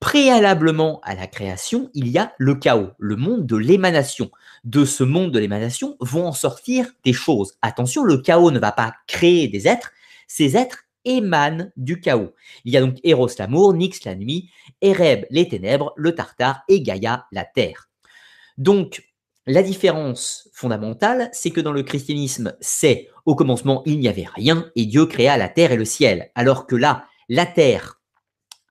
Préalablement 0.00 1.00
à 1.04 1.14
la 1.14 1.26
création, 1.26 1.90
il 1.94 2.08
y 2.08 2.18
a 2.18 2.32
le 2.38 2.56
chaos, 2.56 2.90
le 2.98 3.16
monde 3.16 3.46
de 3.46 3.56
l'émanation. 3.56 4.30
De 4.64 4.84
ce 4.84 5.04
monde 5.04 5.30
de 5.30 5.38
l'émanation 5.38 5.96
vont 6.00 6.26
en 6.26 6.32
sortir 6.32 6.90
des 7.04 7.12
choses. 7.12 7.54
Attention, 7.62 8.02
le 8.02 8.18
chaos 8.18 8.50
ne 8.50 8.58
va 8.58 8.72
pas 8.72 8.94
créer 9.06 9.48
des 9.48 9.68
êtres, 9.68 9.92
ces 10.26 10.56
êtres 10.56 10.84
émane 11.04 11.72
du 11.76 12.00
chaos. 12.00 12.34
Il 12.64 12.72
y 12.72 12.76
a 12.76 12.80
donc 12.80 12.98
Eros 13.04 13.28
l'amour, 13.38 13.74
Nyx 13.74 14.04
la 14.04 14.14
nuit, 14.14 14.50
Ereb 14.80 15.24
les 15.30 15.48
ténèbres, 15.48 15.92
le 15.96 16.14
Tartare 16.14 16.62
et 16.68 16.82
Gaïa 16.82 17.26
la 17.32 17.44
terre. 17.44 17.88
Donc, 18.58 19.02
la 19.46 19.62
différence 19.62 20.48
fondamentale, 20.52 21.28
c'est 21.32 21.50
que 21.50 21.60
dans 21.60 21.72
le 21.72 21.82
christianisme, 21.82 22.56
c'est 22.60 23.08
au 23.26 23.34
commencement, 23.34 23.82
il 23.86 23.98
n'y 23.98 24.08
avait 24.08 24.28
rien 24.32 24.70
et 24.76 24.86
Dieu 24.86 25.06
créa 25.06 25.36
la 25.36 25.48
terre 25.48 25.72
et 25.72 25.76
le 25.76 25.84
ciel. 25.84 26.30
Alors 26.34 26.66
que 26.66 26.76
là, 26.76 27.06
la 27.28 27.46
terre 27.46 28.00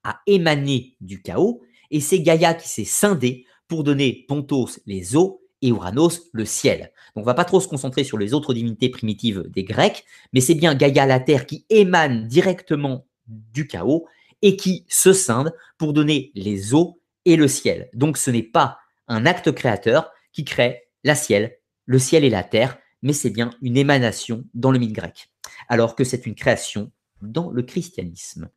a 0.03 0.21
émané 0.27 0.95
du 1.01 1.21
chaos 1.21 1.61
et 1.89 1.99
c'est 1.99 2.21
Gaïa 2.21 2.53
qui 2.53 2.69
s'est 2.69 2.86
scindée 2.86 3.45
pour 3.67 3.84
donner 3.84 4.25
Pontos 4.27 4.79
les 4.86 5.15
eaux 5.15 5.40
et 5.62 5.70
Uranos 5.70 6.30
le 6.32 6.45
ciel. 6.45 6.91
Donc 7.16 7.24
on 7.24 7.28
va 7.28 7.34
pas 7.34 7.45
trop 7.45 7.59
se 7.59 7.68
concentrer 7.68 8.03
sur 8.03 8.18
les 8.18 8.34
autres 8.34 8.53
divinités 8.53 8.89
primitives 8.89 9.43
des 9.49 9.64
Grecs, 9.64 10.05
mais 10.34 10.41
c'est 10.41 10.55
bien 10.55 10.76
Gaïa 10.76 11.05
la 11.05 11.20
terre 11.20 11.45
qui 11.45 11.66
émane 11.70 12.28
directement 12.28 13.05
du 13.28 13.68
chaos 13.68 14.07
et 14.41 14.55
qui 14.55 14.86
se 14.88 15.14
scinde 15.14 15.53
pour 15.78 15.93
donner 15.93 16.32
les 16.36 16.74
eaux 16.74 16.99
et 17.26 17.36
le 17.36 17.47
ciel. 17.47 17.89
Donc 17.93 18.18
ce 18.18 18.32
n'est 18.32 18.43
pas 18.43 18.80
un 19.07 19.26
acte 19.26 19.51
créateur 19.51 20.12
qui 20.34 20.45
crée 20.45 20.84
la 21.03 21.16
ciel, 21.16 21.57
le 21.86 21.99
ciel 21.99 22.24
et 22.24 22.30
la 22.30 22.43
terre, 22.43 22.78
mais 23.01 23.14
c'est 23.14 23.30
bien 23.30 23.51
une 23.62 23.78
émanation 23.78 24.45
dans 24.53 24.72
le 24.72 24.80
mythe 24.80 24.93
grec, 24.93 25.30
alors 25.68 25.95
que 25.95 26.03
c'est 26.03 26.26
une 26.26 26.36
création 26.36 26.91
dans 27.22 27.51
le 27.51 27.62
christianisme. 27.64 28.49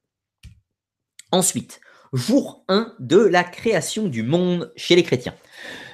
Ensuite, 1.32 1.80
jour 2.12 2.64
1 2.68 2.94
de 3.00 3.18
la 3.18 3.42
création 3.44 4.06
du 4.06 4.22
monde 4.22 4.72
chez 4.76 4.94
les 4.94 5.02
chrétiens. 5.02 5.34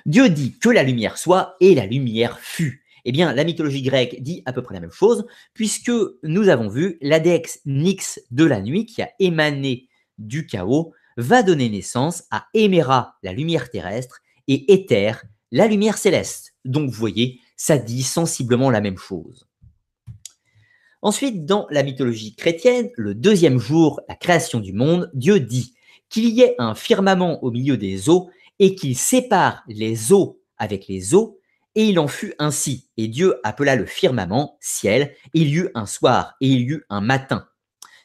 Dieu 0.06 0.28
dit 0.28 0.58
que 0.58 0.68
la 0.68 0.82
lumière 0.82 1.18
soit 1.18 1.56
et 1.60 1.74
la 1.74 1.86
lumière 1.86 2.38
fut. 2.40 2.84
Eh 3.04 3.12
bien, 3.12 3.32
la 3.32 3.44
mythologie 3.44 3.82
grecque 3.82 4.20
dit 4.20 4.42
à 4.46 4.52
peu 4.52 4.62
près 4.62 4.74
la 4.74 4.80
même 4.80 4.92
chose, 4.92 5.26
puisque 5.54 5.92
nous 6.22 6.48
avons 6.48 6.68
vu 6.68 6.98
l'Adex 7.00 7.60
Nyx 7.64 8.20
de 8.30 8.44
la 8.44 8.60
nuit 8.60 8.86
qui 8.86 9.02
a 9.02 9.10
émané 9.18 9.88
du 10.18 10.46
chaos 10.46 10.92
va 11.16 11.42
donner 11.42 11.68
naissance 11.68 12.24
à 12.30 12.46
Éméra, 12.54 13.16
la 13.22 13.32
lumière 13.32 13.70
terrestre, 13.70 14.20
et 14.48 14.72
Éther, 14.72 15.24
la 15.50 15.66
lumière 15.66 15.98
céleste. 15.98 16.54
Donc, 16.64 16.90
vous 16.90 16.96
voyez, 16.96 17.40
ça 17.56 17.78
dit 17.78 18.02
sensiblement 18.02 18.70
la 18.70 18.80
même 18.80 18.98
chose. 18.98 19.46
Ensuite, 21.02 21.46
dans 21.46 21.66
la 21.70 21.82
mythologie 21.82 22.34
chrétienne, 22.34 22.90
le 22.96 23.14
deuxième 23.14 23.58
jour, 23.58 24.00
la 24.08 24.14
création 24.14 24.60
du 24.60 24.72
monde, 24.72 25.10
Dieu 25.14 25.40
dit 25.40 25.74
qu'il 26.10 26.28
y 26.28 26.42
ait 26.42 26.54
un 26.58 26.74
firmament 26.74 27.42
au 27.42 27.50
milieu 27.50 27.76
des 27.76 28.10
eaux 28.10 28.30
et 28.60 28.76
qu'il 28.76 28.96
sépare 28.96 29.64
les 29.66 30.12
eaux 30.12 30.40
avec 30.58 30.86
les 30.86 31.14
eaux, 31.14 31.40
et 31.74 31.84
il 31.84 31.98
en 31.98 32.08
fut 32.08 32.34
ainsi. 32.38 32.88
Et 32.96 33.08
Dieu 33.08 33.40
appela 33.42 33.74
le 33.74 33.86
firmament 33.86 34.58
ciel, 34.60 35.14
et 35.34 35.40
il 35.40 35.48
y 35.48 35.56
eut 35.56 35.70
un 35.74 35.86
soir, 35.86 36.36
et 36.40 36.46
il 36.46 36.60
y 36.60 36.66
eut 36.66 36.84
un 36.90 37.00
matin. 37.00 37.48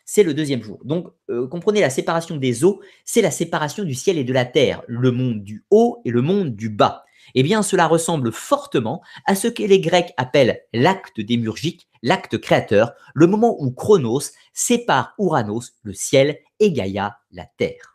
C'est 0.06 0.24
le 0.24 0.34
deuxième 0.34 0.64
jour. 0.64 0.80
Donc, 0.86 1.08
euh, 1.30 1.48
comprenez, 1.48 1.82
la 1.82 1.90
séparation 1.90 2.38
des 2.38 2.64
eaux, 2.64 2.80
c'est 3.06 3.22
la 3.22 3.32
séparation 3.32 3.84
du 3.84 3.96
ciel 3.96 4.18
et 4.18 4.24
de 4.24 4.34
la 4.34 4.46
terre, 4.46 4.84
le 4.88 5.12
monde 5.12 5.44
du 5.44 5.66
haut 5.72 6.02
et 6.06 6.12
le 6.12 6.22
monde 6.22 6.56
du 6.56 6.70
bas. 6.70 7.04
Eh 7.34 7.42
bien, 7.44 7.64
cela 7.64 7.88
ressemble 7.88 8.32
fortement 8.32 9.02
à 9.26 9.36
ce 9.36 9.48
que 9.48 9.64
les 9.64 9.80
Grecs 9.80 10.14
appellent 10.16 10.62
l'acte 10.74 11.20
démurgique, 11.20 11.88
l'acte 12.04 12.38
créateur, 12.38 12.94
le 13.16 13.26
moment 13.26 13.58
où 13.60 13.72
Chronos 13.72 14.32
sépare 14.54 15.16
Uranos, 15.18 15.74
le 15.82 15.94
ciel, 15.94 16.38
et 16.60 16.72
Gaïa, 16.72 17.18
la 17.32 17.46
terre. 17.58 17.95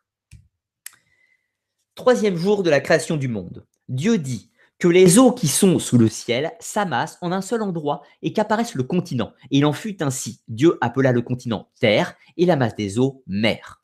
Troisième 1.95 2.37
jour 2.37 2.63
de 2.63 2.71
la 2.71 2.81
création 2.81 3.17
du 3.17 3.29
monde. 3.29 3.65
Dieu 3.89 4.19
dit 4.19 4.51
que 4.79 4.89
les 4.89 5.19
eaux 5.19 5.33
qui 5.33 5.49
sont 5.49 5.79
sous 5.79 5.99
le 5.99 6.09
ciel 6.09 6.53
s'amassent 6.61 7.19
en 7.21 7.33
un 7.33 7.43
seul 7.43 7.63
endroit 7.63 8.03
et 8.23 8.33
qu'apparaisse 8.33 8.75
le 8.75 8.85
continent. 8.85 9.33
Et 9.51 9.59
il 9.59 9.67
en 9.67 9.73
fut 9.73 10.03
ainsi. 10.03 10.41
Dieu 10.49 10.79
appela 10.81 11.13
le 11.13 11.21
continent 11.21 11.69
terre 11.81 12.15
et 12.37 12.47
la 12.47 12.57
masse 12.57 12.77
des 12.77 12.99
eaux 12.99 13.23
mer. 13.27 13.81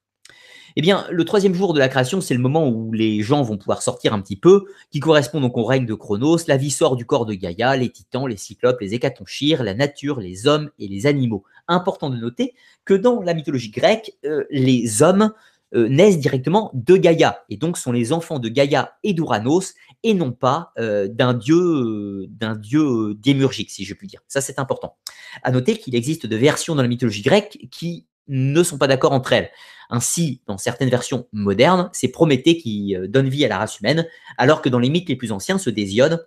Eh 0.79 0.83
bien, 0.83 1.07
le 1.11 1.25
troisième 1.25 1.55
jour 1.55 1.73
de 1.73 1.79
la 1.79 1.89
création, 1.89 2.21
c'est 2.21 2.35
le 2.35 2.41
moment 2.41 2.69
où 2.69 2.93
les 2.93 3.23
gens 3.23 3.43
vont 3.43 3.57
pouvoir 3.57 3.81
sortir 3.81 4.13
un 4.13 4.21
petit 4.21 4.37
peu, 4.37 4.67
qui 4.91 5.01
correspond 5.01 5.41
donc 5.41 5.57
au 5.57 5.65
règne 5.65 5.87
de 5.87 5.95
Chronos. 5.95 6.39
La 6.49 6.59
vie 6.59 6.71
sort 6.71 6.97
du 6.97 7.07
corps 7.07 7.25
de 7.25 7.33
Gaïa, 7.33 7.77
les 7.77 7.89
titans, 7.89 8.29
les 8.29 8.37
cyclopes, 8.37 8.81
les 8.81 8.93
hécatonchires, 8.93 9.63
la 9.63 9.73
nature, 9.73 10.21
les 10.21 10.47
hommes 10.47 10.71
et 10.79 10.87
les 10.87 11.07
animaux. 11.07 11.45
Important 11.67 12.11
de 12.11 12.17
noter 12.17 12.55
que 12.85 12.93
dans 12.93 13.23
la 13.23 13.33
mythologie 13.33 13.71
grecque, 13.71 14.13
euh, 14.27 14.45
les 14.51 15.03
hommes 15.03 15.33
euh, 15.75 15.89
naissent 15.89 16.21
directement 16.21 16.71
de 16.75 16.97
Gaïa, 16.97 17.45
et 17.49 17.57
donc 17.57 17.77
sont 17.77 17.91
les 17.91 18.13
enfants 18.13 18.39
de 18.39 18.49
Gaïa 18.49 18.97
et 19.03 19.15
d'Uranos, 19.15 19.75
et 20.05 20.15
non 20.15 20.31
pas 20.31 20.73
euh, 20.79 21.09
d'un 21.09 21.35
dieu, 21.35 21.57
euh, 21.57 22.27
d'un 22.31 22.55
dieu 22.55 23.15
démurgique, 23.17 23.71
si 23.73 23.85
je 23.85 23.93
puis 23.93 24.07
dire. 24.07 24.21
Ça, 24.29 24.41
c'est 24.41 24.61
important. 24.61 24.97
À 25.43 25.51
noter 25.51 25.77
qu'il 25.77 25.97
existe 25.97 26.27
de 26.27 26.37
versions 26.37 26.77
dans 26.77 26.83
la 26.83 26.89
mythologie 26.89 27.23
grecque 27.23 27.67
qui 27.73 28.07
ne 28.29 28.63
sont 28.63 28.79
pas 28.79 28.87
d'accord 28.87 29.11
entre 29.11 29.33
elles. 29.33 29.51
Ainsi, 29.91 30.41
dans 30.47 30.57
certaines 30.57 30.89
versions 30.89 31.27
modernes, 31.33 31.91
c'est 31.93 32.09
Prométhée 32.09 32.57
qui 32.57 32.97
donne 33.09 33.29
vie 33.29 33.45
à 33.45 33.49
la 33.49 33.59
race 33.59 33.81
humaine, 33.81 34.07
alors 34.39 34.63
que 34.63 34.69
dans 34.69 34.79
les 34.81 34.91
mythes 34.91 35.09
les 35.09 35.17
plus 35.17 35.33
anciens, 35.33 35.59
ceux 35.59 35.73
d'Hésiode, 35.73 36.27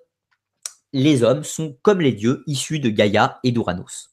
les 0.91 1.23
hommes 1.23 1.43
sont 1.43 1.77
comme 1.81 2.01
les 2.01 2.13
dieux 2.13 2.43
issus 2.45 2.79
de 2.79 2.89
Gaïa 2.89 3.39
et 3.43 3.51
d'Uranos. 3.51 4.09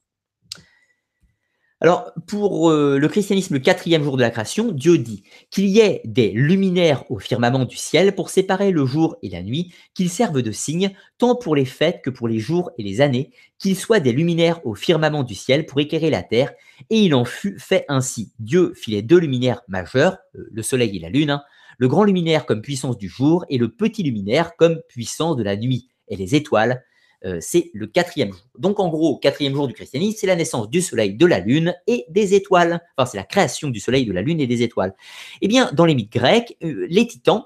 Alors, 1.82 2.10
pour 2.26 2.70
euh, 2.70 2.96
le 2.98 3.06
christianisme, 3.06 3.52
le 3.52 3.60
quatrième 3.60 4.02
jour 4.02 4.16
de 4.16 4.22
la 4.22 4.30
création, 4.30 4.72
Dieu 4.72 4.96
dit 4.96 5.24
qu'il 5.50 5.66
y 5.66 5.80
ait 5.80 6.00
des 6.06 6.30
luminaires 6.30 7.04
au 7.10 7.18
firmament 7.18 7.66
du 7.66 7.76
ciel 7.76 8.14
pour 8.14 8.30
séparer 8.30 8.70
le 8.70 8.86
jour 8.86 9.16
et 9.22 9.28
la 9.28 9.42
nuit, 9.42 9.74
qu'ils 9.92 10.08
servent 10.08 10.40
de 10.40 10.52
signe 10.52 10.92
tant 11.18 11.36
pour 11.36 11.54
les 11.54 11.66
fêtes 11.66 12.00
que 12.02 12.08
pour 12.08 12.28
les 12.28 12.38
jours 12.38 12.70
et 12.78 12.82
les 12.82 13.02
années, 13.02 13.30
qu'ils 13.58 13.76
soient 13.76 14.00
des 14.00 14.12
luminaires 14.12 14.64
au 14.64 14.74
firmament 14.74 15.22
du 15.22 15.34
ciel 15.34 15.66
pour 15.66 15.78
éclairer 15.78 16.08
la 16.08 16.22
terre, 16.22 16.54
et 16.88 16.98
il 17.00 17.14
en 17.14 17.26
fut 17.26 17.58
fait 17.58 17.84
ainsi. 17.88 18.32
Dieu 18.38 18.72
fit 18.74 18.92
les 18.92 19.02
deux 19.02 19.18
luminaires 19.18 19.60
majeurs, 19.68 20.16
euh, 20.34 20.48
le 20.50 20.62
soleil 20.62 20.96
et 20.96 21.00
la 21.00 21.10
lune, 21.10 21.28
hein, 21.28 21.42
le 21.76 21.88
grand 21.88 22.04
luminaire 22.04 22.46
comme 22.46 22.62
puissance 22.62 22.96
du 22.96 23.10
jour 23.10 23.44
et 23.50 23.58
le 23.58 23.68
petit 23.68 24.02
luminaire 24.02 24.56
comme 24.56 24.80
puissance 24.88 25.36
de 25.36 25.42
la 25.42 25.58
nuit, 25.58 25.90
et 26.08 26.16
les 26.16 26.34
étoiles, 26.34 26.82
euh, 27.24 27.38
c'est 27.40 27.70
le 27.74 27.86
quatrième 27.86 28.32
jour. 28.32 28.46
Donc 28.58 28.80
en 28.80 28.88
gros, 28.88 29.18
quatrième 29.18 29.54
jour 29.54 29.66
du 29.66 29.74
christianisme, 29.74 30.18
c'est 30.20 30.26
la 30.26 30.36
naissance 30.36 30.68
du 30.68 30.82
soleil, 30.82 31.14
de 31.14 31.26
la 31.26 31.40
lune 31.40 31.74
et 31.86 32.04
des 32.08 32.34
étoiles. 32.34 32.80
Enfin, 32.96 33.10
c'est 33.10 33.16
la 33.16 33.24
création 33.24 33.68
du 33.68 33.80
soleil, 33.80 34.04
de 34.04 34.12
la 34.12 34.22
lune 34.22 34.40
et 34.40 34.46
des 34.46 34.62
étoiles. 34.62 34.94
Eh 35.40 35.48
bien, 35.48 35.70
dans 35.72 35.84
les 35.84 35.94
mythes 35.94 36.12
grecs, 36.12 36.56
euh, 36.62 36.86
les 36.88 37.06
titans, 37.06 37.44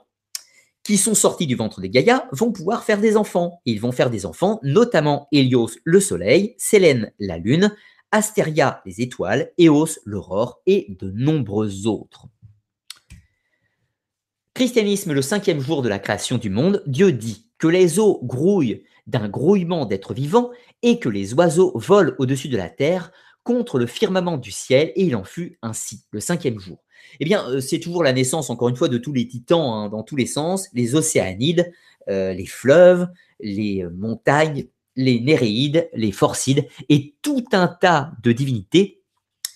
qui 0.82 0.96
sont 0.96 1.14
sortis 1.14 1.46
du 1.46 1.56
ventre 1.56 1.80
des 1.80 1.90
Gaïa, 1.90 2.26
vont 2.32 2.52
pouvoir 2.52 2.84
faire 2.84 3.00
des 3.00 3.16
enfants. 3.16 3.60
ils 3.66 3.80
vont 3.80 3.92
faire 3.92 4.10
des 4.10 4.24
enfants, 4.26 4.58
notamment 4.62 5.28
Hélios, 5.30 5.78
le 5.84 6.00
soleil, 6.00 6.54
Sélène, 6.56 7.12
la 7.18 7.38
lune, 7.38 7.74
Astéria, 8.12 8.82
les 8.86 9.00
étoiles, 9.00 9.52
Éos, 9.58 10.00
l'aurore 10.04 10.62
et 10.66 10.86
de 10.88 11.10
nombreux 11.10 11.86
autres. 11.86 12.26
Christianisme, 14.54 15.12
le 15.12 15.22
cinquième 15.22 15.60
jour 15.60 15.80
de 15.82 15.88
la 15.88 15.98
création 15.98 16.38
du 16.38 16.50
monde, 16.50 16.82
Dieu 16.86 17.12
dit 17.12 17.46
que 17.58 17.68
les 17.68 18.00
eaux 18.00 18.20
grouillent 18.24 18.82
d'un 19.06 19.28
grouillement 19.28 19.86
d'êtres 19.86 20.14
vivants 20.14 20.50
et 20.82 20.98
que 20.98 21.08
les 21.08 21.34
oiseaux 21.34 21.72
volent 21.74 22.12
au-dessus 22.18 22.48
de 22.48 22.56
la 22.56 22.68
terre 22.68 23.12
contre 23.42 23.78
le 23.78 23.86
firmament 23.86 24.36
du 24.36 24.50
ciel, 24.50 24.92
et 24.96 25.04
il 25.04 25.16
en 25.16 25.24
fut 25.24 25.58
ainsi, 25.62 26.02
le 26.10 26.20
cinquième 26.20 26.58
jour. 26.58 26.78
Eh 27.18 27.24
bien, 27.24 27.48
euh, 27.48 27.60
c'est 27.60 27.80
toujours 27.80 28.04
la 28.04 28.12
naissance, 28.12 28.50
encore 28.50 28.68
une 28.68 28.76
fois, 28.76 28.88
de 28.88 28.98
tous 28.98 29.12
les 29.12 29.26
titans 29.26 29.72
hein, 29.72 29.88
dans 29.88 30.02
tous 30.02 30.16
les 30.16 30.26
sens, 30.26 30.68
les 30.74 30.94
océanides, 30.94 31.72
euh, 32.08 32.32
les 32.32 32.46
fleuves, 32.46 33.08
les 33.40 33.86
montagnes, 33.94 34.66
les 34.96 35.20
néréides, 35.20 35.88
les 35.94 36.12
forcides, 36.12 36.66
et 36.88 37.14
tout 37.22 37.44
un 37.52 37.68
tas 37.68 38.12
de 38.22 38.32
divinités 38.32 39.00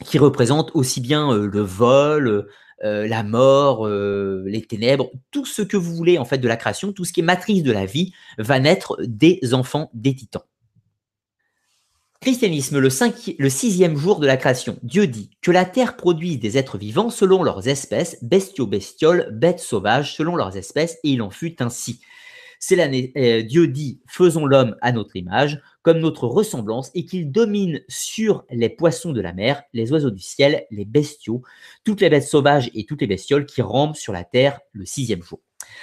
qui 0.05 0.19
représentent 0.19 0.71
aussi 0.75 1.01
bien 1.01 1.37
le 1.37 1.61
vol, 1.61 2.49
la 2.83 3.23
mort, 3.23 3.89
les 3.89 4.63
ténèbres, 4.63 5.11
tout 5.31 5.47
ce 5.47 5.63
que 5.63 5.77
vous 5.77 5.95
voulez 5.95 6.19
en 6.19 6.25
fait 6.25 6.39
de 6.39 6.49
la 6.49 6.57
création, 6.57 6.93
tout 6.93 7.05
ce 7.05 7.13
qui 7.13 7.21
est 7.21 7.25
matrice 7.25 7.63
de 7.63 7.73
la 7.73 7.87
vie, 7.87 8.13
va 8.39 8.59
naître 8.61 8.97
des 9.03 9.55
enfants 9.55 9.91
des 9.95 10.15
titans. 10.15 10.43
Christianisme, 12.25 12.79
le, 12.79 12.89
le 13.39 13.51
sixième 13.51 13.99
jour 13.99 14.19
de 14.19 14.27
la 14.27 14.39
création. 14.39 14.79
Dieu 14.83 15.07
dit 15.07 15.29
que 15.43 15.51
la 15.51 15.67
terre 15.67 15.95
produise 15.95 16.39
des 16.39 16.57
êtres 16.57 16.79
vivants 16.79 17.11
selon 17.11 17.43
leurs 17.43 17.69
espèces, 17.69 18.17
bestiaux, 18.23 18.67
bestioles, 18.67 19.29
bêtes 19.31 19.61
sauvages 19.61 20.15
selon 20.15 20.35
leurs 20.35 20.57
espèces, 20.57 20.97
et 21.05 21.11
il 21.11 21.21
en 21.21 21.29
fut 21.29 21.63
ainsi. 21.63 22.01
Euh, 22.73 23.43
Dieu 23.43 23.69
dit 23.69 24.01
faisons 24.07 24.47
l'homme 24.47 24.77
à 24.81 24.93
notre 24.93 25.17
image, 25.17 25.61
comme 25.83 25.99
notre 25.99 26.27
ressemblance, 26.27 26.91
et 26.95 27.05
qu'il 27.05 27.31
domine 27.31 27.81
sur 27.89 28.45
les 28.51 28.69
poissons 28.69 29.13
de 29.13 29.21
la 29.21 29.33
mer, 29.33 29.63
les 29.73 29.93
oiseaux 29.93 30.11
du 30.11 30.23
ciel, 30.23 30.65
les 30.71 30.85
bestiaux, 30.85 31.43
toutes 31.85 32.01
les 32.01 32.11
bêtes 32.11 32.25
sauvages 32.25 32.71
et 32.75 32.85
toutes 32.87 33.01
les 33.01 33.07
bestioles 33.07 33.47
qui 33.47 33.63
rampent 33.63 33.97
sur 33.97 34.13
la 34.13 34.25
terre 34.25 34.61
le 34.73 34.87
sixième 34.87 35.23
jour. 35.23 35.41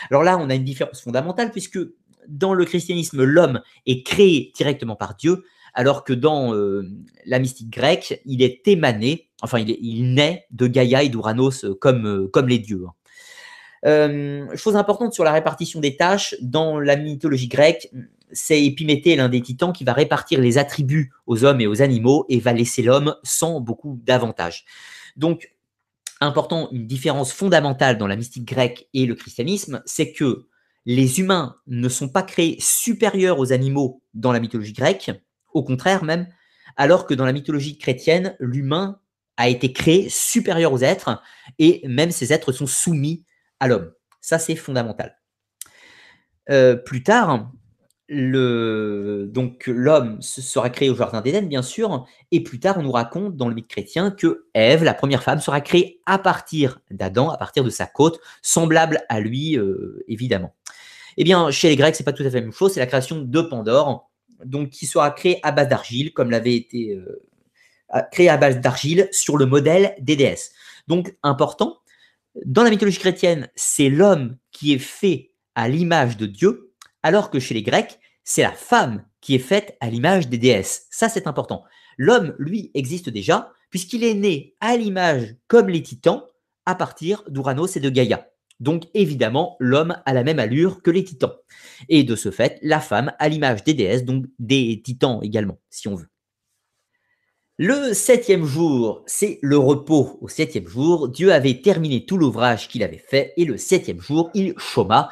Alors 0.09 0.23
là, 0.23 0.37
on 0.37 0.49
a 0.49 0.55
une 0.55 0.63
différence 0.63 1.01
fondamentale 1.01 1.51
puisque 1.51 1.79
dans 2.27 2.53
le 2.53 2.65
christianisme, 2.65 3.23
l'homme 3.23 3.61
est 3.85 4.05
créé 4.05 4.51
directement 4.55 4.95
par 4.95 5.15
Dieu, 5.15 5.43
alors 5.73 6.03
que 6.03 6.13
dans 6.13 6.53
euh, 6.53 6.87
la 7.25 7.39
mystique 7.39 7.69
grecque, 7.69 8.21
il 8.25 8.41
est 8.41 8.67
émané, 8.67 9.29
enfin 9.41 9.59
il, 9.59 10.13
naît 10.13 10.45
de 10.51 10.67
Gaïa 10.67 11.03
et 11.03 11.09
d'Uranos 11.09 11.65
comme, 11.79 12.05
euh, 12.05 12.27
comme 12.27 12.47
les 12.47 12.59
dieux. 12.59 12.85
Hein. 12.87 12.93
Chose 13.83 14.75
importante 14.75 15.13
sur 15.13 15.23
la 15.23 15.31
répartition 15.31 15.79
des 15.79 15.95
tâches, 15.97 16.35
dans 16.41 16.79
la 16.79 16.95
mythologie 16.95 17.47
grecque, 17.47 17.89
c'est 18.33 18.63
Épiméthée, 18.63 19.15
l'un 19.15 19.29
des 19.29 19.41
titans, 19.41 19.73
qui 19.73 19.83
va 19.83 19.93
répartir 19.93 20.39
les 20.39 20.57
attributs 20.57 21.11
aux 21.27 21.43
hommes 21.43 21.61
et 21.61 21.67
aux 21.67 21.81
animaux 21.81 22.25
et 22.29 22.39
va 22.39 22.53
laisser 22.53 22.81
l'homme 22.81 23.15
sans 23.23 23.59
beaucoup 23.59 23.99
d'avantages. 24.03 24.65
Donc, 25.15 25.53
important, 26.21 26.69
une 26.71 26.87
différence 26.87 27.33
fondamentale 27.33 27.97
dans 27.97 28.07
la 28.07 28.15
mystique 28.15 28.45
grecque 28.45 28.87
et 28.93 29.05
le 29.05 29.15
christianisme, 29.15 29.81
c'est 29.85 30.13
que 30.13 30.47
les 30.85 31.19
humains 31.19 31.57
ne 31.67 31.89
sont 31.89 32.09
pas 32.09 32.23
créés 32.23 32.57
supérieurs 32.59 33.39
aux 33.39 33.51
animaux 33.53 34.01
dans 34.13 34.31
la 34.31 34.39
mythologie 34.39 34.73
grecque, 34.73 35.11
au 35.53 35.63
contraire 35.63 36.03
même, 36.03 36.27
alors 36.77 37.05
que 37.05 37.13
dans 37.13 37.25
la 37.25 37.33
mythologie 37.33 37.77
chrétienne, 37.77 38.35
l'humain 38.39 38.99
a 39.37 39.49
été 39.49 39.73
créé 39.73 40.09
supérieur 40.09 40.71
aux 40.71 40.79
êtres, 40.79 41.21
et 41.59 41.81
même 41.87 42.11
ces 42.11 42.31
êtres 42.33 42.51
sont 42.51 42.67
soumis 42.67 43.23
l'homme. 43.67 43.91
Ça, 44.21 44.39
c'est 44.39 44.55
fondamental. 44.55 45.17
Euh, 46.49 46.75
plus 46.75 47.03
tard, 47.03 47.51
le, 48.13 49.29
donc 49.31 49.67
l'homme 49.67 50.21
sera 50.21 50.69
créé 50.69 50.89
au 50.89 50.95
jardin 50.95 51.21
d'Éden, 51.21 51.47
bien 51.47 51.61
sûr, 51.61 52.05
et 52.31 52.43
plus 52.43 52.59
tard, 52.59 52.77
on 52.77 52.83
nous 52.83 52.91
raconte 52.91 53.37
dans 53.37 53.47
le 53.47 53.55
mythe 53.55 53.69
chrétien 53.69 54.11
que 54.11 54.47
Ève, 54.53 54.83
la 54.83 54.93
première 54.93 55.23
femme, 55.23 55.39
sera 55.39 55.61
créée 55.61 56.01
à 56.05 56.19
partir 56.19 56.79
d'Adam, 56.91 57.29
à 57.29 57.37
partir 57.37 57.63
de 57.63 57.69
sa 57.69 57.85
côte, 57.85 58.19
semblable 58.41 59.01
à 59.07 59.21
lui, 59.21 59.57
euh, 59.57 60.03
évidemment. 60.09 60.53
Eh 61.15 61.23
bien, 61.23 61.51
chez 61.51 61.69
les 61.69 61.77
Grecs, 61.77 61.95
c'est 61.95 62.03
pas 62.03 62.11
tout 62.11 62.23
à 62.23 62.29
fait 62.29 62.39
la 62.39 62.41
même 62.41 62.51
chose, 62.51 62.73
c'est 62.73 62.79
la 62.81 62.85
création 62.85 63.21
de 63.21 63.41
Pandore, 63.41 64.11
donc 64.43 64.69
qui 64.71 64.87
sera 64.87 65.11
créé 65.11 65.39
à 65.43 65.51
base 65.51 65.69
d'argile, 65.69 66.13
comme 66.13 66.31
l'avait 66.31 66.55
été 66.55 66.95
euh, 66.95 67.23
créé 68.11 68.27
à 68.27 68.35
base 68.35 68.59
d'argile 68.59 69.07
sur 69.11 69.37
le 69.37 69.45
modèle 69.45 69.95
des 69.99 70.17
déesses. 70.17 70.51
Donc 70.87 71.15
important, 71.23 71.80
dans 72.45 72.63
la 72.63 72.69
mythologie 72.69 72.99
chrétienne, 72.99 73.49
c'est 73.55 73.89
l'homme 73.89 74.37
qui 74.51 74.73
est 74.73 74.79
fait 74.79 75.31
à 75.55 75.67
l'image 75.67 76.17
de 76.17 76.25
Dieu, 76.25 76.73
alors 77.03 77.29
que 77.29 77.39
chez 77.39 77.53
les 77.53 77.63
Grecs, 77.63 77.99
c'est 78.23 78.41
la 78.41 78.51
femme 78.51 79.03
qui 79.19 79.35
est 79.35 79.39
faite 79.39 79.77
à 79.81 79.89
l'image 79.89 80.29
des 80.29 80.37
déesses. 80.37 80.87
Ça, 80.91 81.09
c'est 81.09 81.27
important. 81.27 81.63
L'homme, 81.97 82.35
lui, 82.39 82.71
existe 82.73 83.09
déjà, 83.09 83.51
puisqu'il 83.69 84.03
est 84.03 84.13
né 84.13 84.55
à 84.59 84.77
l'image 84.77 85.35
comme 85.47 85.69
les 85.69 85.83
titans, 85.83 86.23
à 86.65 86.75
partir 86.75 87.23
d'Uranos 87.27 87.75
et 87.75 87.79
de 87.79 87.89
Gaïa. 87.89 88.27
Donc 88.59 88.85
évidemment, 88.93 89.57
l'homme 89.59 89.97
a 90.05 90.13
la 90.13 90.23
même 90.23 90.37
allure 90.37 90.83
que 90.83 90.91
les 90.91 91.03
titans. 91.03 91.33
Et 91.89 92.03
de 92.03 92.15
ce 92.15 92.29
fait, 92.29 92.59
la 92.61 92.79
femme 92.79 93.11
a 93.17 93.27
l'image 93.27 93.63
des 93.63 93.73
déesses, 93.73 94.05
donc 94.05 94.25
des 94.37 94.81
titans 94.85 95.19
également, 95.23 95.59
si 95.71 95.87
on 95.87 95.95
veut. 95.95 96.07
Le 97.63 97.93
septième 97.93 98.43
jour, 98.43 99.03
c'est 99.05 99.37
le 99.43 99.55
repos. 99.55 100.17
Au 100.19 100.27
septième 100.27 100.67
jour, 100.67 101.09
Dieu 101.09 101.31
avait 101.31 101.61
terminé 101.61 102.07
tout 102.07 102.17
l'ouvrage 102.17 102.67
qu'il 102.67 102.81
avait 102.81 102.97
fait, 102.97 103.33
et 103.37 103.45
le 103.45 103.55
septième 103.55 104.01
jour, 104.01 104.31
il 104.33 104.55
chôma. 104.57 105.11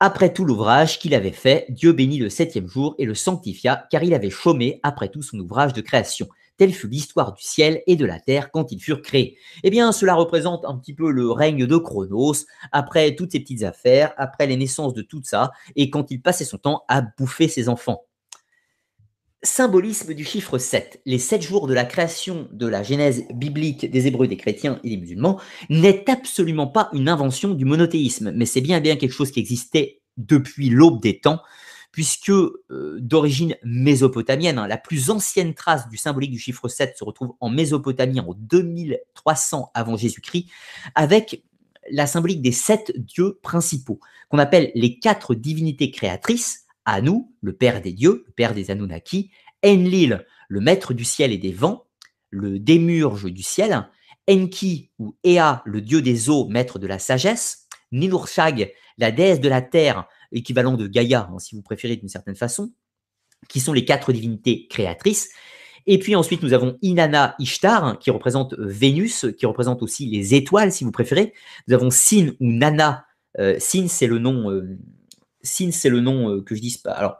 Après 0.00 0.32
tout 0.32 0.46
l'ouvrage 0.46 0.98
qu'il 0.98 1.14
avait 1.14 1.32
fait, 1.32 1.66
Dieu 1.68 1.92
bénit 1.92 2.16
le 2.16 2.30
septième 2.30 2.66
jour 2.66 2.94
et 2.96 3.04
le 3.04 3.14
sanctifia, 3.14 3.86
car 3.90 4.02
il 4.02 4.14
avait 4.14 4.30
chômé 4.30 4.80
après 4.82 5.10
tout 5.10 5.20
son 5.20 5.38
ouvrage 5.38 5.74
de 5.74 5.82
création. 5.82 6.28
Telle 6.56 6.72
fut 6.72 6.88
l'histoire 6.88 7.34
du 7.34 7.42
ciel 7.42 7.82
et 7.86 7.96
de 7.96 8.06
la 8.06 8.20
terre 8.20 8.50
quand 8.50 8.72
ils 8.72 8.80
furent 8.80 9.02
créés. 9.02 9.36
Eh 9.62 9.68
bien, 9.68 9.92
cela 9.92 10.14
représente 10.14 10.64
un 10.64 10.78
petit 10.78 10.94
peu 10.94 11.10
le 11.10 11.30
règne 11.30 11.66
de 11.66 11.76
Chronos, 11.76 12.46
après 12.72 13.14
toutes 13.16 13.32
ces 13.32 13.40
petites 13.40 13.64
affaires, 13.64 14.14
après 14.16 14.46
les 14.46 14.56
naissances 14.56 14.94
de 14.94 15.02
tout 15.02 15.20
ça, 15.22 15.50
et 15.74 15.90
quand 15.90 16.10
il 16.10 16.22
passait 16.22 16.46
son 16.46 16.56
temps 16.56 16.84
à 16.88 17.02
bouffer 17.02 17.48
ses 17.48 17.68
enfants. 17.68 18.05
Symbolisme 19.42 20.14
du 20.14 20.24
chiffre 20.24 20.56
7. 20.58 21.02
Les 21.04 21.18
sept 21.18 21.42
jours 21.42 21.66
de 21.66 21.74
la 21.74 21.84
création 21.84 22.48
de 22.52 22.66
la 22.66 22.82
genèse 22.82 23.24
biblique 23.34 23.88
des 23.90 24.06
Hébreux, 24.06 24.26
des 24.26 24.38
chrétiens 24.38 24.80
et 24.82 24.90
des 24.90 24.96
musulmans 24.96 25.38
n'est 25.68 26.08
absolument 26.10 26.66
pas 26.66 26.88
une 26.94 27.08
invention 27.08 27.52
du 27.52 27.64
monothéisme, 27.64 28.32
mais 28.32 28.46
c'est 28.46 28.62
bien 28.62 28.80
bien 28.80 28.96
quelque 28.96 29.12
chose 29.12 29.30
qui 29.30 29.40
existait 29.40 30.00
depuis 30.16 30.70
l'aube 30.70 31.02
des 31.02 31.20
temps, 31.20 31.42
puisque 31.92 32.30
euh, 32.30 32.98
d'origine 32.98 33.56
mésopotamienne, 33.62 34.58
hein, 34.58 34.66
la 34.66 34.78
plus 34.78 35.10
ancienne 35.10 35.54
trace 35.54 35.88
du 35.88 35.98
symbolique 35.98 36.32
du 36.32 36.38
chiffre 36.38 36.66
7 36.68 36.96
se 36.96 37.04
retrouve 37.04 37.34
en 37.40 37.50
Mésopotamie 37.50 38.20
en 38.20 38.34
2300 38.38 39.70
avant 39.74 39.96
Jésus-Christ, 39.96 40.46
avec 40.94 41.44
la 41.90 42.06
symbolique 42.06 42.42
des 42.42 42.52
sept 42.52 42.92
dieux 42.96 43.38
principaux, 43.42 44.00
qu'on 44.28 44.38
appelle 44.38 44.72
les 44.74 44.98
quatre 44.98 45.34
divinités 45.34 45.90
créatrices, 45.90 46.65
Anu, 46.86 47.26
le 47.42 47.52
père 47.52 47.82
des 47.82 47.92
dieux, 47.92 48.24
le 48.26 48.32
père 48.32 48.54
des 48.54 48.70
Anunnaki, 48.70 49.30
Enlil, 49.64 50.24
le 50.48 50.60
maître 50.60 50.94
du 50.94 51.04
ciel 51.04 51.32
et 51.32 51.38
des 51.38 51.52
vents, 51.52 51.86
le 52.30 52.58
démurge 52.58 53.30
du 53.30 53.42
ciel, 53.42 53.88
Enki 54.28 54.90
ou 54.98 55.16
Ea, 55.24 55.62
le 55.64 55.80
dieu 55.80 56.00
des 56.00 56.30
eaux, 56.30 56.48
maître 56.48 56.78
de 56.78 56.86
la 56.86 56.98
sagesse, 56.98 57.66
Ninurshag, 57.92 58.72
la 58.98 59.10
déesse 59.10 59.40
de 59.40 59.48
la 59.48 59.62
terre, 59.62 60.06
équivalent 60.32 60.74
de 60.74 60.86
Gaïa, 60.86 61.28
hein, 61.30 61.38
si 61.38 61.54
vous 61.54 61.62
préférez 61.62 61.96
d'une 61.96 62.08
certaine 62.08 62.36
façon, 62.36 62.72
qui 63.48 63.60
sont 63.60 63.72
les 63.72 63.84
quatre 63.84 64.12
divinités 64.12 64.66
créatrices. 64.68 65.30
Et 65.86 65.98
puis 65.98 66.16
ensuite, 66.16 66.42
nous 66.42 66.52
avons 66.52 66.78
Inanna 66.82 67.36
Ishtar, 67.38 67.84
hein, 67.84 67.96
qui 68.00 68.10
représente 68.10 68.54
Vénus, 68.58 69.26
qui 69.38 69.46
représente 69.46 69.82
aussi 69.82 70.06
les 70.06 70.34
étoiles, 70.34 70.72
si 70.72 70.82
vous 70.82 70.90
préférez. 70.90 71.32
Nous 71.68 71.74
avons 71.74 71.90
Sin 71.90 72.32
ou 72.40 72.50
Nana. 72.50 73.06
Euh, 73.38 73.56
Sin, 73.60 73.86
c'est 73.88 74.08
le 74.08 74.18
nom. 74.18 74.50
Euh, 74.50 74.76
Sin, 75.46 75.70
c'est 75.72 75.88
le 75.88 76.00
nom 76.00 76.42
que 76.42 76.54
je 76.54 76.60
dis. 76.60 76.80
Alors, 76.84 77.18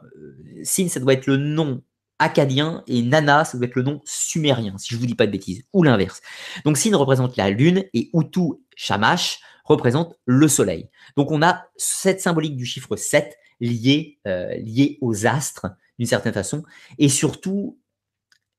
Sin, 0.63 0.89
ça 0.89 0.99
doit 0.99 1.13
être 1.13 1.27
le 1.27 1.37
nom 1.37 1.81
acadien 2.19 2.83
et 2.87 3.01
Nana, 3.01 3.45
ça 3.45 3.57
doit 3.57 3.67
être 3.67 3.75
le 3.75 3.83
nom 3.83 4.01
sumérien, 4.05 4.77
si 4.77 4.93
je 4.93 4.99
vous 4.99 5.05
dis 5.05 5.15
pas 5.15 5.27
de 5.27 5.31
bêtises, 5.31 5.63
ou 5.73 5.83
l'inverse. 5.83 6.21
Donc 6.65 6.77
Sin 6.77 6.95
représente 6.95 7.37
la 7.37 7.49
lune 7.49 7.85
et 7.93 8.09
Utu 8.13 8.53
Shamash 8.75 9.39
représente 9.65 10.15
le 10.25 10.47
soleil. 10.47 10.89
Donc 11.15 11.31
on 11.31 11.41
a 11.41 11.65
cette 11.75 12.21
symbolique 12.21 12.55
du 12.55 12.65
chiffre 12.65 12.95
7 12.95 13.37
lié, 13.59 14.19
euh, 14.27 14.55
lié 14.57 14.97
aux 15.01 15.25
astres 15.25 15.67
d'une 15.99 16.07
certaine 16.07 16.33
façon 16.33 16.63
et 16.97 17.09
surtout 17.09 17.79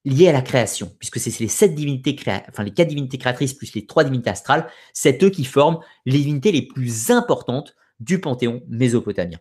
lié 0.04 0.28
à 0.28 0.32
la 0.32 0.42
création, 0.42 0.92
puisque 0.98 1.18
c'est 1.18 1.38
les 1.40 1.48
sept 1.48 1.74
divinités 1.74 2.16
enfin 2.48 2.62
les 2.62 2.72
quatre 2.72 2.88
divinités 2.88 3.18
créatrices 3.18 3.54
plus 3.54 3.74
les 3.74 3.86
trois 3.86 4.04
divinités 4.04 4.30
astrales, 4.30 4.68
c'est 4.92 5.22
eux 5.22 5.30
qui 5.30 5.44
forment 5.44 5.78
les 6.06 6.18
divinités 6.18 6.52
les 6.52 6.62
plus 6.62 7.10
importantes 7.10 7.74
du 8.00 8.20
panthéon 8.20 8.62
mésopotamien. 8.68 9.38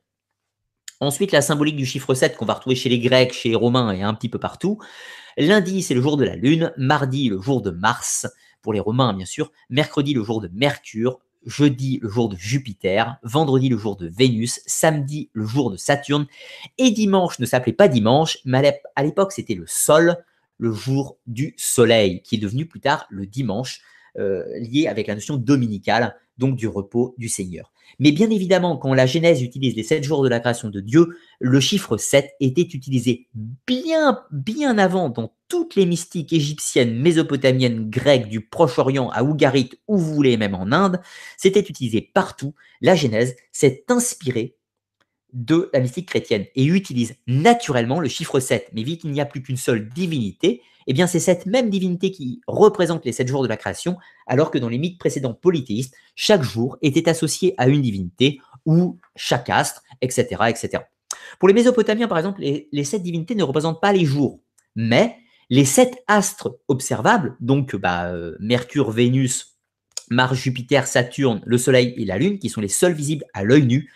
Ensuite, 0.99 1.31
la 1.31 1.41
symbolique 1.41 1.75
du 1.75 1.85
chiffre 1.85 2.13
7 2.13 2.37
qu'on 2.37 2.45
va 2.45 2.55
retrouver 2.55 2.75
chez 2.75 2.89
les 2.89 2.99
Grecs, 2.99 3.33
chez 3.33 3.49
les 3.49 3.55
Romains 3.55 3.91
et 3.91 4.01
un 4.01 4.13
petit 4.13 4.29
peu 4.29 4.39
partout. 4.39 4.79
Lundi, 5.37 5.83
c'est 5.83 5.93
le 5.93 6.01
jour 6.01 6.17
de 6.17 6.25
la 6.25 6.35
Lune. 6.35 6.73
Mardi, 6.77 7.29
le 7.29 7.39
jour 7.39 7.61
de 7.61 7.69
Mars, 7.69 8.27
pour 8.61 8.73
les 8.73 8.79
Romains, 8.79 9.13
bien 9.13 9.25
sûr. 9.25 9.51
Mercredi, 9.69 10.13
le 10.13 10.23
jour 10.23 10.41
de 10.41 10.49
Mercure 10.53 11.19
jeudi 11.47 11.99
le 12.01 12.09
jour 12.09 12.29
de 12.29 12.35
Jupiter, 12.35 13.17
vendredi 13.23 13.69
le 13.69 13.77
jour 13.77 13.95
de 13.95 14.07
Vénus, 14.07 14.59
samedi 14.65 15.29
le 15.33 15.45
jour 15.45 15.71
de 15.71 15.77
Saturne, 15.77 16.27
et 16.77 16.91
dimanche 16.91 17.39
ne 17.39 17.45
s'appelait 17.45 17.73
pas 17.73 17.87
dimanche, 17.87 18.37
mais 18.45 18.81
à 18.95 19.03
l'époque 19.03 19.31
c'était 19.31 19.55
le 19.55 19.65
sol, 19.65 20.17
le 20.57 20.71
jour 20.71 21.17
du 21.25 21.53
soleil, 21.57 22.21
qui 22.21 22.35
est 22.35 22.39
devenu 22.39 22.65
plus 22.65 22.81
tard 22.81 23.07
le 23.09 23.25
dimanche, 23.25 23.81
euh, 24.17 24.43
lié 24.59 24.87
avec 24.87 25.07
la 25.07 25.15
notion 25.15 25.37
dominicale 25.37 26.15
donc 26.37 26.55
du 26.55 26.67
repos 26.67 27.15
du 27.17 27.29
Seigneur. 27.29 27.71
Mais 27.99 28.11
bien 28.11 28.29
évidemment, 28.29 28.77
quand 28.77 28.93
la 28.93 29.05
Genèse 29.05 29.41
utilise 29.41 29.75
les 29.75 29.83
sept 29.83 30.03
jours 30.03 30.23
de 30.23 30.29
la 30.29 30.39
création 30.39 30.69
de 30.69 30.79
Dieu, 30.81 31.17
le 31.39 31.59
chiffre 31.59 31.97
7 31.97 32.31
était 32.39 32.61
utilisé 32.61 33.27
bien, 33.65 34.77
avant 34.77 35.09
dans 35.09 35.33
toutes 35.47 35.75
les 35.75 35.85
mystiques 35.85 36.33
égyptiennes, 36.33 36.99
mésopotamiennes, 36.99 37.89
grecques, 37.89 38.27
du 38.27 38.41
Proche-Orient 38.41 39.09
à 39.09 39.23
Ougarit, 39.23 39.71
où 39.87 39.97
vous 39.97 40.13
voulez, 40.13 40.35
même 40.37 40.55
en 40.55 40.71
Inde. 40.71 40.99
C'était 41.37 41.61
utilisé 41.61 42.01
partout. 42.01 42.53
La 42.81 42.95
Genèse 42.95 43.35
s'est 43.51 43.85
inspirée 43.87 44.57
de 45.33 45.69
la 45.73 45.79
mystique 45.79 46.09
chrétienne 46.09 46.45
et 46.55 46.65
utilise 46.65 47.15
naturellement 47.27 47.99
le 47.99 48.09
chiffre 48.09 48.39
7. 48.39 48.69
Mais 48.73 48.83
vu 48.83 48.97
qu'il 48.97 49.11
n'y 49.11 49.21
a 49.21 49.25
plus 49.25 49.41
qu'une 49.41 49.57
seule 49.57 49.87
divinité, 49.89 50.61
eh 50.87 50.93
bien 50.93 51.05
c'est 51.05 51.19
cette 51.19 51.45
même 51.45 51.69
divinité 51.69 52.11
qui 52.11 52.41
représente 52.47 53.05
les 53.05 53.11
sept 53.11 53.27
jours 53.27 53.43
de 53.43 53.47
la 53.47 53.57
création, 53.57 53.97
alors 54.25 54.51
que 54.51 54.57
dans 54.57 54.69
les 54.69 54.77
mythes 54.77 54.99
précédents 54.99 55.33
polythéistes, 55.33 55.93
chaque 56.15 56.43
jour 56.43 56.77
était 56.81 57.09
associé 57.09 57.53
à 57.57 57.67
une 57.67 57.81
divinité 57.81 58.39
ou 58.65 58.97
chaque 59.15 59.49
astre, 59.49 59.83
etc. 60.01 60.43
etc. 60.47 60.83
Pour 61.39 61.47
les 61.47 61.53
Mésopotamiens, 61.53 62.07
par 62.07 62.17
exemple, 62.17 62.41
les, 62.41 62.83
sept 62.83 63.03
divinités 63.03 63.35
ne 63.35 63.43
représentent 63.43 63.81
pas 63.81 63.93
les 63.93 64.05
jours, 64.05 64.39
mais 64.75 65.17
les 65.49 65.65
sept 65.65 65.95
astres 66.07 66.57
observables, 66.67 67.35
donc 67.39 67.75
bah, 67.75 68.07
euh, 68.07 68.35
Mercure, 68.39 68.91
Vénus, 68.91 69.57
Mars, 70.09 70.35
Jupiter, 70.35 70.87
Saturne, 70.87 71.41
le 71.45 71.57
Soleil 71.57 71.93
et 71.97 72.05
la 72.05 72.17
Lune, 72.17 72.39
qui 72.39 72.49
sont 72.49 72.61
les 72.61 72.67
seuls 72.67 72.93
visibles 72.93 73.25
à 73.33 73.43
l'œil 73.43 73.65
nu, 73.65 73.91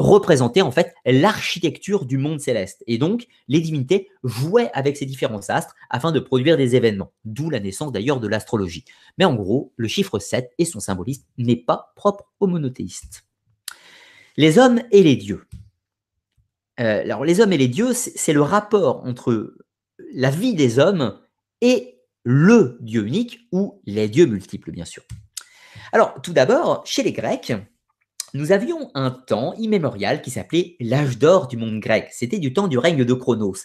représentait 0.00 0.62
en 0.62 0.70
fait 0.70 0.94
l'architecture 1.04 2.06
du 2.06 2.16
monde 2.16 2.40
céleste. 2.40 2.82
Et 2.86 2.96
donc, 2.96 3.26
les 3.48 3.60
divinités 3.60 4.08
jouaient 4.24 4.70
avec 4.72 4.96
ces 4.96 5.04
différents 5.04 5.50
astres 5.50 5.74
afin 5.90 6.10
de 6.10 6.20
produire 6.20 6.56
des 6.56 6.74
événements, 6.74 7.12
d'où 7.26 7.50
la 7.50 7.60
naissance 7.60 7.92
d'ailleurs 7.92 8.18
de 8.18 8.26
l'astrologie. 8.26 8.86
Mais 9.18 9.26
en 9.26 9.34
gros, 9.34 9.72
le 9.76 9.88
chiffre 9.88 10.18
7 10.18 10.52
et 10.56 10.64
son 10.64 10.80
symbolisme 10.80 11.24
n'est 11.36 11.54
pas 11.54 11.92
propre 11.96 12.24
aux 12.40 12.46
monothéistes. 12.46 13.26
Les 14.38 14.58
hommes 14.58 14.80
et 14.90 15.02
les 15.02 15.16
dieux. 15.16 15.46
Euh, 16.80 17.02
alors, 17.02 17.26
les 17.26 17.40
hommes 17.40 17.52
et 17.52 17.58
les 17.58 17.68
dieux, 17.68 17.92
c'est 17.92 18.32
le 18.32 18.42
rapport 18.42 19.04
entre 19.04 19.54
la 20.14 20.30
vie 20.30 20.54
des 20.54 20.78
hommes 20.78 21.20
et 21.60 21.98
le 22.24 22.78
Dieu 22.80 23.06
unique 23.06 23.40
ou 23.52 23.82
les 23.84 24.08
dieux 24.08 24.26
multiples, 24.26 24.70
bien 24.70 24.86
sûr. 24.86 25.02
Alors, 25.92 26.22
tout 26.22 26.32
d'abord, 26.32 26.86
chez 26.86 27.02
les 27.02 27.12
Grecs, 27.12 27.52
nous 28.34 28.52
avions 28.52 28.90
un 28.94 29.10
temps 29.10 29.54
immémorial 29.54 30.22
qui 30.22 30.30
s'appelait 30.30 30.76
l'âge 30.80 31.18
d'or 31.18 31.48
du 31.48 31.56
monde 31.56 31.80
grec. 31.80 32.08
C'était 32.12 32.38
du 32.38 32.52
temps 32.52 32.68
du 32.68 32.78
règne 32.78 33.04
de 33.04 33.14
Chronos. 33.14 33.56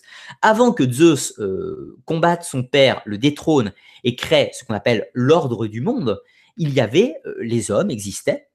Avant 0.42 0.72
que 0.72 0.90
Zeus 0.92 1.34
euh, 1.40 1.98
combatte 2.06 2.44
son 2.44 2.64
père, 2.64 3.02
le 3.06 3.18
détrône 3.18 3.74
et 4.04 4.16
crée 4.16 4.52
ce 4.54 4.66
qu'on 4.66 4.74
appelle 4.74 5.08
l'ordre 5.14 5.68
du 5.68 5.82
monde, 5.82 6.20
il 6.58 6.74
y 6.74 6.80
avait, 6.80 7.16
euh, 7.26 7.36
les 7.42 7.70
hommes 7.70 7.92
existaient. 7.92 8.48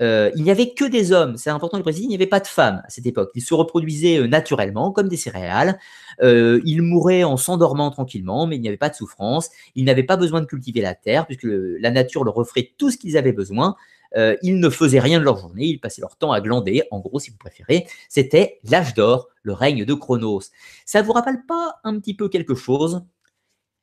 Euh, 0.00 0.30
il 0.34 0.42
n'y 0.42 0.50
avait 0.50 0.74
que 0.74 0.84
des 0.84 1.12
hommes, 1.12 1.36
c'est 1.36 1.50
important 1.50 1.76
de 1.76 1.80
le 1.80 1.84
préciser, 1.84 2.04
il 2.04 2.08
n'y 2.08 2.16
avait 2.16 2.26
pas 2.26 2.40
de 2.40 2.48
femmes 2.48 2.82
à 2.84 2.90
cette 2.90 3.06
époque. 3.06 3.30
Ils 3.36 3.42
se 3.42 3.54
reproduisaient 3.54 4.26
naturellement 4.26 4.90
comme 4.90 5.08
des 5.08 5.16
céréales. 5.16 5.78
ils 6.20 6.82
mouraient 6.82 7.22
en 7.24 7.36
s'endormant 7.36 7.90
tranquillement, 7.90 8.46
mais 8.46 8.56
il 8.56 8.60
n'y 8.60 8.68
avait 8.68 8.76
pas 8.76 8.88
de 8.90 8.96
souffrance. 8.96 9.50
Ils 9.76 9.84
n'avaient 9.84 10.02
pas 10.02 10.16
besoin 10.16 10.40
de 10.40 10.46
cultiver 10.46 10.80
la 10.80 10.96
terre, 10.96 11.26
puisque 11.26 11.46
la 11.46 11.90
nature 11.90 12.24
leur 12.24 12.36
offrait 12.36 12.72
tout 12.76 12.90
ce 12.90 12.98
qu'ils 12.98 13.16
avaient 13.16 13.32
besoin. 13.32 13.76
Euh, 14.16 14.36
ils 14.42 14.58
ne 14.58 14.70
faisaient 14.70 15.00
rien 15.00 15.18
de 15.18 15.24
leur 15.24 15.38
journée, 15.38 15.66
ils 15.66 15.80
passaient 15.80 16.00
leur 16.00 16.16
temps 16.16 16.32
à 16.32 16.40
glander, 16.40 16.84
en 16.90 17.00
gros, 17.00 17.18
si 17.18 17.30
vous 17.30 17.36
préférez. 17.36 17.86
C'était 18.08 18.60
l'âge 18.64 18.94
d'or, 18.94 19.28
le 19.42 19.52
règne 19.52 19.84
de 19.84 19.94
Chronos. 19.94 20.42
Ça 20.86 21.00
ne 21.00 21.06
vous 21.06 21.12
rappelle 21.12 21.44
pas 21.46 21.76
un 21.84 21.98
petit 21.98 22.14
peu 22.14 22.28
quelque 22.28 22.54
chose? 22.54 23.04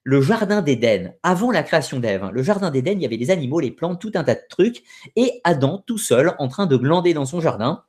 Le 0.03 0.21
jardin 0.21 0.61
d'Éden, 0.63 1.13
avant 1.21 1.51
la 1.51 1.61
création 1.61 1.99
d'Ève, 1.99 2.23
hein, 2.23 2.31
le 2.33 2.41
jardin 2.41 2.71
d'Éden, 2.71 2.97
il 2.97 3.03
y 3.03 3.05
avait 3.05 3.17
des 3.17 3.29
animaux, 3.29 3.59
les 3.59 3.69
plantes, 3.69 4.01
tout 4.01 4.11
un 4.15 4.23
tas 4.23 4.33
de 4.33 4.41
trucs, 4.49 4.83
et 5.15 5.41
Adam 5.43 5.83
tout 5.85 5.99
seul 5.99 6.33
en 6.39 6.47
train 6.47 6.65
de 6.65 6.75
glander 6.75 7.13
dans 7.13 7.25
son 7.25 7.39
jardin 7.39 7.83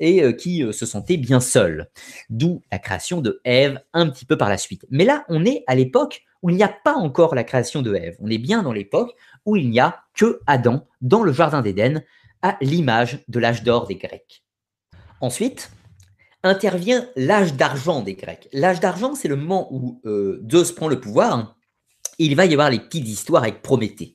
et 0.00 0.22
euh, 0.22 0.32
qui 0.32 0.62
euh, 0.62 0.72
se 0.72 0.86
sentait 0.86 1.16
bien 1.16 1.40
seul. 1.40 1.90
D'où 2.30 2.62
la 2.70 2.78
création 2.78 3.20
de 3.20 3.40
Ève 3.44 3.80
un 3.92 4.08
petit 4.08 4.24
peu 4.24 4.36
par 4.36 4.48
la 4.48 4.58
suite. 4.58 4.86
Mais 4.90 5.04
là, 5.04 5.24
on 5.28 5.44
est 5.44 5.64
à 5.66 5.74
l'époque 5.74 6.22
où 6.42 6.50
il 6.50 6.56
n'y 6.56 6.62
a 6.62 6.74
pas 6.84 6.94
encore 6.94 7.34
la 7.34 7.44
création 7.44 7.82
de 7.82 7.94
Ève. 7.94 8.16
On 8.20 8.30
est 8.30 8.38
bien 8.38 8.62
dans 8.62 8.72
l'époque 8.72 9.14
où 9.44 9.56
il 9.56 9.70
n'y 9.70 9.80
a 9.80 10.04
que 10.14 10.40
Adam 10.46 10.86
dans 11.00 11.22
le 11.22 11.32
Jardin 11.32 11.62
d'Éden, 11.62 12.02
à 12.42 12.56
l'image 12.60 13.24
de 13.28 13.38
l'âge 13.40 13.62
d'or 13.64 13.86
des 13.86 13.96
Grecs. 13.96 14.44
Ensuite, 15.20 15.70
intervient 16.42 17.08
l'âge 17.16 17.54
d'argent 17.54 18.02
des 18.02 18.14
Grecs. 18.14 18.48
L'âge 18.52 18.80
d'argent, 18.80 19.14
c'est 19.14 19.28
le 19.28 19.36
moment 19.36 19.68
où 19.72 20.00
euh, 20.04 20.44
Zeus 20.50 20.72
prend 20.72 20.88
le 20.88 21.00
pouvoir. 21.00 21.56
il 22.18 22.36
va 22.36 22.46
y 22.46 22.52
avoir 22.52 22.70
les 22.70 22.78
petites 22.78 23.08
histoires 23.08 23.42
avec 23.42 23.62
Prométhée. 23.62 24.14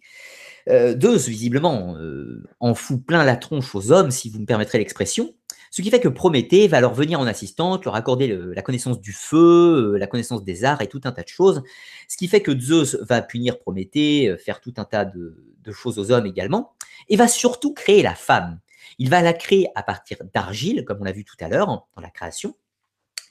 Euh, 0.70 0.98
Zeus, 1.00 1.28
visiblement, 1.28 1.96
euh, 1.98 2.44
en 2.60 2.74
fout 2.74 3.06
plein 3.06 3.24
la 3.26 3.36
tronche 3.36 3.76
aux 3.76 3.92
hommes, 3.92 4.12
si 4.12 4.30
vous 4.30 4.40
me 4.40 4.46
permettrez 4.46 4.78
l'expression. 4.78 5.34
Ce 5.74 5.82
qui 5.82 5.90
fait 5.90 6.00
que 6.00 6.08
Prométhée 6.08 6.68
va 6.68 6.82
leur 6.82 6.94
venir 6.94 7.20
en 7.20 7.26
assistante, 7.26 7.86
leur 7.86 7.96
accorder 7.96 8.28
la 8.28 8.62
connaissance 8.62 9.02
du 9.02 9.12
feu, 9.12 9.94
euh, 9.96 9.98
la 9.98 10.06
connaissance 10.06 10.44
des 10.44 10.66
arts 10.66 10.84
et 10.84 10.88
tout 10.88 11.02
un 11.06 11.12
tas 11.12 11.24
de 11.24 11.28
choses. 11.28 11.64
Ce 12.08 12.16
qui 12.16 12.28
fait 12.28 12.44
que 12.44 12.56
Zeus 12.56 12.96
va 13.02 13.24
punir 13.24 13.58
Prométhée, 13.58 14.28
euh, 14.28 14.38
faire 14.38 14.62
tout 14.62 14.76
un 14.78 14.86
tas 14.86 15.04
de, 15.04 15.36
choses 15.72 15.98
aux 15.98 16.12
hommes 16.12 16.28
également, 16.28 16.74
et 17.10 17.16
va 17.16 17.28
surtout 17.28 17.74
créer 17.74 18.04
la 18.04 18.14
femme. 18.14 18.60
Il 19.00 19.10
va 19.10 19.24
la 19.24 19.34
créer 19.34 19.66
à 19.74 19.82
partir 19.82 20.18
d'argile, 20.32 20.86
comme 20.86 21.00
on 21.02 21.06
l'a 21.06 21.12
vu 21.12 21.26
tout 21.26 21.38
à 21.40 21.48
l'heure 21.48 21.66
dans 21.66 22.02
la 22.04 22.12
création, 22.12 22.56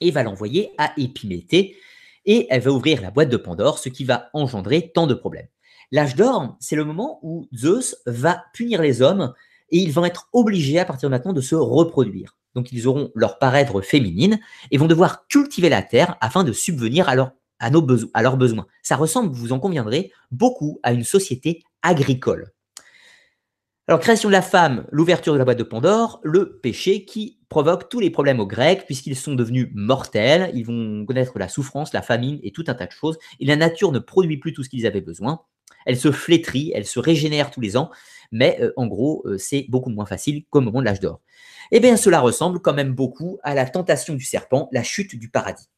et 0.01 0.11
va 0.11 0.23
l'envoyer 0.23 0.71
à 0.77 0.91
Épiméthée, 0.97 1.77
et 2.25 2.47
elle 2.49 2.59
va 2.59 2.71
ouvrir 2.71 3.01
la 3.01 3.11
boîte 3.11 3.29
de 3.29 3.37
Pandore, 3.37 3.79
ce 3.79 3.87
qui 3.87 4.03
va 4.03 4.29
engendrer 4.33 4.91
tant 4.93 5.07
de 5.07 5.13
problèmes. 5.13 5.47
L'âge 5.93 6.15
d'or, 6.15 6.57
c'est 6.59 6.75
le 6.75 6.83
moment 6.83 7.19
où 7.21 7.47
Zeus 7.55 7.95
va 8.05 8.43
punir 8.53 8.81
les 8.81 9.01
hommes 9.01 9.33
et 9.73 9.79
ils 9.79 9.91
vont 9.91 10.05
être 10.05 10.29
obligés 10.31 10.79
à 10.79 10.85
partir 10.85 11.09
de 11.09 11.13
maintenant 11.13 11.33
de 11.33 11.41
se 11.41 11.55
reproduire. 11.55 12.37
Donc 12.55 12.71
ils 12.71 12.87
auront 12.87 13.11
leur 13.15 13.39
paraître 13.39 13.81
féminine 13.81 14.39
et 14.71 14.77
vont 14.77 14.87
devoir 14.87 15.27
cultiver 15.27 15.67
la 15.67 15.81
terre 15.81 16.15
afin 16.21 16.43
de 16.43 16.53
subvenir 16.53 17.09
à, 17.09 17.69
nos 17.71 17.87
à 18.13 18.21
leurs 18.21 18.37
besoins. 18.37 18.67
Ça 18.83 18.95
ressemble, 18.95 19.33
vous 19.33 19.51
en 19.51 19.59
conviendrez, 19.59 20.11
beaucoup 20.31 20.79
à 20.83 20.93
une 20.93 21.03
société 21.03 21.63
agricole. 21.81 22.53
Alors, 23.87 23.99
création 23.99 24.29
de 24.29 24.33
la 24.33 24.41
femme, 24.41 24.85
l'ouverture 24.91 25.33
de 25.33 25.39
la 25.39 25.43
boîte 25.43 25.57
de 25.57 25.63
Pandore, 25.63 26.21
le 26.23 26.57
péché 26.59 27.03
qui 27.03 27.39
provoque 27.49 27.89
tous 27.89 27.99
les 27.99 28.09
problèmes 28.09 28.39
aux 28.39 28.47
Grecs, 28.47 28.85
puisqu'ils 28.85 29.17
sont 29.17 29.35
devenus 29.35 29.69
mortels, 29.73 30.51
ils 30.53 30.65
vont 30.65 31.05
connaître 31.05 31.37
la 31.37 31.49
souffrance, 31.49 31.91
la 31.91 32.01
famine 32.01 32.39
et 32.43 32.51
tout 32.51 32.63
un 32.67 32.75
tas 32.75 32.85
de 32.85 32.91
choses, 32.93 33.17
et 33.41 33.45
la 33.45 33.57
nature 33.57 33.91
ne 33.91 33.99
produit 33.99 34.37
plus 34.37 34.53
tout 34.53 34.63
ce 34.63 34.69
qu'ils 34.69 34.87
avaient 34.87 35.01
besoin. 35.01 35.41
Elle 35.85 35.97
se 35.97 36.11
flétrit, 36.11 36.71
elle 36.73 36.85
se 36.85 36.99
régénère 36.99 37.51
tous 37.51 37.61
les 37.61 37.77
ans, 37.77 37.91
mais 38.31 38.57
euh, 38.61 38.71
en 38.77 38.87
gros, 38.87 39.23
euh, 39.25 39.37
c'est 39.37 39.65
beaucoup 39.69 39.89
moins 39.89 40.05
facile 40.05 40.43
qu'au 40.49 40.61
moment 40.61 40.79
de 40.79 40.85
l'âge 40.85 40.99
d'or. 40.99 41.21
Eh 41.71 41.79
bien, 41.79 41.97
cela 41.97 42.19
ressemble 42.19 42.59
quand 42.59 42.73
même 42.73 42.93
beaucoup 42.93 43.39
à 43.43 43.53
la 43.53 43.65
tentation 43.65 44.15
du 44.15 44.23
serpent, 44.23 44.69
la 44.71 44.83
chute 44.83 45.15
du 45.15 45.29
paradis. 45.29 45.69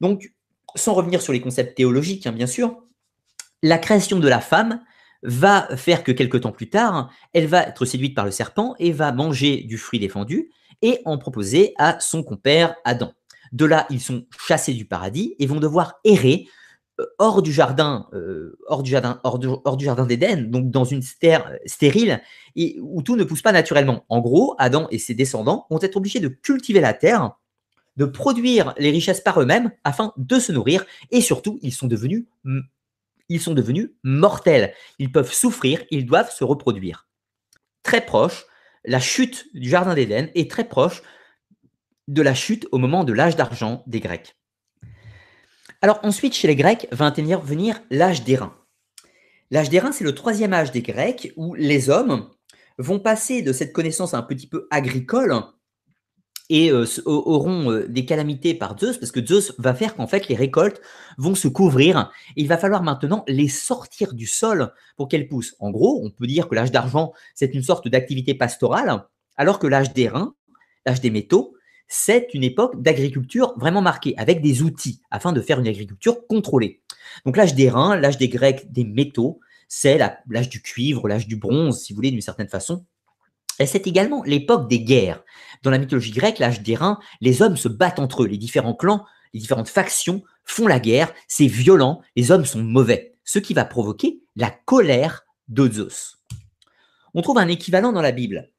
Donc, 0.00 0.32
sans 0.76 0.94
revenir 0.94 1.20
sur 1.20 1.32
les 1.32 1.40
concepts 1.40 1.76
théologiques, 1.76 2.26
hein, 2.26 2.32
bien 2.32 2.46
sûr, 2.46 2.82
la 3.62 3.78
création 3.78 4.18
de 4.18 4.28
la 4.28 4.40
femme 4.40 4.80
va 5.22 5.76
faire 5.76 6.02
que 6.02 6.12
quelque 6.12 6.38
temps 6.38 6.52
plus 6.52 6.70
tard, 6.70 7.10
elle 7.34 7.46
va 7.46 7.64
être 7.64 7.84
séduite 7.84 8.14
par 8.14 8.24
le 8.24 8.30
serpent 8.30 8.74
et 8.78 8.92
va 8.92 9.12
manger 9.12 9.58
du 9.64 9.76
fruit 9.76 9.98
défendu 9.98 10.50
et 10.82 11.00
en 11.04 11.18
proposer 11.18 11.74
à 11.76 12.00
son 12.00 12.22
compère 12.22 12.74
Adam. 12.84 13.12
De 13.52 13.64
là, 13.64 13.86
ils 13.90 14.00
sont 14.00 14.26
chassés 14.46 14.72
du 14.72 14.86
paradis 14.86 15.34
et 15.38 15.46
vont 15.46 15.60
devoir 15.60 16.00
errer 16.04 16.46
hors 17.18 17.42
du 17.42 17.52
jardin, 17.52 18.08
euh, 18.12 18.58
hors 18.66 18.82
du 18.82 18.90
jardin, 18.90 19.20
hors 19.24 19.38
du, 19.38 19.84
jardin 19.84 20.06
d'Éden, 20.06 20.50
donc 20.50 20.70
dans 20.70 20.84
une 20.84 21.02
terre 21.20 21.46
euh, 21.50 21.56
stérile 21.66 22.22
et 22.56 22.78
où 22.80 23.02
tout 23.02 23.16
ne 23.16 23.24
pousse 23.24 23.42
pas 23.42 23.52
naturellement. 23.52 24.04
En 24.08 24.20
gros, 24.20 24.54
Adam 24.58 24.86
et 24.90 24.98
ses 24.98 25.14
descendants 25.14 25.66
vont 25.70 25.80
être 25.80 25.96
obligés 25.96 26.20
de 26.20 26.28
cultiver 26.28 26.80
la 26.80 26.94
terre, 26.94 27.32
de 27.96 28.04
produire 28.04 28.74
les 28.78 28.90
richesses 28.90 29.20
par 29.20 29.40
eux-mêmes 29.40 29.70
afin 29.84 30.12
de 30.16 30.38
se 30.38 30.52
nourrir 30.52 30.84
et 31.10 31.20
surtout, 31.20 31.58
ils 31.62 31.72
sont 31.72 31.86
devenus 31.86 32.26
ils 33.30 33.40
sont 33.40 33.54
devenus 33.54 33.90
mortels. 34.02 34.74
Ils 34.98 35.10
peuvent 35.10 35.32
souffrir, 35.32 35.82
ils 35.90 36.04
doivent 36.04 36.32
se 36.32 36.44
reproduire. 36.44 37.06
Très 37.82 38.04
proche, 38.04 38.44
la 38.84 39.00
chute 39.00 39.46
du 39.54 39.68
jardin 39.68 39.94
d'Éden 39.94 40.30
est 40.34 40.50
très 40.50 40.64
proche 40.64 41.02
de 42.08 42.22
la 42.22 42.34
chute 42.34 42.66
au 42.72 42.78
moment 42.78 43.04
de 43.04 43.12
l'âge 43.12 43.36
d'argent 43.36 43.84
des 43.86 44.00
Grecs. 44.00 44.36
Alors 45.82 46.00
ensuite, 46.02 46.34
chez 46.34 46.46
les 46.46 46.56
Grecs, 46.56 46.88
va 46.92 47.06
intervenir 47.06 47.80
l'âge 47.90 48.22
d'airain. 48.22 48.54
L'âge 49.50 49.70
d'airain, 49.70 49.92
c'est 49.92 50.04
le 50.04 50.14
troisième 50.14 50.52
âge 50.52 50.72
des 50.72 50.82
Grecs 50.82 51.32
où 51.36 51.54
les 51.54 51.88
hommes 51.88 52.28
vont 52.76 52.98
passer 52.98 53.40
de 53.40 53.52
cette 53.52 53.72
connaissance 53.72 54.12
un 54.12 54.22
petit 54.22 54.46
peu 54.46 54.68
agricole 54.70 55.42
et 56.50 56.70
euh, 56.70 56.84
auront 57.06 57.70
euh, 57.70 57.86
des 57.88 58.04
calamités 58.04 58.54
par 58.54 58.76
Zeus, 58.78 58.98
parce 58.98 59.12
que 59.12 59.24
Zeus 59.24 59.54
va 59.58 59.72
faire 59.72 59.94
qu'en 59.94 60.08
fait 60.08 60.28
les 60.28 60.34
récoltes 60.34 60.80
vont 61.16 61.34
se 61.34 61.48
couvrir. 61.48 62.10
Il 62.36 62.48
va 62.48 62.58
falloir 62.58 62.82
maintenant 62.82 63.24
les 63.28 63.48
sortir 63.48 64.12
du 64.12 64.26
sol 64.26 64.72
pour 64.96 65.08
qu'elles 65.08 65.28
poussent. 65.28 65.54
En 65.60 65.70
gros, 65.70 66.00
on 66.04 66.10
peut 66.10 66.26
dire 66.26 66.48
que 66.48 66.56
l'âge 66.56 66.72
d'argent, 66.72 67.12
c'est 67.34 67.54
une 67.54 67.62
sorte 67.62 67.88
d'activité 67.88 68.34
pastorale, 68.34 69.04
alors 69.36 69.58
que 69.58 69.68
l'âge 69.68 69.94
d'airain, 69.94 70.34
l'âge 70.84 71.00
des 71.00 71.10
métaux, 71.10 71.54
c'est 71.92 72.28
une 72.34 72.44
époque 72.44 72.80
d'agriculture 72.80 73.52
vraiment 73.58 73.82
marquée, 73.82 74.14
avec 74.16 74.40
des 74.40 74.62
outils, 74.62 75.02
afin 75.10 75.32
de 75.32 75.40
faire 75.40 75.58
une 75.58 75.66
agriculture 75.66 76.24
contrôlée. 76.28 76.82
Donc 77.26 77.36
l'âge 77.36 77.56
des 77.56 77.68
reins, 77.68 77.96
l'âge 77.96 78.16
des 78.16 78.28
Grecs, 78.28 78.70
des 78.72 78.84
métaux, 78.84 79.40
c'est 79.68 79.98
l'âge 79.98 80.48
du 80.48 80.62
cuivre, 80.62 81.08
l'âge 81.08 81.26
du 81.26 81.34
bronze, 81.34 81.82
si 81.82 81.92
vous 81.92 81.96
voulez, 81.96 82.12
d'une 82.12 82.20
certaine 82.20 82.48
façon. 82.48 82.86
Et 83.58 83.66
c'est 83.66 83.88
également 83.88 84.22
l'époque 84.22 84.70
des 84.70 84.80
guerres. 84.80 85.24
Dans 85.64 85.70
la 85.70 85.78
mythologie 85.78 86.12
grecque, 86.12 86.38
l'âge 86.38 86.62
d'airain, 86.62 87.00
les 87.20 87.42
hommes 87.42 87.56
se 87.56 87.68
battent 87.68 87.98
entre 87.98 88.22
eux, 88.22 88.28
les 88.28 88.38
différents 88.38 88.74
clans, 88.74 89.04
les 89.34 89.40
différentes 89.40 89.68
factions 89.68 90.22
font 90.44 90.68
la 90.68 90.78
guerre, 90.78 91.12
c'est 91.26 91.48
violent, 91.48 92.02
les 92.14 92.30
hommes 92.30 92.44
sont 92.44 92.62
mauvais, 92.62 93.16
ce 93.24 93.40
qui 93.40 93.52
va 93.52 93.64
provoquer 93.64 94.22
la 94.36 94.50
colère 94.50 95.24
de. 95.48 95.68
On 97.14 97.22
trouve 97.22 97.38
un 97.38 97.48
équivalent 97.48 97.90
dans 97.90 98.00
la 98.00 98.12
Bible. 98.12 98.52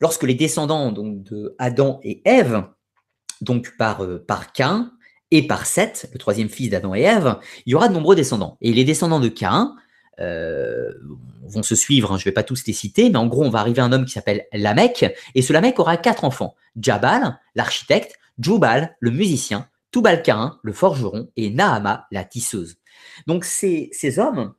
Lorsque 0.00 0.22
les 0.22 0.34
descendants 0.34 0.92
donc, 0.92 1.22
de 1.22 1.54
Adam 1.58 2.00
et 2.02 2.22
Ève, 2.24 2.64
donc 3.40 3.76
par, 3.76 4.02
euh, 4.02 4.24
Cain 4.54 4.92
et 5.30 5.46
par 5.46 5.66
Seth, 5.66 6.08
le 6.12 6.18
troisième 6.18 6.48
fils 6.48 6.70
d'Adam 6.70 6.94
et 6.94 7.02
Ève, 7.02 7.36
il 7.66 7.72
y 7.72 7.74
aura 7.74 7.88
de 7.88 7.94
nombreux 7.94 8.16
descendants. 8.16 8.56
Et 8.60 8.72
les 8.72 8.84
descendants 8.84 9.20
de 9.20 9.28
Cain 9.28 9.74
euh, 10.20 10.90
vont 11.42 11.62
se 11.62 11.74
suivre, 11.74 12.12
hein, 12.12 12.18
je 12.18 12.22
ne 12.22 12.24
vais 12.26 12.32
pas 12.32 12.42
tous 12.42 12.66
les 12.66 12.72
citer, 12.72 13.10
mais 13.10 13.16
en 13.16 13.26
gros, 13.26 13.44
on 13.44 13.50
va 13.50 13.60
arriver 13.60 13.80
à 13.80 13.84
un 13.84 13.92
homme 13.92 14.04
qui 14.04 14.12
s'appelle 14.12 14.46
Lamech, 14.52 15.04
et 15.34 15.42
ce 15.42 15.52
Lamech 15.52 15.78
aura 15.78 15.96
quatre 15.96 16.24
enfants. 16.24 16.54
Jabal, 16.80 17.38
l'architecte, 17.54 18.18
Jubal, 18.38 18.96
le 19.00 19.10
musicien, 19.10 19.68
Tubal-Cain, 19.92 20.58
le 20.62 20.72
forgeron, 20.72 21.30
et 21.36 21.50
Nahama, 21.50 22.06
la 22.10 22.24
tisseuse. 22.24 22.76
Donc 23.26 23.44
ces 23.44 24.18
hommes 24.18 24.54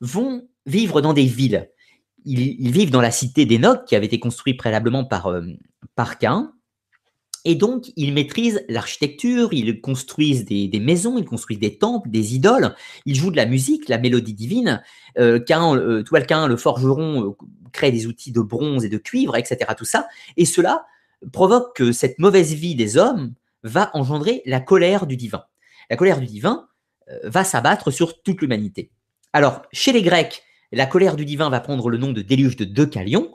vont 0.00 0.48
vivre 0.66 1.00
dans 1.00 1.12
des 1.12 1.24
villes 1.24 1.70
ils, 2.26 2.72
vivent 2.72 2.90
dans 2.90 3.00
la 3.00 3.10
cité 3.10 3.46
d'Enoch 3.46 3.84
qui 3.86 3.96
avait 3.96 4.06
été 4.06 4.18
construite 4.18 4.58
préalablement 4.58 5.04
par, 5.04 5.28
euh, 5.28 5.42
par 5.94 6.18
Cain. 6.18 6.52
Et 7.48 7.54
donc, 7.54 7.92
ils 7.94 8.12
maîtrisent 8.12 8.64
l'architecture, 8.68 9.52
ils 9.52 9.80
construisent 9.80 10.44
des, 10.44 10.80
maisons, 10.80 11.16
ils 11.16 11.24
construisent 11.24 11.60
des 11.60 11.78
temples, 11.78 12.10
des 12.10 12.34
idoles, 12.34 12.74
ils 13.04 13.14
jouent 13.14 13.30
de 13.30 13.36
la 13.36 13.46
musique, 13.46 13.88
la 13.88 13.98
mélodie 13.98 14.34
divine. 14.34 14.82
Euh, 15.16 15.38
Cain, 15.38 15.76
euh, 15.76 16.02
Cain, 16.26 16.48
le 16.48 16.56
forgeron, 16.56 17.24
euh, 17.24 17.36
crée 17.72 17.92
des 17.92 18.08
outils 18.08 18.32
de 18.32 18.40
bronze 18.40 18.84
et 18.84 18.88
de 18.88 18.98
cuivre, 18.98 19.36
etc. 19.36 19.58
Tout 19.78 19.84
ça. 19.84 20.08
Et 20.36 20.44
cela 20.44 20.86
provoque 21.32 21.76
que 21.76 21.92
cette 21.92 22.18
mauvaise 22.18 22.52
vie 22.52 22.74
des 22.74 22.96
hommes 22.96 23.32
va 23.62 23.92
engendrer 23.94 24.42
la 24.44 24.58
colère 24.58 25.06
du 25.06 25.16
divin. 25.16 25.44
La 25.88 25.96
colère 25.96 26.18
du 26.18 26.26
divin 26.26 26.66
va 27.22 27.44
s'abattre 27.44 27.92
sur 27.92 28.22
toute 28.22 28.40
l'humanité. 28.40 28.90
Alors, 29.32 29.62
chez 29.70 29.92
les 29.92 30.02
Grecs, 30.02 30.42
la 30.72 30.86
colère 30.86 31.16
du 31.16 31.24
divin 31.24 31.50
va 31.50 31.60
prendre 31.60 31.88
le 31.90 31.98
nom 31.98 32.12
de 32.12 32.22
déluge 32.22 32.56
de 32.56 32.64
Deucalion. 32.64 33.32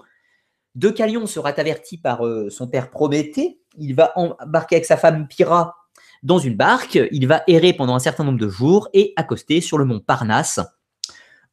Deucalion 0.75 1.25
sera 1.27 1.49
averti 1.49 1.97
par 1.97 2.25
euh, 2.25 2.49
son 2.49 2.67
père 2.67 2.89
Prométhée. 2.89 3.59
Il 3.77 3.95
va 3.95 4.11
embarquer 4.15 4.75
avec 4.75 4.85
sa 4.85 4.97
femme 4.97 5.27
Pyrrha 5.27 5.75
dans 6.23 6.39
une 6.39 6.55
barque. 6.55 6.99
Il 7.11 7.27
va 7.27 7.43
errer 7.47 7.73
pendant 7.73 7.95
un 7.95 7.99
certain 7.99 8.23
nombre 8.23 8.39
de 8.39 8.47
jours 8.47 8.89
et 8.93 9.13
accoster 9.15 9.61
sur 9.61 9.77
le 9.77 9.85
mont 9.85 9.99
Parnasse, 9.99 10.59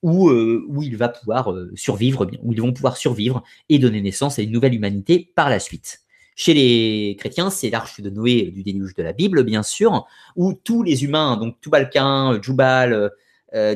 où, 0.02 0.28
euh, 0.28 0.66
euh, 0.68 1.70
survivre, 1.74 2.30
ils 2.48 2.60
vont 2.60 2.72
pouvoir 2.72 2.96
survivre 2.96 3.42
et 3.68 3.78
donner 3.78 4.00
naissance 4.00 4.38
à 4.38 4.42
une 4.42 4.52
nouvelle 4.52 4.74
humanité 4.74 5.32
par 5.34 5.50
la 5.50 5.58
suite. 5.58 6.00
Chez 6.36 6.54
les 6.54 7.16
chrétiens, 7.18 7.50
c'est 7.50 7.70
l'arche 7.70 8.00
de 8.00 8.10
Noé 8.10 8.52
du 8.52 8.62
déluge 8.62 8.94
de 8.94 9.02
la 9.02 9.12
Bible, 9.12 9.42
bien 9.42 9.64
sûr, 9.64 10.06
où 10.36 10.52
tous 10.52 10.84
les 10.84 11.02
humains, 11.02 11.36
donc 11.36 11.60
Tubalquin, 11.60 12.40
Jubal, 12.40 13.10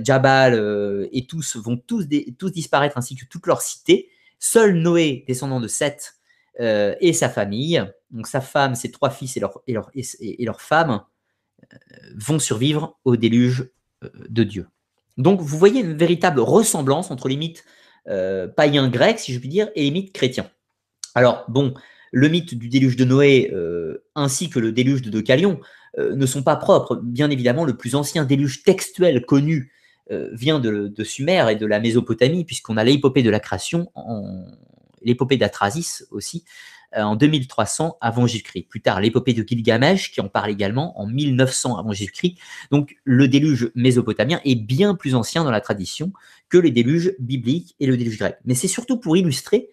Jabal 0.03 0.55
euh, 0.55 1.09
et 1.13 1.27
tous 1.27 1.57
vont 1.57 1.77
tous, 1.77 2.07
disparaître 2.07 2.99
ainsi 2.99 3.17
que 3.17 3.25
toute 3.25 3.47
leur 3.47 3.63
cité. 3.63 4.11
Seul 4.39 4.75
Noé, 4.75 5.25
descendant 5.27 5.61
de 5.61 5.69
Seth, 5.69 6.15
euh, 6.61 6.95
et 7.01 7.13
sa 7.13 7.29
famille, 7.29 7.83
donc 8.11 8.27
sa 8.27 8.41
femme, 8.41 8.75
ses 8.75 8.91
trois 8.91 9.11
fils 9.11 9.37
et 9.37 9.41
leur, 9.41 9.63
et 9.95 10.47
femme, 10.59 11.03
vont 12.15 12.39
survivre 12.39 12.99
au 13.05 13.17
déluge 13.17 13.71
de 14.29 14.43
Dieu. 14.43 14.67
Donc 15.17 15.41
vous 15.41 15.57
voyez 15.57 15.81
une 15.81 15.97
véritable 15.97 16.41
ressemblance 16.41 17.11
entre 17.11 17.29
les 17.29 17.37
mythes 17.37 17.65
païens 18.05 18.89
grecs, 18.89 19.21
si 19.21 19.33
je 19.33 19.39
puis 19.39 19.49
dire, 19.49 19.71
et 19.75 19.85
les 19.85 19.91
mythes 19.91 20.13
chrétiens. 20.13 20.51
Alors 21.15 21.45
bon, 21.49 21.73
le 22.11 22.29
mythe 22.29 22.55
du 22.55 22.69
déluge 22.69 22.97
de 22.97 23.05
Noé 23.05 23.51
ainsi 24.15 24.51
que 24.51 24.59
le 24.59 24.73
déluge 24.73 25.01
de 25.01 25.09
Deucalion 25.09 25.61
euh, 25.99 26.15
ne 26.15 26.27
sont 26.27 26.43
pas 26.43 26.57
propres. 26.57 26.97
Bien 26.97 27.31
évidemment, 27.31 27.65
le 27.65 27.77
plus 27.77 27.95
ancien 27.95 28.25
déluge 28.25 28.63
textuel 28.63 29.25
connu 29.27 29.73
euh, 30.11 30.31
vient 30.33 30.59
de, 30.59 30.93
Sumer 31.05 31.47
et 31.51 31.57
de 31.57 31.67
la 31.67 31.81
Mésopotamie, 31.81 32.45
puisqu'on 32.45 32.77
a 32.77 32.85
l'épopée 32.85 33.23
de 33.23 33.31
la 33.31 33.41
création, 33.41 33.91
l'épopée 35.03 35.37
d'Atrasis 35.37 36.07
aussi, 36.11 36.45
euh, 36.97 37.03
en 37.03 37.17
2300 37.17 37.99
avant 38.01 38.27
Jésus-Christ. 38.27 38.69
Plus 38.69 38.81
tard, 38.81 39.01
l'épopée 39.01 39.35
de 39.35 39.47
Gilgamesh, 39.47 40.13
qui 40.13 40.21
en 40.21 40.29
parle 40.29 40.51
également 40.51 40.99
en 41.01 41.07
1900 41.07 41.77
avant 41.77 41.93
Jésus-Christ. 41.93 42.39
Donc, 42.71 42.97
le 43.05 43.29
déluge 43.29 43.71
mésopotamien 43.75 44.41
est 44.45 44.57
bien 44.57 44.95
plus 44.95 45.15
ancien 45.15 45.45
dans 45.45 45.51
la 45.51 45.61
tradition 45.61 46.13
que 46.49 46.59
les 46.59 46.71
déluges 46.71 47.15
bibliques 47.19 47.77
et 47.81 47.87
le 47.87 47.97
déluge 47.97 48.19
grec. 48.19 48.37
Mais 48.45 48.55
c'est 48.55 48.69
surtout 48.69 48.99
pour 48.99 49.17
illustrer 49.17 49.71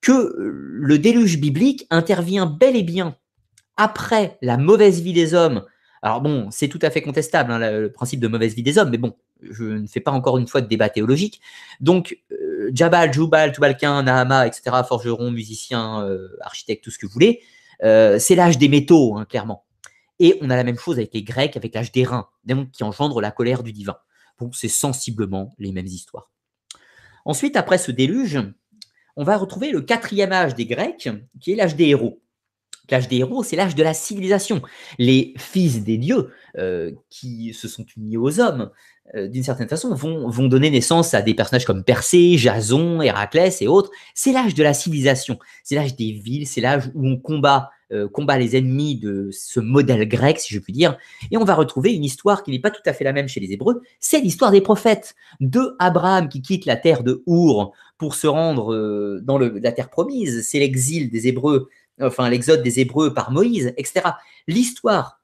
que 0.00 0.34
le 0.38 0.98
déluge 0.98 1.38
biblique 1.38 1.86
intervient 1.90 2.46
bel 2.46 2.76
et 2.76 2.82
bien 2.82 3.16
après 3.78 4.38
la 4.42 4.58
mauvaise 4.58 5.00
vie 5.00 5.14
des 5.14 5.32
hommes, 5.32 5.64
alors 6.02 6.20
bon, 6.20 6.50
c'est 6.50 6.68
tout 6.68 6.78
à 6.82 6.90
fait 6.90 7.02
contestable, 7.02 7.50
hein, 7.50 7.58
le, 7.58 7.90
principe 7.90 8.20
de 8.20 8.28
mauvaise 8.28 8.54
vie 8.54 8.62
des 8.62 8.78
hommes, 8.78 8.90
mais 8.90 8.98
bon, 8.98 9.16
je 9.42 9.64
ne 9.64 9.86
fais 9.86 10.00
pas 10.00 10.10
encore 10.10 10.38
une 10.38 10.46
fois 10.46 10.60
de 10.60 10.66
débat 10.66 10.88
théologique. 10.88 11.40
Donc, 11.80 12.18
euh, 12.32 12.70
Jabal, 12.72 13.12
Jubal, 13.12 13.52
Tubalquin, 13.52 14.02
Nahama, 14.02 14.46
etc., 14.46 14.76
forgeron, 14.86 15.30
musicien, 15.30 16.02
euh, 16.04 16.28
architecte, 16.40 16.84
tout 16.84 16.90
ce 16.90 16.98
que 16.98 17.06
vous 17.06 17.12
voulez, 17.12 17.40
euh, 17.84 18.18
c'est 18.18 18.34
l'âge 18.34 18.58
des 18.58 18.68
métaux, 18.68 19.16
hein, 19.16 19.24
clairement. 19.24 19.64
Et 20.20 20.38
on 20.40 20.50
a 20.50 20.56
la 20.56 20.64
même 20.64 20.78
chose 20.78 20.96
avec 20.96 21.14
les 21.14 21.22
Grecs, 21.22 21.56
avec 21.56 21.74
l'âge 21.74 21.92
des 21.92 22.04
reins, 22.04 22.28
qui 22.72 22.82
engendre 22.82 23.20
la 23.20 23.30
colère 23.30 23.62
du 23.62 23.72
divin. 23.72 23.96
Donc, 24.40 24.56
c'est 24.56 24.68
sensiblement 24.68 25.54
les 25.58 25.72
mêmes 25.72 25.86
histoires. 25.86 26.30
Ensuite, 27.24 27.56
après 27.56 27.78
ce 27.78 27.92
déluge, 27.92 28.40
on 29.16 29.24
va 29.24 29.36
retrouver 29.36 29.70
le 29.70 29.80
quatrième 29.80 30.32
âge 30.32 30.54
des 30.54 30.66
Grecs, 30.66 31.08
qui 31.40 31.52
est 31.52 31.56
l'âge 31.56 31.76
des 31.76 31.86
héros. 31.86 32.20
L'âge 32.90 33.08
des 33.08 33.18
héros, 33.18 33.42
c'est 33.42 33.56
l'âge 33.56 33.74
de 33.74 33.82
la 33.82 33.94
civilisation. 33.94 34.62
Les 34.98 35.34
fils 35.36 35.84
des 35.84 35.98
dieux 35.98 36.30
euh, 36.56 36.92
qui 37.10 37.52
se 37.52 37.68
sont 37.68 37.84
unis 37.96 38.16
aux 38.16 38.40
hommes, 38.40 38.70
euh, 39.14 39.28
d'une 39.28 39.42
certaine 39.42 39.68
façon, 39.68 39.94
vont, 39.94 40.48
donner 40.48 40.70
naissance 40.70 41.12
à 41.12 41.22
des 41.22 41.34
personnages 41.34 41.66
comme 41.66 41.84
Persée, 41.84 42.38
Jason, 42.38 43.02
Héraclès 43.02 43.60
et 43.60 43.68
autres. 43.68 43.90
C'est 44.14 44.32
l'âge 44.32 44.54
de 44.54 44.62
la 44.62 44.72
civilisation. 44.72 45.38
C'est 45.64 45.74
l'âge 45.74 45.96
des 45.96 46.12
villes. 46.12 46.46
C'est 46.46 46.62
l'âge 46.62 46.90
où 46.94 47.06
on 47.06 47.18
combat, 47.18 47.70
euh, 47.92 48.08
combat 48.08 48.38
les 48.38 48.56
ennemis 48.56 48.96
de 48.96 49.28
ce 49.32 49.60
modèle 49.60 50.08
grec, 50.08 50.38
si 50.38 50.54
je 50.54 50.58
puis 50.58 50.72
dire. 50.72 50.96
Et 51.30 51.36
on 51.36 51.44
va 51.44 51.54
retrouver 51.54 51.92
une 51.92 52.04
histoire 52.04 52.42
qui 52.42 52.50
n'est 52.52 52.58
pas 52.58 52.70
tout 52.70 52.82
à 52.86 52.94
fait 52.94 53.04
la 53.04 53.12
même 53.12 53.28
chez 53.28 53.40
les 53.40 53.52
Hébreux. 53.52 53.82
C'est 54.00 54.20
l'histoire 54.20 54.50
des 54.50 54.62
prophètes. 54.62 55.14
De 55.40 55.76
Abraham 55.78 56.28
qui 56.28 56.40
quitte 56.40 56.64
la 56.64 56.76
terre 56.76 57.02
de 57.02 57.22
Our 57.26 57.72
pour 57.98 58.14
se 58.14 58.26
rendre 58.26 59.20
dans 59.22 59.38
la 59.38 59.72
terre 59.72 59.90
promise. 59.90 60.46
C'est 60.48 60.58
l'exil 60.58 61.10
des 61.10 61.28
Hébreux 61.28 61.68
enfin 62.00 62.28
l'exode 62.28 62.62
des 62.62 62.80
Hébreux 62.80 63.14
par 63.14 63.30
Moïse, 63.30 63.72
etc. 63.76 64.10
L'histoire 64.46 65.20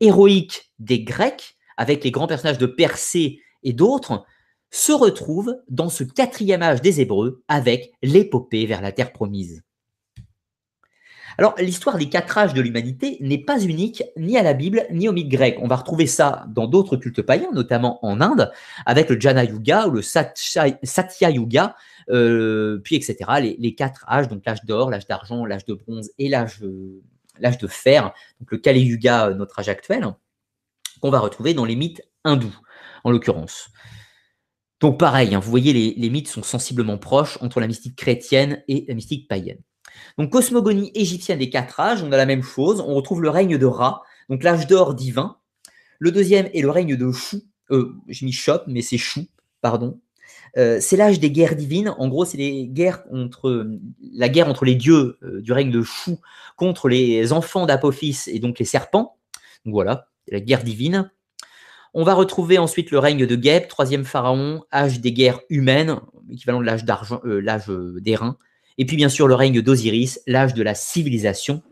héroïque 0.00 0.72
des 0.78 1.02
Grecs, 1.02 1.56
avec 1.76 2.04
les 2.04 2.10
grands 2.10 2.26
personnages 2.26 2.58
de 2.58 2.66
Persée 2.66 3.40
et 3.62 3.72
d'autres, 3.72 4.24
se 4.70 4.92
retrouve 4.92 5.56
dans 5.68 5.88
ce 5.88 6.04
quatrième 6.04 6.62
âge 6.62 6.82
des 6.82 7.00
Hébreux 7.00 7.42
avec 7.48 7.92
l'épopée 8.02 8.66
vers 8.66 8.82
la 8.82 8.92
terre 8.92 9.12
promise. 9.12 9.62
Alors, 11.38 11.54
l'histoire 11.58 11.98
des 11.98 12.08
quatre 12.08 12.38
âges 12.38 12.54
de 12.54 12.60
l'humanité 12.60 13.16
n'est 13.20 13.38
pas 13.38 13.60
unique 13.60 14.02
ni 14.16 14.36
à 14.36 14.42
la 14.42 14.54
Bible 14.54 14.86
ni 14.90 15.08
au 15.08 15.12
mythe 15.12 15.28
grec. 15.28 15.58
On 15.60 15.68
va 15.68 15.76
retrouver 15.76 16.06
ça 16.06 16.46
dans 16.48 16.66
d'autres 16.66 16.96
cultes 16.96 17.22
païens, 17.22 17.50
notamment 17.52 18.04
en 18.04 18.20
Inde, 18.20 18.52
avec 18.86 19.10
le 19.10 19.20
Jana 19.20 19.44
Yuga 19.44 19.88
ou 19.88 19.90
le 19.90 20.02
Satya 20.02 21.30
Yuga, 21.30 21.76
euh, 22.10 22.78
puis 22.84 22.96
etc. 22.96 23.16
Les, 23.58 23.74
quatre 23.74 24.04
âges, 24.08 24.28
donc 24.28 24.42
l'âge 24.46 24.64
d'or, 24.64 24.90
l'âge 24.90 25.06
d'argent, 25.06 25.44
l'âge 25.44 25.64
de 25.64 25.74
bronze 25.74 26.10
et 26.18 26.28
l'âge 26.28 26.62
l'âge 27.38 27.58
de 27.58 27.66
fer, 27.66 28.12
donc 28.40 28.50
le 28.50 28.58
Kali 28.58 28.80
Yuga, 28.80 29.28
euh, 29.28 29.34
notre 29.34 29.58
âge 29.58 29.68
actuel, 29.68 30.06
qu'on 31.00 31.10
va 31.10 31.20
retrouver 31.20 31.54
dans 31.54 31.64
les 31.64 31.76
mythes 31.76 32.02
hindous, 32.24 32.56
en 33.02 33.10
l'occurrence. 33.10 33.68
Donc 34.80 34.98
pareil, 34.98 35.34
hein, 35.34 35.40
vous 35.40 35.50
voyez, 35.50 35.72
les, 35.72 36.10
mythes 36.10 36.28
sont 36.28 36.42
sensiblement 36.42 36.98
proches 36.98 37.38
entre 37.40 37.60
la 37.60 37.66
mystique 37.66 37.96
chrétienne 37.96 38.62
et 38.68 38.84
la 38.88 38.94
mystique 38.94 39.28
païenne. 39.28 39.60
Donc 40.18 40.30
cosmogonie 40.30 40.90
égyptienne 40.94 41.38
des 41.38 41.50
quatre 41.50 41.80
âges, 41.80 42.02
on 42.02 42.12
a 42.12 42.16
la 42.16 42.26
même 42.26 42.42
chose, 42.42 42.80
on 42.80 42.94
retrouve 42.94 43.22
le 43.22 43.30
règne 43.30 43.58
de 43.58 43.66
Ra, 43.66 44.02
donc 44.28 44.42
l'âge 44.42 44.66
d'or 44.66 44.94
divin. 44.94 45.36
Le 45.98 46.12
deuxième 46.12 46.48
est 46.52 46.62
le 46.62 46.70
règne 46.70 46.96
de 46.96 47.12
Chou, 47.12 47.42
euh, 47.70 47.94
j'ai 48.08 48.26
mis 48.26 48.32
Chop, 48.32 48.64
mais 48.66 48.82
c'est 48.82 48.98
Chou, 48.98 49.26
pardon. 49.60 50.00
Euh, 50.56 50.78
c'est 50.80 50.96
l'âge 50.96 51.18
des 51.18 51.30
guerres 51.30 51.56
divines. 51.56 51.94
En 51.98 52.08
gros, 52.08 52.24
c'est 52.24 52.36
la 52.38 52.68
guerre 52.68 53.02
entre 54.48 54.64
les 54.64 54.74
dieux 54.74 55.18
euh, 55.22 55.40
du 55.40 55.52
règne 55.52 55.70
de 55.70 55.82
Chou 55.82 56.20
contre 56.56 56.88
les 56.88 57.32
enfants 57.32 57.66
d'Apophis 57.66 58.24
et 58.28 58.38
donc 58.38 58.58
les 58.58 58.64
serpents. 58.64 59.18
Donc 59.64 59.74
voilà, 59.74 60.08
la 60.28 60.40
guerre 60.40 60.62
divine. 60.62 61.10
On 61.92 62.04
va 62.04 62.14
retrouver 62.14 62.58
ensuite 62.58 62.90
le 62.90 62.98
règne 62.98 63.26
de 63.26 63.40
Geb, 63.40 63.68
troisième 63.68 64.04
pharaon, 64.04 64.64
âge 64.72 65.00
des 65.00 65.12
guerres 65.12 65.40
humaines, 65.48 66.00
équivalent 66.30 66.60
de 66.60 66.66
l'âge 66.66 66.84
d'argent, 66.84 67.20
l'âge 67.24 67.68
d'airain. 67.68 68.36
Et 68.78 68.86
puis 68.86 68.96
bien 68.96 69.08
sûr 69.08 69.28
le 69.28 69.34
règne 69.34 69.62
d'Osiris, 69.62 70.20
l'âge 70.26 70.54
de 70.54 70.62
la 70.62 70.74
civilisation, 70.74 71.62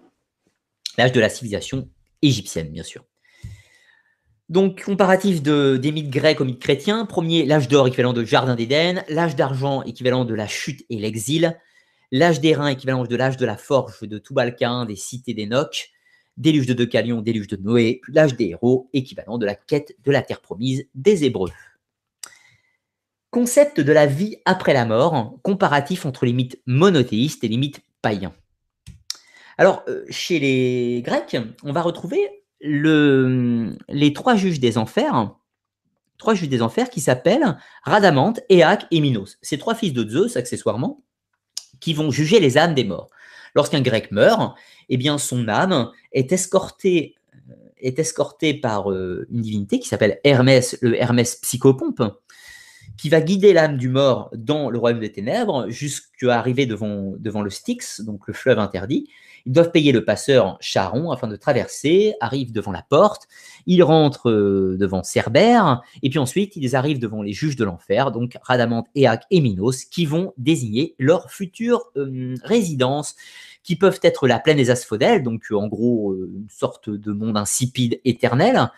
l'âge 0.99 1.13
de 1.13 1.21
la 1.21 1.29
civilisation 1.29 1.89
égyptienne, 2.23 2.71
bien 2.71 2.85
sûr. 2.85 3.05
Donc, 4.49 4.85
comparatif 4.85 5.43
de, 5.43 5.79
des 5.79 5.93
mythes 5.93 6.11
grecs 6.11 6.41
aux 6.41 6.45
mythes 6.45 6.61
chrétiens. 6.61 7.07
Premier, 7.07 7.47
l'âge 7.47 7.69
d'or 7.69 7.89
équivalent 7.89 8.13
de 8.13 8.23
Jardin 8.23 8.55
d'Éden, 8.55 9.03
l'âge 9.09 9.35
d'argent 9.35 9.83
équivalent 9.83 10.27
de 10.27 10.35
la 10.35 10.47
chute 10.47 10.85
et 10.91 10.99
l'exil, 10.99 11.59
l'âge 12.11 12.41
des 12.41 12.55
reins 12.55 12.69
équivalent 12.69 13.05
de 13.05 13.17
l'âge 13.17 13.39
de 13.39 13.47
la 13.47 13.57
forge 13.57 14.03
de 14.03 14.19
Toubalcain, 14.19 14.85
des 14.85 14.97
cités 14.97 15.33
d'Enoch, 15.33 15.89
déluge 16.37 16.67
de 16.67 16.75
Deucalion, 16.75 17.23
déluge 17.23 17.47
de 17.47 17.57
Noé, 17.57 18.03
l'âge 18.09 18.37
des 18.37 18.49
héros, 18.49 18.91
équivalent 18.93 19.39
de 19.39 19.47
la 19.47 19.55
quête 19.55 19.97
de 20.05 20.11
la 20.11 20.21
terre 20.21 20.43
promise 20.43 20.85
des 20.95 21.25
Hébreux. 21.25 21.51
Concept 23.33 23.80
de 23.80 23.93
la 23.95 24.05
vie 24.05 24.37
après 24.45 24.74
la 24.74 24.85
mort, 24.85 25.39
comparatif 25.43 26.05
entre 26.05 26.26
les 26.26 26.35
mythes 26.35 26.61
monothéistes 26.66 27.43
et 27.43 27.49
les 27.49 27.57
mythes 27.57 27.80
païens. 28.03 28.35
Alors, 29.57 29.83
euh, 29.89 30.05
chez 30.11 30.39
les 30.39 31.01
Grecs, 31.01 31.39
on 31.62 31.72
va 31.72 31.80
retrouver 31.80 32.20
le, 32.61 33.74
les 33.89 34.12
trois 34.12 34.37
juges 34.37 34.61
des 34.61 34.76
enfers, 34.76 35.35
trois 36.18 36.35
juges 36.35 36.51
des 36.51 36.61
enfers 36.61 36.91
qui 36.91 37.01
s'appellent 37.01 37.57
Radamante, 37.85 38.41
Éac 38.51 38.87
et 38.91 39.01
Minos. 39.01 39.39
Ces 39.41 39.57
trois 39.57 39.74
fils 39.74 39.95
de 39.95 40.07
Zeus, 40.07 40.37
accessoirement, 40.37 41.03
qui 41.80 41.95
vont 41.95 42.11
juger 42.11 42.39
les 42.39 42.59
âmes 42.59 42.74
des 42.74 42.85
morts. 42.85 43.09
Lorsqu'un 43.55 43.80
grec 43.80 44.12
meurt, 44.12 44.59
eh 44.91 44.99
bien 44.99 45.16
son 45.16 45.49
âme 45.49 45.91
est 46.12 46.33
escortée, 46.33 47.14
euh, 47.83 48.61
par 48.61 48.93
euh, 48.93 49.26
une 49.30 49.41
divinité 49.41 49.78
qui 49.78 49.89
s'appelle 49.89 50.20
Hermès, 50.22 50.76
le 50.83 51.01
Hermès 51.01 51.37
psychopompe, 51.37 52.03
qui 52.97 53.09
va 53.09 53.20
guider 53.20 53.53
l'âme 53.53 53.78
du 53.78 53.89
mort 53.89 54.30
dans 54.35 54.70
le 54.70 54.78
royaume 54.78 55.01
des 55.01 55.12
ténèbres 55.12 55.68
jusqu'à 55.68 56.39
arriver 56.39 56.66
devant, 56.66 57.14
devant 57.18 57.43
le 57.43 57.51
Styx, 57.51 58.03
donc 58.03 58.26
le 58.26 58.35
fleuve 58.35 58.59
interdit. 58.59 59.09
Ils 59.45 59.53
doivent 59.53 59.72
payer 59.72 59.91
le 59.91 60.05
passeur 60.05 60.57
Charon 60.61 61.11
afin 61.11 61.26
de 61.26 61.35
traverser, 61.37 62.14
arrivent 62.20 62.53
devant 62.53 62.70
la 62.70 62.83
porte, 62.89 63.26
ils 63.66 63.83
rentrent 63.83 64.30
euh, 64.30 64.76
devant 64.78 65.03
Cerbère, 65.03 65.83
et 66.03 66.11
puis 66.11 66.18
ensuite 66.18 66.55
ils 66.57 66.76
arrivent 66.76 67.01
devant 67.01 67.22
les 67.22 67.33
juges 67.33 67.57
de 67.57 67.64
l'enfer, 67.64 68.12
donc 68.12 68.37
Radamante, 68.43 68.87
Éac 68.95 69.24
et 69.30 69.41
Minos, 69.41 69.85
qui 69.85 70.07
vont 70.07 70.33
désigner 70.39 70.95
leur 70.99 71.30
future 71.30 71.91
euh, 71.97 72.37
résidence, 72.45 73.16
qui 73.64 73.76
peuvent 73.76 74.01
être 74.03 74.28
la 74.28 74.39
plaine 74.39 74.57
des 74.57 74.70
asphodèles, 74.70 75.22
donc 75.22 75.47
en 75.51 75.66
gros 75.66 76.12
euh, 76.12 76.30
une 76.37 76.49
sorte 76.49 76.89
de 76.91 77.12
monde 77.12 77.37
insipide 77.37 78.01
éternel, 78.05 78.70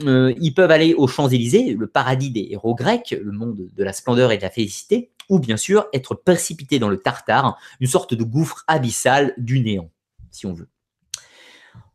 ils 0.00 0.54
peuvent 0.54 0.70
aller 0.70 0.94
aux 0.94 1.06
Champs-Élysées, 1.06 1.74
le 1.74 1.86
paradis 1.86 2.30
des 2.30 2.48
héros 2.50 2.74
grecs, 2.74 3.14
le 3.20 3.32
monde 3.32 3.68
de 3.72 3.84
la 3.84 3.92
splendeur 3.92 4.32
et 4.32 4.38
de 4.38 4.42
la 4.42 4.50
félicité, 4.50 5.10
ou 5.28 5.38
bien 5.38 5.56
sûr 5.56 5.86
être 5.92 6.14
précipité 6.14 6.78
dans 6.78 6.88
le 6.88 6.96
Tartare, 6.96 7.58
une 7.80 7.86
sorte 7.86 8.14
de 8.14 8.24
gouffre 8.24 8.64
abyssal 8.66 9.34
du 9.38 9.60
néant 9.60 9.90
si 10.34 10.46
on 10.46 10.52
veut. 10.52 10.68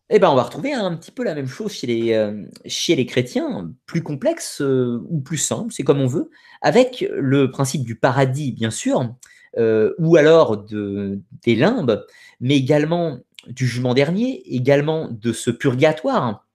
Eh 0.10 0.18
ben, 0.18 0.30
on 0.30 0.36
va 0.36 0.44
retrouver 0.44 0.74
un 0.74 0.96
petit 0.96 1.12
peu 1.12 1.24
la 1.24 1.36
même 1.36 1.48
chose 1.48 1.72
chez 1.72 1.86
les, 1.86 2.14
euh, 2.14 3.06
chrétiens, 3.06 3.72
plus 3.86 4.02
complexe 4.02 4.60
euh, 4.62 5.06
ou 5.08 5.20
plus 5.20 5.38
simple, 5.38 5.72
c'est 5.72 5.84
comme 5.84 6.02
on 6.02 6.08
veut, 6.08 6.32
avec 6.62 7.06
le 7.12 7.52
principe 7.52 7.84
du 7.84 7.96
paradis, 7.96 8.52
bien 8.52 8.72
sûr, 8.72 9.14
euh, 9.58 9.94
ou 10.00 10.16
alors 10.16 10.58
de, 10.58 11.20
des 11.44 11.56
limbes, 11.56 12.04
mais 12.40 12.58
également 12.58 13.20
du 13.48 13.68
jugement 13.68 13.94
dernier, 13.94 14.42
également 14.56 15.10
de 15.12 15.32
ce 15.32 15.52
purgatoire. 15.52 16.48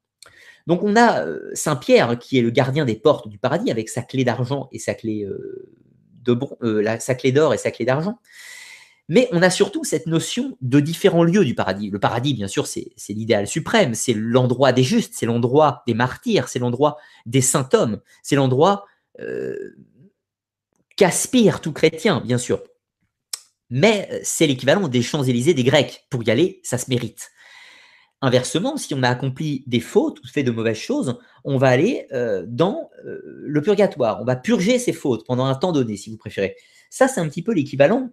Donc 0.67 0.83
on 0.83 0.97
a 0.97 1.25
Saint 1.53 1.77
Pierre 1.77 2.19
qui 2.19 2.39
est 2.39 2.43
le 2.43 2.51
gardien 2.51 2.85
des 2.85 2.97
portes 2.97 3.29
du 3.29 3.39
paradis 3.39 3.71
avec 3.71 3.89
sa 3.89 4.03
clé 4.03 4.25
d'argent 4.25 4.69
et 4.73 4.79
sa 4.79 4.95
clé 4.95 5.29
de 6.25 6.99
sa 6.99 7.15
clé 7.15 7.33
d'or 7.33 7.53
et 7.55 7.59
sa 7.59 7.71
clé 7.71 7.85
d'argent. 7.85 8.19
Mais 9.09 9.29
on 9.33 9.43
a 9.43 9.51
surtout 9.51 9.85
cette 9.85 10.07
notion 10.07 10.57
de 10.63 10.81
différents 10.81 11.25
lieux 11.25 11.45
du 11.45 11.55
paradis. 11.55 11.91
Le 11.91 11.99
paradis, 11.99 12.33
bien 12.33 12.49
sûr, 12.49 12.67
c'est 12.67 12.95
l'idéal 13.11 13.47
suprême, 13.47 13.95
c'est 13.95 14.15
l'endroit 14.15 14.73
des 14.73 14.83
justes, 14.83 15.13
c'est 15.15 15.27
l'endroit 15.27 15.83
des 15.87 15.95
martyrs, 15.95 16.49
c'est 16.49 16.59
l'endroit 16.59 16.97
des 17.27 17.43
saints 17.43 17.69
hommes, 17.75 18.01
c'est 18.23 18.37
l'endroit 18.37 18.87
euh, 19.21 19.77
qu'aspire 20.97 21.61
tout 21.61 21.73
chrétien, 21.73 22.23
bien 22.25 22.39
sûr. 22.39 22.63
Mais 23.69 24.09
euh, 24.11 24.21
c'est 24.23 24.47
l'équivalent 24.47 24.89
des 24.89 25.03
Champs-Élysées 25.03 25.55
des 25.55 25.65
Grecs. 25.65 26.07
Pour 26.09 26.23
y 26.23 26.31
aller, 26.31 26.61
ça 26.63 26.79
se 26.79 26.89
mérite. 26.89 27.31
Inversement, 28.25 28.77
si 28.79 28.95
on 28.95 29.03
a 29.03 29.09
accompli 29.09 29.65
des 29.67 29.81
fautes 29.81 30.19
ou 30.21 30.27
fait 30.27 30.43
de 30.43 30.51
mauvaises 30.51 30.79
choses, 30.79 31.19
on 31.45 31.59
va 31.59 31.69
aller 31.69 32.07
euh, 32.13 32.45
dans 32.47 32.89
le 33.05 33.61
purgatoire. 33.61 34.21
On 34.23 34.25
va 34.25 34.35
purger 34.35 34.79
ses 34.79 34.95
fautes 34.95 35.27
pendant 35.27 35.45
un 35.45 35.55
temps 35.55 35.73
donné, 35.73 35.97
si 35.97 36.11
vous 36.11 36.17
préférez. 36.17 36.57
Ça, 36.89 37.07
c'est 37.07 37.21
un 37.21 37.29
petit 37.29 37.43
peu 37.43 37.53
l'équivalent 37.53 38.11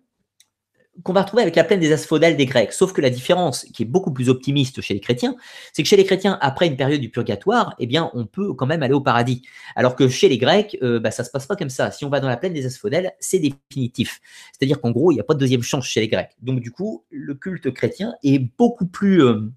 qu'on 1.03 1.13
va 1.13 1.21
retrouver 1.21 1.41
avec 1.41 1.55
la 1.55 1.63
plaine 1.63 1.79
des 1.79 1.91
asphodèles 1.91 2.35
des 2.35 2.45
Grecs. 2.45 2.73
Sauf 2.73 2.93
que 2.93 3.01
la 3.01 3.09
différence, 3.09 3.63
qui 3.73 3.83
est 3.83 3.85
beaucoup 3.85 4.11
plus 4.11 4.29
optimiste 4.29 4.81
chez 4.81 4.93
les 4.93 4.99
chrétiens, 4.99 5.35
c'est 5.73 5.83
que 5.83 5.89
chez 5.89 5.95
les 5.95 6.03
chrétiens, 6.03 6.37
après 6.41 6.67
une 6.67 6.75
période 6.75 6.99
du 6.99 7.09
purgatoire, 7.09 7.75
eh 7.79 7.87
bien, 7.87 8.11
on 8.13 8.25
peut 8.25 8.53
quand 8.53 8.65
même 8.65 8.83
aller 8.83 8.93
au 8.93 9.01
paradis. 9.01 9.41
Alors 9.75 9.95
que 9.95 10.09
chez 10.09 10.29
les 10.29 10.37
Grecs, 10.37 10.77
euh, 10.83 10.99
bah, 10.99 11.11
ça 11.11 11.23
se 11.23 11.31
passe 11.31 11.47
pas 11.47 11.55
comme 11.55 11.69
ça. 11.69 11.91
Si 11.91 12.05
on 12.05 12.09
va 12.09 12.19
dans 12.19 12.27
la 12.27 12.37
plaine 12.37 12.53
des 12.53 12.65
asphodèles, 12.65 13.13
c'est 13.19 13.39
définitif. 13.39 14.19
C'est-à-dire 14.51 14.81
qu'en 14.81 14.91
gros, 14.91 15.11
il 15.11 15.15
n'y 15.15 15.21
a 15.21 15.23
pas 15.23 15.33
de 15.33 15.39
deuxième 15.39 15.63
chance 15.63 15.85
chez 15.85 16.01
les 16.01 16.07
Grecs. 16.07 16.31
Donc 16.41 16.59
du 16.59 16.71
coup, 16.71 17.05
le 17.09 17.33
culte 17.35 17.71
chrétien 17.71 18.13
est 18.23 18.39
beaucoup 18.57 18.85
plus, 18.85 19.23
euh, 19.23 19.49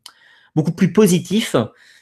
beaucoup 0.54 0.72
plus 0.72 0.92
positif 0.92 1.56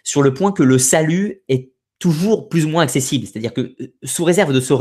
sur 0.04 0.22
le 0.22 0.34
point 0.34 0.52
que 0.52 0.62
le 0.62 0.78
salut 0.78 1.42
est 1.48 1.72
toujours 2.02 2.48
plus 2.48 2.64
ou 2.64 2.68
moins 2.68 2.82
accessible. 2.82 3.28
C'est-à-dire 3.28 3.54
que 3.54 3.76
euh, 3.80 3.94
sous 4.02 4.24
réserve 4.24 4.52
de 4.52 4.60
se, 4.60 4.72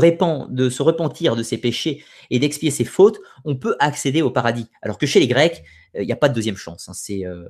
repentir 0.82 1.36
de 1.36 1.44
ses 1.44 1.56
péchés 1.56 2.02
et 2.30 2.40
d'expier 2.40 2.72
ses 2.72 2.84
fautes, 2.84 3.20
on 3.44 3.54
peut 3.54 3.76
accéder 3.78 4.22
au 4.22 4.30
paradis. 4.32 4.66
Alors 4.82 4.98
que 4.98 5.06
chez 5.06 5.20
les 5.20 5.28
Grecs, 5.28 5.62
euh, 5.94 6.02
il 6.02 6.06
n'y 6.06 6.12
a 6.12 6.16
pas 6.16 6.28
de 6.28 6.34
deuxième 6.34 6.56
chance. 6.56 6.88
Hein. 6.88 6.94
C'est 6.94 7.24
euh, 7.24 7.48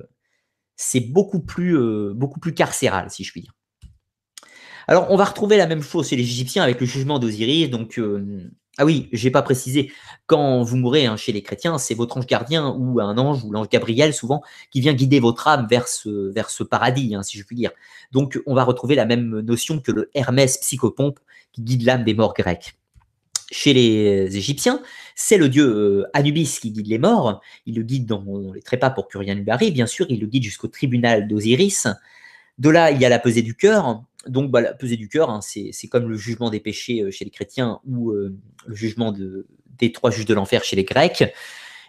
c'est 0.75 0.99
beaucoup, 0.99 1.39
plus 1.39 1.77
beaucoup 2.13 2.39
plus 2.39 2.53
carcéral, 2.53 3.09
si 3.11 3.23
je 3.23 3.31
puis 3.31 3.41
dire. 3.41 3.53
Alors, 4.87 5.07
on 5.11 5.15
va 5.15 5.25
retrouver 5.25 5.55
la 5.55 5.67
même 5.67 5.83
chose 5.83 6.09
chez 6.09 6.15
les 6.15 6.23
Égyptiens 6.23 6.63
avec 6.63 6.79
le 6.79 6.87
jugement 6.87 7.19
d'Osiris. 7.19 7.69
Donc, 7.69 7.99
ah 8.79 8.85
oui, 8.85 9.07
j'ai 9.11 9.29
pas 9.29 9.43
précisé. 9.43 9.91
Quand 10.25 10.63
vous 10.63 10.77
mourrez 10.77 11.05
hein, 11.05 11.15
chez 11.15 11.31
les 11.31 11.43
chrétiens, 11.43 11.77
c'est 11.77 11.93
votre 11.93 12.17
ange 12.17 12.25
gardien 12.25 12.69
ou 12.75 12.99
un 12.99 13.17
ange 13.19 13.43
ou 13.43 13.51
l'ange 13.51 13.69
Gabriel 13.69 14.15
souvent 14.15 14.41
qui 14.71 14.81
vient 14.81 14.93
guider 14.93 15.19
votre 15.19 15.47
âme 15.47 15.67
vers 15.69 15.87
ce, 15.87 16.63
paradis, 16.63 17.13
hein, 17.13 17.21
si 17.21 17.37
je 17.37 17.43
puis 17.43 17.55
dire. 17.55 17.71
Donc, 18.11 18.41
on 18.47 18.55
va 18.55 18.63
retrouver 18.63 18.95
la 18.95 19.05
même 19.05 19.41
notion 19.41 19.79
que 19.79 19.91
le 19.91 20.09
Hermès 20.15 20.57
psychopompe 20.57 21.19
qui 21.51 21.61
guide 21.61 21.83
l'âme 21.83 22.03
des 22.03 22.15
morts 22.15 22.33
grecs. 22.33 22.73
Chez 23.51 23.73
les 23.73 24.35
Égyptiens, 24.35 24.81
c'est 25.13 25.37
le 25.37 25.49
dieu 25.49 25.67
euh, 25.67 26.09
Anubis 26.13 26.57
qui 26.59 26.71
guide 26.71 26.87
les 26.87 26.97
morts. 26.97 27.41
Il 27.67 27.75
le 27.75 27.83
guide 27.83 28.07
dans, 28.07 28.23
les 28.55 28.63
trépas 28.63 28.89
pour 28.89 29.07
que 29.07 29.19
rien 29.19 29.35
ne 29.35 29.41
lui 29.41 29.51
arrive. 29.51 29.73
Bien 29.73 29.85
sûr, 29.85 30.07
il 30.09 30.19
le 30.19 30.25
guide 30.25 30.43
jusqu'au 30.43 30.67
tribunal 30.67 31.27
d'Osiris. 31.27 31.87
De 32.57 32.69
là, 32.69 32.89
il 32.89 32.99
y 32.99 33.05
a 33.05 33.09
la 33.09 33.19
pesée 33.19 33.43
du 33.43 33.55
cœur. 33.55 34.03
Donc, 34.27 34.51
bah, 34.51 34.61
la 34.61 34.73
du 34.73 35.09
cœur, 35.09 35.29
hein, 35.29 35.41
c'est 35.41 35.87
comme 35.87 36.07
le 36.07 36.15
jugement 36.15 36.49
des 36.49 36.59
péchés 36.59 37.01
euh, 37.01 37.11
chez 37.11 37.25
les 37.25 37.31
chrétiens 37.31 37.79
ou 37.85 38.11
euh, 38.11 38.35
le 38.65 38.75
jugement 38.75 39.11
de, 39.11 39.47
des 39.77 39.91
trois 39.91 40.11
juges 40.11 40.25
de 40.25 40.33
l'enfer 40.33 40.63
chez 40.63 40.75
les 40.75 40.85
Grecs. 40.85 41.33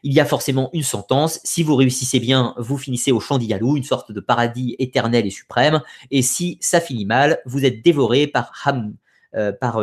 Il 0.03 0.13
y 0.13 0.21
a 0.21 0.25
forcément 0.25 0.69
une 0.73 0.83
sentence. 0.83 1.41
Si 1.45 1.63
vous 1.63 1.77
réussissez 1.77 2.21
bien, 2.21 2.55
vous 2.59 2.77
finissez 2.77 3.13
au 3.13 3.21
champ 3.21 3.39
d'Iyalou, 3.39 3.77
une 3.77 3.85
sorte 3.85 4.13
de 4.13 4.21
paradis 4.21 4.77
éternel 4.79 5.27
et 5.27 5.31
suprême. 5.31 5.81
Et 6.11 6.23
si 6.23 6.59
ça 6.61 6.81
finit 6.81 7.07
mal, 7.07 7.41
vous 7.47 7.65
êtes 7.65 7.83
dévoré 7.83 8.27
par, 8.27 8.53
Ham, 8.65 8.95
euh, 9.35 9.53
par 9.53 9.81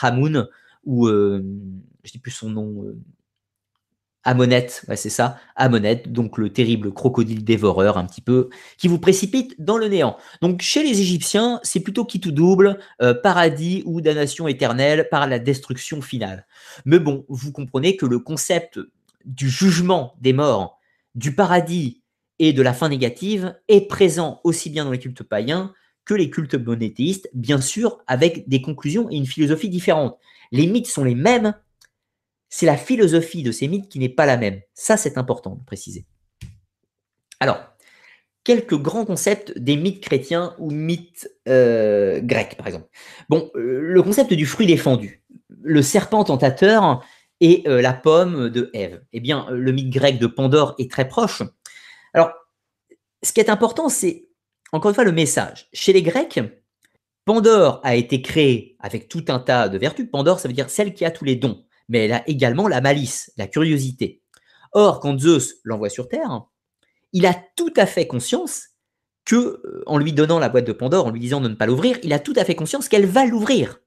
Hamoun, 0.00 0.48
ou 0.84 1.06
je 1.06 1.36
ne 1.36 2.08
sais 2.08 2.18
plus 2.18 2.32
son 2.32 2.50
nom, 2.50 2.84
Amonette, 4.24 4.84
c'est 4.96 5.10
ça, 5.10 5.38
Amonette, 5.54 6.10
donc 6.10 6.38
le 6.38 6.50
terrible 6.50 6.92
crocodile 6.92 7.44
dévoreur 7.44 7.98
un 7.98 8.06
petit 8.06 8.22
peu, 8.22 8.48
qui 8.78 8.88
vous 8.88 8.98
précipite 8.98 9.54
dans 9.58 9.76
le 9.76 9.88
néant. 9.88 10.16
Donc 10.40 10.62
chez 10.62 10.82
les 10.82 11.00
Égyptiens, 11.00 11.60
c'est 11.62 11.80
plutôt 11.80 12.04
qui 12.04 12.20
tout 12.20 12.32
double, 12.32 12.78
euh, 13.02 13.14
paradis 13.14 13.82
ou 13.84 14.00
damnation 14.00 14.48
éternelle 14.48 15.08
par 15.10 15.26
la 15.26 15.38
destruction 15.38 16.00
finale. 16.00 16.46
Mais 16.86 16.98
bon, 16.98 17.24
vous 17.28 17.52
comprenez 17.52 17.96
que 17.96 18.06
le 18.06 18.18
concept 18.18 18.80
du 19.26 19.48
jugement 19.48 20.14
des 20.20 20.32
morts, 20.32 20.78
du 21.14 21.34
paradis 21.34 22.02
et 22.38 22.52
de 22.52 22.62
la 22.62 22.72
fin 22.72 22.88
négative 22.88 23.54
est 23.68 23.86
présent 23.88 24.40
aussi 24.42 24.70
bien 24.70 24.84
dans 24.84 24.90
les 24.90 24.98
cultes 24.98 25.22
païens 25.22 25.72
que 26.04 26.14
les 26.14 26.30
cultes 26.30 26.54
monothéistes, 26.54 27.28
bien 27.32 27.60
sûr 27.60 27.98
avec 28.06 28.48
des 28.48 28.60
conclusions 28.60 29.08
et 29.10 29.16
une 29.16 29.26
philosophie 29.26 29.68
différente. 29.68 30.18
Les 30.52 30.66
mythes 30.66 30.86
sont 30.86 31.04
les 31.04 31.14
mêmes, 31.14 31.54
c'est 32.54 32.66
la 32.66 32.76
philosophie 32.76 33.42
de 33.42 33.50
ces 33.50 33.66
mythes 33.66 33.88
qui 33.88 33.98
n'est 33.98 34.08
pas 34.08 34.26
la 34.26 34.36
même. 34.36 34.60
Ça, 34.74 34.96
c'est 34.96 35.18
important 35.18 35.56
de 35.56 35.64
préciser. 35.64 36.06
Alors, 37.40 37.58
quelques 38.44 38.76
grands 38.76 39.04
concepts 39.04 39.58
des 39.58 39.76
mythes 39.76 40.00
chrétiens 40.00 40.54
ou 40.60 40.70
mythes 40.70 41.28
euh, 41.48 42.20
grecs, 42.20 42.56
par 42.56 42.68
exemple. 42.68 42.86
Bon, 43.28 43.50
euh, 43.56 43.80
le 43.80 44.02
concept 44.04 44.32
du 44.34 44.46
fruit 44.46 44.68
défendu, 44.68 45.24
le 45.62 45.82
serpent 45.82 46.22
tentateur 46.22 47.04
et 47.40 47.64
euh, 47.66 47.82
la 47.82 47.92
pomme 47.92 48.48
de 48.50 48.70
Ève. 48.72 49.02
Eh 49.12 49.18
bien, 49.18 49.48
le 49.50 49.72
mythe 49.72 49.90
grec 49.90 50.20
de 50.20 50.28
Pandore 50.28 50.76
est 50.78 50.88
très 50.88 51.08
proche. 51.08 51.42
Alors, 52.12 52.30
ce 53.24 53.32
qui 53.32 53.40
est 53.40 53.50
important, 53.50 53.88
c'est 53.88 54.28
encore 54.70 54.90
une 54.90 54.94
fois 54.94 55.02
le 55.02 55.10
message. 55.10 55.68
Chez 55.72 55.92
les 55.92 56.02
Grecs, 56.02 56.38
Pandore 57.24 57.80
a 57.82 57.96
été 57.96 58.22
créé 58.22 58.76
avec 58.78 59.08
tout 59.08 59.24
un 59.26 59.40
tas 59.40 59.68
de 59.68 59.76
vertus. 59.76 60.08
Pandore, 60.08 60.38
ça 60.38 60.46
veut 60.46 60.54
dire 60.54 60.70
celle 60.70 60.94
qui 60.94 61.04
a 61.04 61.10
tous 61.10 61.24
les 61.24 61.34
dons 61.34 61.64
mais 61.88 62.06
elle 62.06 62.12
a 62.12 62.28
également 62.28 62.68
la 62.68 62.80
malice, 62.80 63.32
la 63.36 63.46
curiosité. 63.46 64.22
Or, 64.72 65.00
quand 65.00 65.18
Zeus 65.18 65.56
l'envoie 65.64 65.88
sur 65.88 66.08
Terre, 66.08 66.42
il 67.12 67.26
a 67.26 67.34
tout 67.56 67.72
à 67.76 67.86
fait 67.86 68.06
conscience 68.06 68.70
que, 69.24 69.36
euh, 69.36 69.82
en 69.86 69.98
lui 69.98 70.12
donnant 70.12 70.38
la 70.38 70.48
boîte 70.48 70.66
de 70.66 70.72
Pandore, 70.72 71.06
en 71.06 71.10
lui 71.10 71.20
disant 71.20 71.40
de 71.40 71.48
ne 71.48 71.54
pas 71.54 71.66
l'ouvrir, 71.66 71.98
il 72.02 72.12
a 72.12 72.18
tout 72.18 72.34
à 72.36 72.44
fait 72.44 72.54
conscience 72.54 72.88
qu'elle 72.88 73.06
va 73.06 73.24
l'ouvrir. 73.24 73.80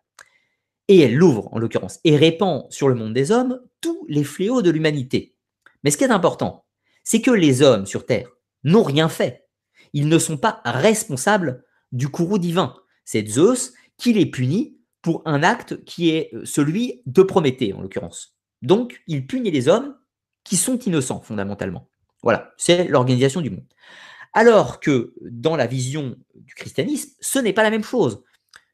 Et 0.87 0.99
elle 0.99 1.15
l'ouvre, 1.15 1.49
en 1.51 1.59
l'occurrence, 1.59 1.99
et 2.03 2.15
répand 2.15 2.65
sur 2.71 2.87
le 2.87 2.95
monde 2.95 3.13
des 3.13 3.31
hommes 3.31 3.59
tous 3.81 4.05
les 4.07 4.23
fléaux 4.23 4.61
de 4.61 4.69
l'humanité. 4.69 5.35
Mais 5.83 5.91
ce 5.91 5.97
qui 5.97 6.05
est 6.05 6.11
important, 6.11 6.65
c'est 7.03 7.21
que 7.21 7.31
les 7.31 7.61
hommes 7.61 7.85
sur 7.85 8.05
Terre 8.05 8.29
n'ont 8.63 8.83
rien 8.83 9.09
fait. 9.09 9.45
Ils 9.93 10.07
ne 10.07 10.19
sont 10.19 10.37
pas 10.37 10.61
responsables 10.65 11.63
du 11.91 12.09
courroux 12.09 12.39
divin. 12.39 12.75
C'est 13.05 13.27
Zeus 13.27 13.73
qui 13.97 14.13
les 14.13 14.25
punit 14.25 14.76
pour 15.01 15.21
un 15.25 15.43
acte 15.43 15.83
qui 15.85 16.09
est 16.09 16.29
euh, 16.33 16.45
celui 16.45 17.01
de 17.05 17.21
Prométhée, 17.23 17.73
en 17.73 17.81
l'occurrence. 17.81 18.35
Donc, 18.61 19.01
il 19.07 19.27
punit 19.27 19.51
les 19.51 19.67
hommes 19.67 19.95
qui 20.43 20.57
sont 20.57 20.77
innocents, 20.79 21.21
fondamentalement. 21.21 21.89
Voilà, 22.23 22.53
c'est 22.57 22.87
l'organisation 22.87 23.41
du 23.41 23.49
monde. 23.49 23.67
Alors 24.33 24.79
que 24.79 25.13
dans 25.21 25.55
la 25.55 25.67
vision 25.67 26.15
du 26.35 26.53
christianisme, 26.55 27.11
ce 27.19 27.39
n'est 27.39 27.53
pas 27.53 27.63
la 27.63 27.69
même 27.69 27.83
chose. 27.83 28.23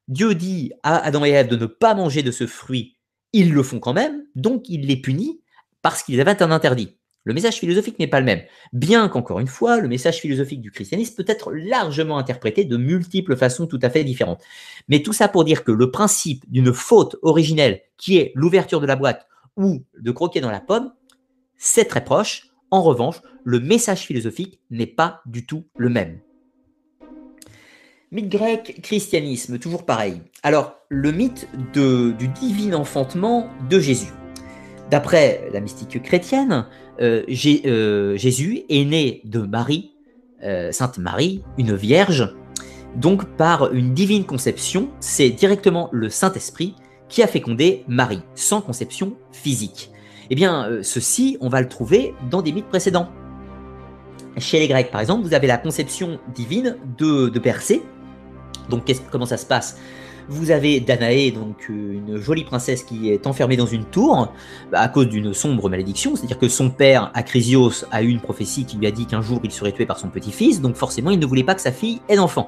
Dieu 0.08 0.36
dit 0.36 0.74
à 0.84 0.98
Adam 0.98 1.26
et 1.26 1.30
Ève 1.30 1.48
de 1.48 1.56
ne 1.56 1.66
pas 1.66 1.94
manger 1.94 2.24
de 2.24 2.32
ce 2.32 2.48
fruit, 2.48 2.98
ils 3.32 3.54
le 3.54 3.64
font 3.64 3.80
quand 3.80 3.94
même, 3.94 4.26
donc 4.36 4.70
il 4.70 4.86
les 4.88 4.98
punit 4.98 5.42
parce 5.82 6.04
qu'ils 6.04 6.22
avaient 6.22 6.42
un 6.42 6.52
interdit. 6.52 6.98
Le 7.26 7.34
message 7.34 7.60
philosophique 7.60 8.00
n'est 8.00 8.08
pas 8.08 8.20
le 8.20 8.26
même, 8.26 8.42
bien 8.74 9.08
qu'encore 9.08 9.40
une 9.40 9.48
fois, 9.48 9.80
le 9.80 9.88
message 9.88 10.20
philosophique 10.20 10.60
du 10.60 10.72
christianisme 10.72 11.16
peut 11.16 11.32
être 11.32 11.54
largement 11.54 12.18
interprété 12.18 12.66
de 12.66 12.76
multiples 12.76 13.38
façons 13.38 13.66
tout 13.66 13.80
à 13.82 13.90
fait 13.90 14.04
différentes. 14.04 14.44
Mais 14.90 15.02
tout 15.02 15.14
ça 15.14 15.30
pour 15.30 15.46
dire 15.46 15.64
que 15.64 15.72
le 15.72 15.90
principe 15.90 16.44
d'une 16.52 16.74
faute 16.74 17.16
originelle, 17.22 17.82
qui 17.98 18.18
est 18.18 18.34
l'ouverture 18.36 18.82
de 18.82 18.86
la 18.86 18.98
boîte 18.98 19.26
ou 19.56 19.86
de 19.98 20.12
croquer 20.12 20.42
dans 20.42 20.52
la 20.52 20.60
pomme, 20.60 20.92
c'est 21.56 21.86
très 21.86 22.04
proche. 22.04 22.50
En 22.72 22.82
revanche, 22.82 23.22
le 23.46 23.62
message 23.62 24.02
philosophique 24.02 24.60
n'est 24.70 24.86
pas 24.86 25.22
du 25.26 25.46
tout 25.46 25.64
le 25.78 25.88
même. 25.88 26.20
Mythe 28.12 28.30
grec, 28.30 28.80
christianisme, 28.84 29.60
toujours 29.60 29.86
pareil. 29.86 30.22
Alors, 30.44 30.76
le 30.90 31.12
mythe 31.12 31.48
du 31.74 32.28
divin 32.28 32.74
enfantement 32.74 33.50
de 33.70 33.80
Jésus. 33.80 34.12
D'après 34.92 35.50
la 35.52 35.62
mystique 35.62 36.04
chrétienne, 36.04 36.68
Jésus 37.00 38.64
est 38.70 38.86
né 38.86 39.22
de 39.26 39.40
Marie, 39.40 39.92
euh, 40.44 40.72
Sainte 40.72 40.98
Marie, 40.98 41.44
une 41.58 41.76
vierge. 41.76 42.36
Donc 42.96 43.26
par 43.38 43.74
une 43.74 43.94
divine 43.94 44.26
conception, 44.26 44.90
c'est 45.00 45.30
directement 45.30 45.90
le 45.92 46.10
Saint-Esprit 46.10 46.76
qui 47.10 47.24
a 47.24 47.28
fécondé 47.28 47.84
Marie, 47.88 48.22
sans 48.36 48.62
conception 48.62 49.14
physique. 49.32 49.92
Eh 50.30 50.36
bien, 50.36 50.80
ceci, 50.82 51.38
on 51.42 51.50
va 51.50 51.62
le 51.62 51.68
trouver 51.68 52.14
dans 52.30 52.42
des 52.42 52.52
mythes 52.52 52.70
précédents. 52.70 53.10
Chez 54.38 54.60
les 54.60 54.68
Grecs, 54.68 54.90
par 54.90 55.02
exemple, 55.02 55.24
vous 55.24 55.34
avez 55.34 55.48
la 55.48 55.58
conception 55.58 56.20
divine 56.34 56.78
de, 56.98 57.30
de. 57.30 57.42
Donc, 58.70 58.92
comment 59.12 59.26
ça 59.26 59.38
se 59.38 59.46
passe? 59.46 59.78
Vous 60.30 60.52
avez 60.52 60.80
Danaé, 60.80 61.32
donc 61.32 61.68
une 61.70 62.18
jolie 62.18 62.44
princesse 62.44 62.84
qui 62.84 63.10
est 63.10 63.28
enfermée 63.28 63.58
dans 63.58 63.66
une 63.66 63.86
tour 63.86 64.32
à 64.72 64.88
cause 64.88 65.08
d'une 65.08 65.34
sombre 65.34 65.70
malédiction. 65.70 66.16
C'est-à-dire 66.16 66.40
que 66.40 66.48
son 66.48 66.70
père, 66.70 67.12
Acrisios, 67.14 67.86
a 67.92 68.04
eu 68.04 68.10
une 68.10 68.22
prophétie 68.22 68.66
qui 68.66 68.78
lui 68.78 68.88
a 68.88 68.92
dit 68.92 69.06
qu'un 69.06 69.22
jour 69.22 69.40
il 69.44 69.52
serait 69.52 69.72
tué 69.72 69.86
par 69.86 70.00
son 70.00 70.10
petit-fils. 70.10 70.62
Donc 70.62 70.76
forcément, 70.76 71.12
il 71.12 71.20
ne 71.20 71.26
voulait 71.26 71.44
pas 71.44 71.56
que 71.56 71.62
sa 71.62 71.72
fille 71.72 72.02
ait 72.10 72.16
d'enfant. 72.16 72.48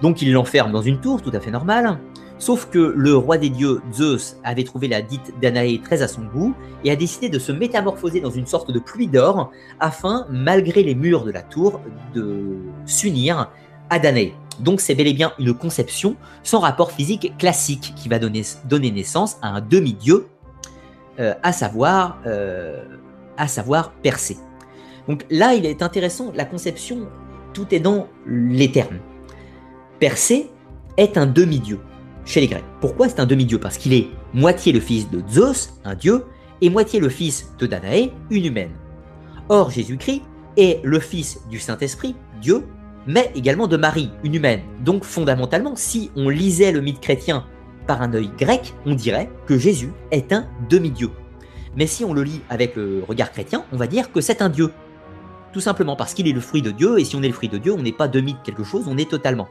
Donc 0.00 0.22
il 0.22 0.32
l'enferme 0.32 0.72
dans 0.72 0.82
une 0.82 1.00
tour, 1.00 1.22
tout 1.22 1.30
à 1.32 1.40
fait 1.40 1.50
normal. 1.50 1.98
Sauf 2.38 2.68
que 2.68 2.92
le 2.96 3.14
roi 3.14 3.38
des 3.38 3.50
dieux, 3.50 3.80
Zeus, 3.92 4.36
avait 4.42 4.64
trouvé 4.64 4.88
la 4.88 5.00
dite 5.00 5.32
Danaé 5.40 5.80
très 5.80 6.02
à 6.02 6.08
son 6.08 6.22
goût 6.22 6.54
et 6.82 6.90
a 6.90 6.96
décidé 6.96 7.28
de 7.28 7.38
se 7.38 7.52
métamorphoser 7.52 8.20
dans 8.20 8.30
une 8.30 8.46
sorte 8.46 8.72
de 8.72 8.80
pluie 8.80 9.06
d'or 9.06 9.52
afin, 9.78 10.26
malgré 10.28 10.82
les 10.82 10.96
murs 10.96 11.24
de 11.24 11.30
la 11.30 11.42
tour, 11.42 11.80
de 12.14 12.56
s'unir 12.84 13.48
à 13.90 14.00
Danaé. 14.00 14.34
Donc 14.60 14.80
c'est 14.80 14.94
bel 14.94 15.06
et 15.06 15.12
bien 15.12 15.32
une 15.38 15.54
conception 15.54 16.16
sans 16.42 16.60
rapport 16.60 16.92
physique 16.92 17.32
classique 17.38 17.92
qui 17.96 18.08
va 18.08 18.18
donner, 18.18 18.90
naissance 18.90 19.36
à 19.42 19.48
un 19.48 19.60
demi-dieu, 19.60 20.26
euh, 21.20 21.34
à 21.42 21.52
savoir, 21.52 22.18
euh, 22.26 22.82
à 23.36 23.48
savoir 23.48 23.92
Persée. 23.92 24.36
Donc 25.08 25.24
là, 25.30 25.54
il 25.54 25.66
est 25.66 25.82
intéressant, 25.82 26.32
la 26.34 26.44
conception, 26.44 27.08
tout 27.52 27.74
est 27.74 27.80
dans 27.80 28.06
les 28.26 28.70
termes. 28.70 28.98
Persée 29.98 30.50
est 30.96 31.16
un 31.16 31.26
demi-dieu 31.26 31.80
chez 32.24 32.40
les 32.40 32.46
Grecs. 32.46 32.64
Pourquoi 32.80 33.08
c'est 33.08 33.20
un 33.20 33.26
demi-dieu? 33.26 33.58
Parce 33.58 33.78
qu'il 33.78 33.94
est 33.94 34.08
moitié 34.32 34.72
le 34.72 34.80
fils 34.80 35.10
de 35.10 35.22
Zeus, 35.28 35.74
un 35.84 35.94
dieu, 35.94 36.24
et 36.60 36.70
moitié 36.70 37.00
le 37.00 37.08
fils 37.08 37.52
de 37.58 37.66
Danaé, 37.66 38.12
une 38.30 38.46
humaine. 38.46 38.70
Or, 39.48 39.70
Jésus-Christ 39.70 40.22
est 40.56 40.80
le 40.84 41.00
fils 41.00 41.40
du 41.50 41.58
Saint-Esprit, 41.58 42.14
Dieu, 42.40 42.64
mais 43.06 43.30
également 43.34 43.66
de 43.66 43.76
Marie, 43.76 44.10
une 44.24 44.34
humaine. 44.34 44.60
Donc 44.80 45.04
fondamentalement, 45.04 45.74
si 45.76 46.10
on 46.16 46.28
lisait 46.28 46.72
le 46.72 46.80
mythe 46.80 47.00
chrétien 47.00 47.44
par 47.86 48.02
un 48.02 48.12
œil 48.14 48.30
grec, 48.38 48.74
on 48.86 48.94
dirait 48.94 49.30
que 49.46 49.58
Jésus 49.58 49.92
est 50.10 50.32
un 50.32 50.46
demi-dieu. 50.68 51.10
Mais 51.76 51.86
si 51.86 52.04
on 52.04 52.12
le 52.12 52.22
lit 52.22 52.40
avec 52.50 52.76
le 52.76 53.02
regard 53.08 53.32
chrétien, 53.32 53.64
on 53.72 53.76
va 53.76 53.86
dire 53.86 54.12
que 54.12 54.20
c'est 54.20 54.42
un 54.42 54.48
dieu. 54.48 54.72
Tout 55.52 55.60
simplement 55.60 55.96
parce 55.96 56.14
qu'il 56.14 56.28
est 56.28 56.32
le 56.32 56.40
fruit 56.40 56.62
de 56.62 56.70
Dieu, 56.70 56.98
et 56.98 57.04
si 57.04 57.16
on 57.16 57.22
est 57.22 57.28
le 57.28 57.34
fruit 57.34 57.48
de 57.48 57.58
Dieu, 57.58 57.72
on 57.72 57.82
n'est 57.82 57.92
pas 57.92 58.08
demi 58.08 58.34
de 58.34 58.38
quelque 58.42 58.64
chose, 58.64 58.84
on 58.88 58.96
est 58.96 59.10
totalement. 59.10 59.48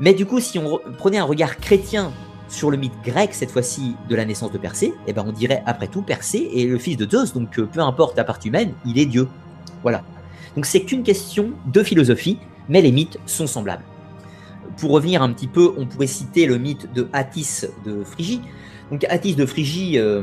Mais 0.00 0.14
du 0.14 0.26
coup, 0.26 0.40
si 0.40 0.58
on 0.58 0.80
prenait 0.98 1.18
un 1.18 1.24
regard 1.24 1.56
chrétien 1.56 2.12
sur 2.48 2.70
le 2.70 2.76
mythe 2.76 2.92
grec, 3.04 3.32
cette 3.32 3.50
fois-ci 3.50 3.96
de 4.08 4.14
la 4.14 4.24
naissance 4.24 4.52
de 4.52 4.58
Persée, 4.58 4.92
eh 5.06 5.12
ben 5.12 5.24
on 5.26 5.32
dirait 5.32 5.62
après 5.66 5.88
tout 5.88 6.02
Persée 6.02 6.50
est 6.54 6.66
le 6.66 6.78
fils 6.78 6.96
de 6.96 7.08
Zeus, 7.08 7.32
donc 7.32 7.58
euh, 7.58 7.66
peu 7.66 7.80
importe 7.80 8.16
la 8.16 8.24
part 8.24 8.38
humaine, 8.44 8.72
il 8.84 8.98
est 8.98 9.06
Dieu. 9.06 9.28
Voilà. 9.82 10.02
Donc 10.54 10.66
c'est 10.66 10.82
qu'une 10.82 11.02
question 11.02 11.50
de 11.66 11.82
philosophie, 11.82 12.38
mais 12.68 12.80
les 12.80 12.92
mythes 12.92 13.18
sont 13.26 13.46
semblables. 13.46 13.84
Pour 14.76 14.90
revenir 14.90 15.22
un 15.22 15.32
petit 15.32 15.46
peu, 15.46 15.74
on 15.76 15.86
pourrait 15.86 16.06
citer 16.06 16.46
le 16.46 16.58
mythe 16.58 16.92
de 16.92 17.08
Attis 17.12 17.62
de 17.84 18.02
Phrygie. 18.04 18.40
Donc 18.90 19.04
Attis 19.08 19.34
de 19.34 19.46
Phrygie, 19.46 19.98
euh, 19.98 20.22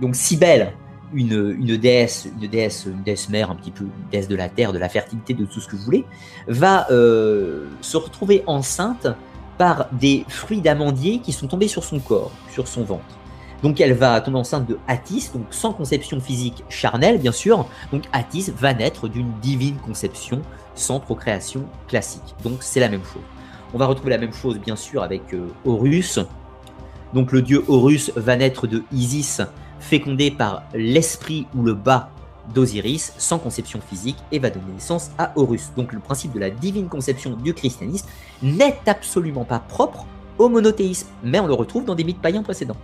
donc 0.00 0.16
Cybèle, 0.16 0.72
une, 1.12 1.76
déesse, 1.76 2.28
une 2.40 2.48
déesse, 2.48 2.86
une 2.86 3.02
déesse 3.02 3.28
mère, 3.28 3.50
un 3.50 3.56
petit 3.56 3.70
peu, 3.70 3.84
une 3.84 4.10
déesse 4.12 4.28
de 4.28 4.36
la 4.36 4.48
terre, 4.48 4.72
de 4.72 4.78
la 4.78 4.88
fertilité, 4.88 5.34
de 5.34 5.44
tout 5.44 5.60
ce 5.60 5.68
que 5.68 5.76
vous 5.76 5.82
voulez, 5.82 6.04
va 6.46 6.86
euh, 6.90 7.66
se 7.80 7.96
retrouver 7.96 8.42
enceinte 8.46 9.08
par 9.58 9.88
des 9.92 10.24
fruits 10.28 10.60
d'amandier 10.60 11.18
qui 11.18 11.32
sont 11.32 11.46
tombés 11.46 11.68
sur 11.68 11.84
son 11.84 11.98
corps, 11.98 12.32
sur 12.50 12.66
son 12.68 12.84
ventre. 12.84 13.19
Donc 13.62 13.80
elle 13.80 13.92
va 13.92 14.20
tomber 14.20 14.38
enceinte 14.38 14.66
de 14.66 14.78
Attis, 14.88 15.30
donc 15.34 15.46
sans 15.50 15.72
conception 15.72 16.20
physique 16.20 16.64
charnelle 16.68 17.18
bien 17.18 17.32
sûr. 17.32 17.66
Donc 17.92 18.04
Attis 18.12 18.50
va 18.56 18.74
naître 18.74 19.08
d'une 19.08 19.30
divine 19.40 19.76
conception 19.84 20.42
sans 20.74 21.00
procréation 21.00 21.64
classique. 21.88 22.34
Donc 22.42 22.58
c'est 22.60 22.80
la 22.80 22.88
même 22.88 23.04
chose. 23.04 23.22
On 23.74 23.78
va 23.78 23.86
retrouver 23.86 24.10
la 24.10 24.18
même 24.18 24.32
chose 24.32 24.58
bien 24.58 24.76
sûr 24.76 25.02
avec 25.02 25.34
euh, 25.34 25.48
Horus. 25.64 26.18
Donc 27.14 27.32
le 27.32 27.42
dieu 27.42 27.64
Horus 27.68 28.12
va 28.16 28.36
naître 28.36 28.66
de 28.66 28.82
Isis, 28.92 29.42
fécondé 29.78 30.30
par 30.30 30.62
l'esprit 30.74 31.46
ou 31.56 31.62
le 31.62 31.74
bas 31.74 32.10
d'Osiris, 32.54 33.12
sans 33.16 33.38
conception 33.38 33.80
physique, 33.80 34.16
et 34.32 34.38
va 34.38 34.50
donner 34.50 34.72
naissance 34.72 35.10
à 35.18 35.32
Horus. 35.36 35.70
Donc 35.76 35.92
le 35.92 36.00
principe 36.00 36.32
de 36.32 36.40
la 36.40 36.50
divine 36.50 36.88
conception 36.88 37.36
du 37.36 37.54
christianisme 37.54 38.08
n'est 38.42 38.78
absolument 38.86 39.44
pas 39.44 39.60
propre 39.60 40.06
au 40.38 40.48
monothéisme, 40.48 41.08
mais 41.22 41.38
on 41.40 41.46
le 41.46 41.54
retrouve 41.54 41.84
dans 41.84 41.94
des 41.94 42.04
mythes 42.04 42.20
païens 42.20 42.42
précédents. 42.42 42.76